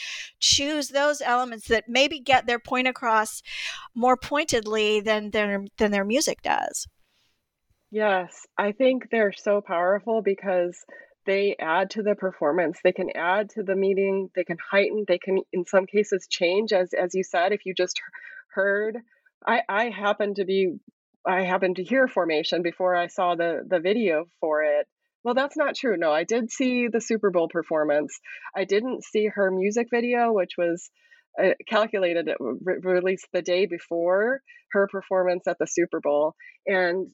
choose 0.41 0.89
those 0.89 1.21
elements 1.21 1.69
that 1.69 1.85
maybe 1.89 2.19
get 2.19 2.49
their 2.49 2.59
point 2.59 2.89
across 2.89 3.41
more 3.95 4.17
pointedly 4.17 4.99
than 4.99 5.31
their 5.31 5.65
than 5.77 5.93
their 5.93 6.05
music 6.05 6.43
does? 6.43 6.89
Yes 7.93 8.49
i 8.59 8.73
think 8.73 9.11
they're 9.13 9.33
so 9.33 9.61
powerful 9.61 10.23
because 10.23 10.85
they 11.27 11.57
add 11.59 11.89
to 11.91 12.03
the 12.03 12.15
performance. 12.15 12.79
They 12.85 12.93
can 12.93 13.09
add 13.17 13.49
to 13.51 13.63
the 13.63 13.75
meaning 13.75 14.29
they 14.35 14.45
can 14.45 14.59
heighten 14.59 15.05
they 15.07 15.19
can 15.19 15.39
in 15.53 15.65
some 15.65 15.87
cases 15.87 16.27
change 16.29 16.73
as 16.73 16.93
as 16.93 17.15
you 17.15 17.23
said 17.23 17.53
if 17.53 17.65
you 17.65 17.73
just 17.73 18.01
heard 18.55 18.99
I, 19.47 19.63
I 19.69 19.91
happened 19.91 20.37
to 20.37 20.45
be 20.45 20.75
I 21.27 21.43
happened 21.43 21.77
to 21.77 21.85
hear 21.85 22.07
formation 22.07 22.63
before 22.63 22.95
I 22.95 23.07
saw 23.09 23.35
the 23.35 23.63
the 23.67 23.81
video 23.81 24.27
for 24.41 24.63
it. 24.63 24.87
Well, 25.23 25.35
that's 25.35 25.57
not 25.57 25.75
true. 25.75 25.97
No, 25.97 26.13
I 26.13 26.25
did 26.25 26.51
see 26.51 26.89
the 26.89 27.01
Super 27.01 27.31
Bowl 27.31 27.49
performance. 27.49 28.19
I 28.55 28.65
didn't 28.65 29.05
see 29.05 29.27
her 29.27 29.51
music 29.51 29.89
video, 29.91 30.33
which 30.33 30.53
was 30.59 30.91
uh, 31.43 31.53
calculated 31.67 32.29
re- 32.39 32.77
released 32.83 33.29
the 33.33 33.41
day 33.41 33.67
before 33.67 34.43
her 34.73 34.87
performance 34.89 35.47
at 35.49 35.59
the 35.59 35.67
Super 35.67 36.01
Bowl, 36.01 36.35
and 36.67 37.09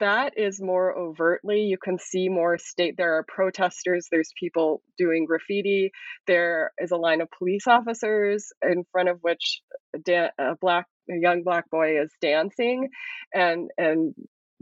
that 0.00 0.38
is 0.38 0.62
more 0.62 0.96
overtly 0.96 1.60
you 1.60 1.76
can 1.76 1.98
see 1.98 2.28
more 2.28 2.56
state 2.58 2.96
there 2.96 3.18
are 3.18 3.24
protesters 3.28 4.08
there's 4.10 4.32
people 4.40 4.82
doing 4.96 5.26
graffiti 5.26 5.92
there 6.26 6.72
is 6.78 6.90
a 6.90 6.96
line 6.96 7.20
of 7.20 7.28
police 7.38 7.66
officers 7.66 8.48
in 8.62 8.84
front 8.90 9.08
of 9.08 9.18
which 9.20 9.60
a, 10.08 10.30
black 10.60 10.86
a 11.10 11.16
young 11.16 11.42
black 11.42 11.68
boy 11.70 12.00
is 12.00 12.10
dancing 12.20 12.88
and 13.34 13.70
and 13.78 14.14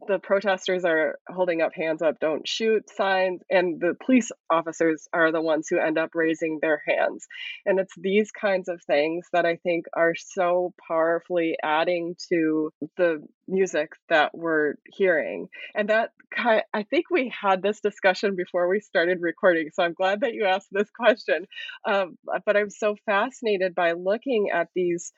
the 0.07 0.19
protesters 0.19 0.85
are 0.85 1.19
holding 1.29 1.63
up 1.63 1.73
hands 1.75 2.03
up 2.03 2.19
don't 2.21 2.47
shoot 2.47 2.89
signs 2.91 3.41
and 3.51 3.81
the 3.81 3.95
police 4.05 4.31
officers 4.51 5.07
are 5.13 5.33
the 5.33 5.41
ones 5.41 5.69
who 5.69 5.79
end 5.79 5.99
up 5.99 6.11
raising 6.15 6.59
their 6.61 6.83
hands. 6.87 7.27
And 7.67 7.79
it's 7.79 7.95
these 7.97 8.31
kinds 8.31 8.69
of 8.69 8.81
things 8.87 9.27
that 9.33 9.47
i 9.47 9.57
think 9.57 9.87
are 9.97 10.15
so 10.17 10.75
powerfully 10.89 11.57
adding 11.63 12.17
to 12.31 12.71
the 12.97 13.23
music 13.49 13.91
that 14.09 14.31
we're 14.35 14.75
hearing. 14.93 15.49
And 15.75 15.89
that 15.91 16.11
i 16.37 16.83
think 16.89 17.11
we 17.11 17.33
had 17.41 17.63
this 17.63 17.81
discussion 17.81 18.37
before 18.37 18.69
we 18.69 18.81
started 18.81 19.19
recording 19.21 19.69
so 19.73 19.83
i'm 19.83 19.93
glad 19.93 20.23
that 20.23 20.33
you 20.33 20.47
asked 20.47 20.69
this 20.73 20.91
question. 20.91 21.47
Um, 21.87 22.17
but 22.47 22.57
i'm 22.57 22.71
so 22.71 22.97
fascinated 23.07 23.75
by 23.75 23.93
looking 23.93 24.51
at 24.53 24.69
these 24.75 25.13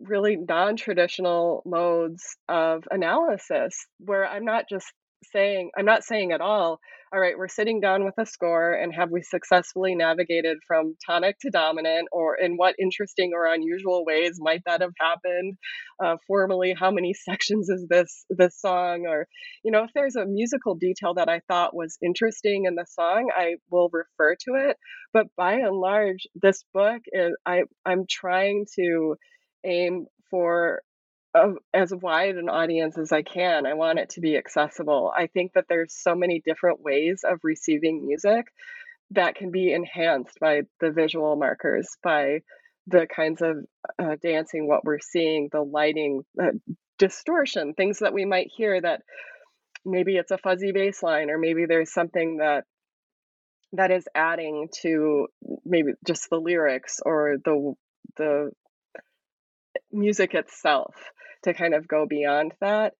really 0.00 0.36
non 0.36 0.76
traditional 0.76 1.62
modes 1.66 2.36
of 2.48 2.84
analysis 2.90 3.86
where 3.98 4.26
I'm 4.26 4.44
not 4.44 4.64
just 4.68 4.86
saying, 5.32 5.70
I'm 5.76 5.84
not 5.84 6.04
saying 6.04 6.32
at 6.32 6.40
all, 6.40 6.80
all 7.12 7.20
right, 7.20 7.36
we're 7.36 7.48
sitting 7.48 7.80
down 7.80 8.04
with 8.04 8.14
a 8.18 8.26
score 8.26 8.72
and 8.72 8.94
have 8.94 9.10
we 9.10 9.22
successfully 9.22 9.96
navigated 9.96 10.58
from 10.66 10.96
tonic 11.04 11.36
to 11.40 11.50
dominant 11.50 12.06
or 12.12 12.36
in 12.36 12.54
what 12.54 12.76
interesting 12.78 13.32
or 13.34 13.52
unusual 13.52 14.04
ways 14.04 14.38
might 14.38 14.62
that 14.64 14.80
have 14.80 14.92
happened 15.00 15.56
uh, 16.02 16.16
formally? 16.28 16.72
How 16.78 16.92
many 16.92 17.12
sections 17.28 17.68
is 17.68 17.86
this, 17.88 18.24
this 18.30 18.60
song? 18.60 19.06
Or, 19.08 19.26
you 19.64 19.72
know, 19.72 19.82
if 19.82 19.90
there's 19.92 20.14
a 20.14 20.24
musical 20.24 20.76
detail 20.76 21.14
that 21.14 21.28
I 21.28 21.40
thought 21.48 21.74
was 21.74 21.98
interesting 22.00 22.66
in 22.66 22.76
the 22.76 22.86
song, 22.88 23.30
I 23.36 23.56
will 23.72 23.90
refer 23.92 24.36
to 24.44 24.68
it. 24.68 24.76
But 25.12 25.26
by 25.36 25.54
and 25.54 25.76
large, 25.76 26.28
this 26.40 26.64
book 26.72 27.02
is, 27.12 27.32
I, 27.44 27.62
I'm 27.84 28.04
trying 28.08 28.66
to, 28.76 29.16
aim 29.64 30.06
for 30.30 30.82
a, 31.34 31.52
as 31.72 31.92
wide 31.94 32.36
an 32.36 32.48
audience 32.48 32.98
as 32.98 33.12
I 33.12 33.22
can. 33.22 33.66
I 33.66 33.74
want 33.74 33.98
it 33.98 34.10
to 34.10 34.20
be 34.20 34.36
accessible. 34.36 35.12
I 35.16 35.26
think 35.26 35.52
that 35.54 35.66
there's 35.68 35.94
so 35.94 36.14
many 36.14 36.40
different 36.44 36.80
ways 36.80 37.24
of 37.24 37.38
receiving 37.42 38.06
music 38.06 38.46
that 39.12 39.34
can 39.34 39.50
be 39.50 39.72
enhanced 39.72 40.38
by 40.40 40.62
the 40.80 40.90
visual 40.90 41.36
markers, 41.36 41.96
by 42.02 42.40
the 42.86 43.06
kinds 43.06 43.42
of 43.42 43.58
uh, 43.98 44.16
dancing, 44.22 44.66
what 44.66 44.84
we're 44.84 45.00
seeing, 45.00 45.48
the 45.52 45.62
lighting, 45.62 46.22
uh, 46.40 46.50
distortion, 46.98 47.74
things 47.74 48.00
that 48.00 48.12
we 48.12 48.24
might 48.24 48.48
hear 48.56 48.80
that 48.80 49.02
maybe 49.84 50.16
it's 50.16 50.30
a 50.30 50.38
fuzzy 50.38 50.72
bass 50.72 51.02
line 51.02 51.30
or 51.30 51.38
maybe 51.38 51.66
there's 51.66 51.92
something 51.92 52.38
that 52.38 52.64
that 53.72 53.90
is 53.90 54.06
adding 54.14 54.68
to 54.82 55.28
maybe 55.64 55.92
just 56.06 56.28
the 56.28 56.36
lyrics 56.36 57.00
or 57.04 57.36
the 57.44 57.74
the 58.16 58.50
music 59.92 60.34
itself 60.34 60.94
to 61.44 61.54
kind 61.54 61.74
of 61.74 61.88
go 61.88 62.06
beyond 62.06 62.52
that. 62.60 62.94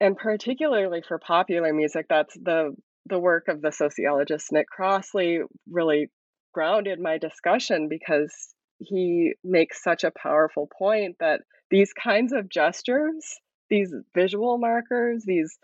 And 0.00 0.16
particularly 0.16 1.02
for 1.06 1.18
popular 1.18 1.72
music, 1.72 2.06
that's 2.08 2.34
the 2.34 2.74
the 3.06 3.18
work 3.18 3.48
of 3.48 3.60
the 3.60 3.70
sociologist 3.70 4.50
Nick 4.50 4.66
Crossley 4.66 5.40
really 5.70 6.10
grounded 6.54 6.98
my 6.98 7.18
discussion 7.18 7.88
because 7.88 8.54
he 8.78 9.34
makes 9.44 9.82
such 9.82 10.04
a 10.04 10.10
powerful 10.10 10.68
point 10.78 11.16
that 11.20 11.42
these 11.70 11.92
kinds 11.92 12.32
of 12.32 12.48
gestures, 12.48 13.38
these 13.68 13.92
visual 14.14 14.56
markers, 14.58 15.24
these 15.26 15.58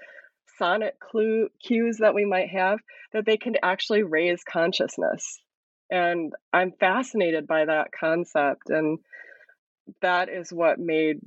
sonic 0.59 1.01
clue 1.01 1.49
cues 1.65 1.99
that 1.99 2.15
we 2.15 2.25
might 2.25 2.51
have, 2.51 2.79
that 3.13 3.25
they 3.25 3.37
can 3.37 3.55
actually 3.63 4.03
raise 4.03 4.43
consciousness. 4.45 5.41
And 5.91 6.33
I'm 6.53 6.73
fascinated 6.73 7.47
by 7.47 7.65
that 7.65 7.89
concept. 7.99 8.69
And 8.69 8.99
that 10.03 10.29
is 10.29 10.53
what 10.53 10.79
made 10.79 11.21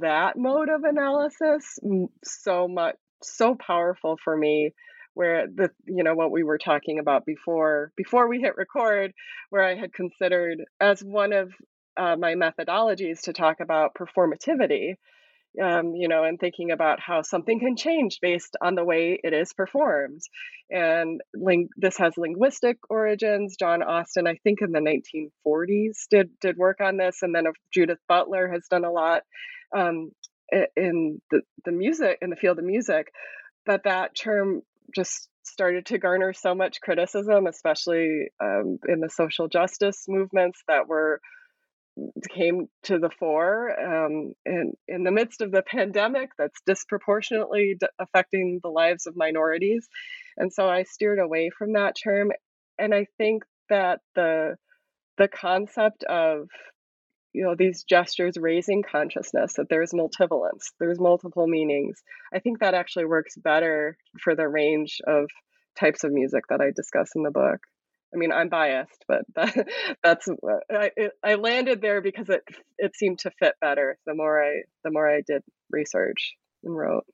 that 0.00 0.36
mode 0.36 0.68
of 0.68 0.84
analysis 0.84 1.78
so 2.24 2.68
much 2.68 2.96
so 3.22 3.54
powerful 3.54 4.16
for 4.22 4.36
me 4.36 4.72
where 5.14 5.46
the 5.46 5.70
you 5.84 6.02
know 6.04 6.14
what 6.14 6.30
we 6.30 6.42
were 6.42 6.58
talking 6.58 6.98
about 6.98 7.26
before 7.26 7.92
before 7.96 8.28
we 8.28 8.40
hit 8.40 8.56
record 8.56 9.12
where 9.50 9.64
i 9.64 9.74
had 9.74 9.92
considered 9.92 10.58
as 10.80 11.02
one 11.02 11.32
of 11.32 11.52
uh, 11.96 12.16
my 12.16 12.34
methodologies 12.34 13.22
to 13.22 13.32
talk 13.32 13.58
about 13.60 13.94
performativity 13.94 14.94
um, 15.62 15.94
you 15.94 16.08
know, 16.08 16.24
and 16.24 16.38
thinking 16.38 16.70
about 16.70 17.00
how 17.00 17.22
something 17.22 17.58
can 17.58 17.76
change 17.76 18.18
based 18.22 18.56
on 18.60 18.74
the 18.74 18.84
way 18.84 19.18
it 19.22 19.32
is 19.32 19.52
performed. 19.52 20.20
And 20.70 21.20
ling- 21.34 21.70
this 21.76 21.98
has 21.98 22.16
linguistic 22.16 22.78
origins. 22.88 23.56
John 23.58 23.82
Austin, 23.82 24.26
I 24.26 24.36
think 24.44 24.60
in 24.62 24.72
the 24.72 24.78
1940s, 24.78 26.06
did 26.10 26.30
did 26.40 26.56
work 26.56 26.80
on 26.80 26.96
this, 26.96 27.22
and 27.22 27.34
then 27.34 27.46
Judith 27.72 27.98
Butler 28.08 28.50
has 28.52 28.66
done 28.70 28.84
a 28.84 28.92
lot 28.92 29.22
um, 29.76 30.10
in 30.76 31.20
the, 31.30 31.40
the 31.64 31.72
music 31.72 32.18
in 32.22 32.30
the 32.30 32.36
field 32.36 32.58
of 32.58 32.64
music. 32.64 33.08
But 33.66 33.84
that 33.84 34.16
term 34.16 34.62
just 34.94 35.28
started 35.42 35.86
to 35.86 35.98
garner 35.98 36.32
so 36.32 36.54
much 36.54 36.80
criticism, 36.80 37.46
especially 37.46 38.30
um, 38.42 38.78
in 38.88 39.00
the 39.00 39.10
social 39.10 39.48
justice 39.48 40.04
movements 40.08 40.62
that 40.68 40.86
were 40.86 41.20
came 42.30 42.68
to 42.84 42.98
the 42.98 43.10
fore 43.18 43.78
um, 43.80 44.32
in, 44.44 44.72
in 44.88 45.04
the 45.04 45.10
midst 45.10 45.40
of 45.40 45.52
the 45.52 45.62
pandemic 45.62 46.30
that's 46.38 46.60
disproportionately 46.66 47.76
d- 47.78 47.86
affecting 47.98 48.60
the 48.62 48.70
lives 48.70 49.06
of 49.06 49.16
minorities. 49.16 49.88
And 50.36 50.52
so 50.52 50.68
I 50.68 50.84
steered 50.84 51.18
away 51.18 51.50
from 51.56 51.74
that 51.74 51.96
term. 52.02 52.30
And 52.78 52.94
I 52.94 53.06
think 53.18 53.44
that 53.68 54.00
the 54.14 54.56
the 55.16 55.28
concept 55.28 56.02
of 56.04 56.48
you 57.32 57.44
know 57.44 57.54
these 57.56 57.84
gestures 57.84 58.36
raising 58.38 58.82
consciousness 58.82 59.54
that 59.56 59.68
there's 59.68 59.92
multivalence 59.92 60.72
there's 60.80 60.98
multiple 60.98 61.46
meanings 61.46 62.02
i 62.34 62.38
think 62.38 62.58
that 62.58 62.74
actually 62.74 63.04
works 63.04 63.36
better 63.36 63.96
for 64.22 64.34
the 64.34 64.48
range 64.48 64.98
of 65.06 65.26
types 65.78 66.04
of 66.04 66.10
music 66.10 66.42
that 66.48 66.60
i 66.60 66.70
discuss 66.74 67.10
in 67.14 67.22
the 67.22 67.30
book 67.30 67.60
I 68.12 68.16
mean, 68.16 68.32
I'm 68.32 68.48
biased, 68.48 69.04
but 69.06 69.22
that, 69.36 69.68
that's 70.02 70.28
I, 70.70 70.90
it, 70.96 71.12
I 71.22 71.34
landed 71.34 71.80
there 71.80 72.00
because 72.00 72.28
it 72.28 72.42
it 72.78 72.96
seemed 72.96 73.20
to 73.20 73.30
fit 73.38 73.54
better 73.60 73.98
the 74.06 74.14
more 74.14 74.42
I 74.42 74.62
the 74.84 74.90
more 74.90 75.08
I 75.08 75.22
did 75.26 75.42
research 75.70 76.34
and 76.64 76.76
wrote. 76.76 77.04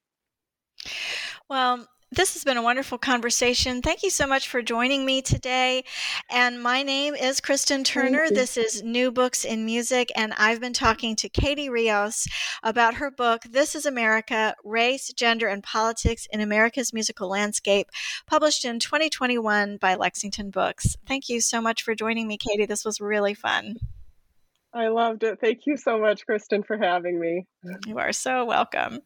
Well, 1.48 1.86
this 2.12 2.34
has 2.34 2.44
been 2.44 2.56
a 2.56 2.62
wonderful 2.62 2.98
conversation. 2.98 3.82
Thank 3.82 4.02
you 4.02 4.10
so 4.10 4.26
much 4.26 4.48
for 4.48 4.62
joining 4.62 5.04
me 5.04 5.22
today. 5.22 5.84
And 6.30 6.62
my 6.62 6.82
name 6.82 7.14
is 7.14 7.40
Kristen 7.40 7.82
Turner. 7.82 8.28
This 8.30 8.56
is 8.56 8.82
New 8.82 9.10
Books 9.10 9.44
in 9.44 9.64
Music. 9.64 10.12
And 10.14 10.32
I've 10.38 10.60
been 10.60 10.72
talking 10.72 11.16
to 11.16 11.28
Katie 11.28 11.68
Rios 11.68 12.28
about 12.62 12.94
her 12.94 13.10
book, 13.10 13.42
This 13.50 13.74
is 13.74 13.86
America 13.86 14.54
Race, 14.64 15.12
Gender, 15.12 15.48
and 15.48 15.64
Politics 15.64 16.28
in 16.30 16.40
America's 16.40 16.92
Musical 16.92 17.28
Landscape, 17.28 17.88
published 18.26 18.64
in 18.64 18.78
2021 18.78 19.76
by 19.78 19.96
Lexington 19.96 20.50
Books. 20.50 20.96
Thank 21.08 21.28
you 21.28 21.40
so 21.40 21.60
much 21.60 21.82
for 21.82 21.94
joining 21.94 22.28
me, 22.28 22.38
Katie. 22.38 22.66
This 22.66 22.84
was 22.84 23.00
really 23.00 23.34
fun. 23.34 23.76
I 24.72 24.88
loved 24.88 25.24
it. 25.24 25.40
Thank 25.40 25.66
you 25.66 25.76
so 25.76 25.98
much, 25.98 26.24
Kristen, 26.24 26.62
for 26.62 26.76
having 26.76 27.18
me. 27.18 27.46
You 27.86 27.98
are 27.98 28.12
so 28.12 28.44
welcome. 28.44 29.00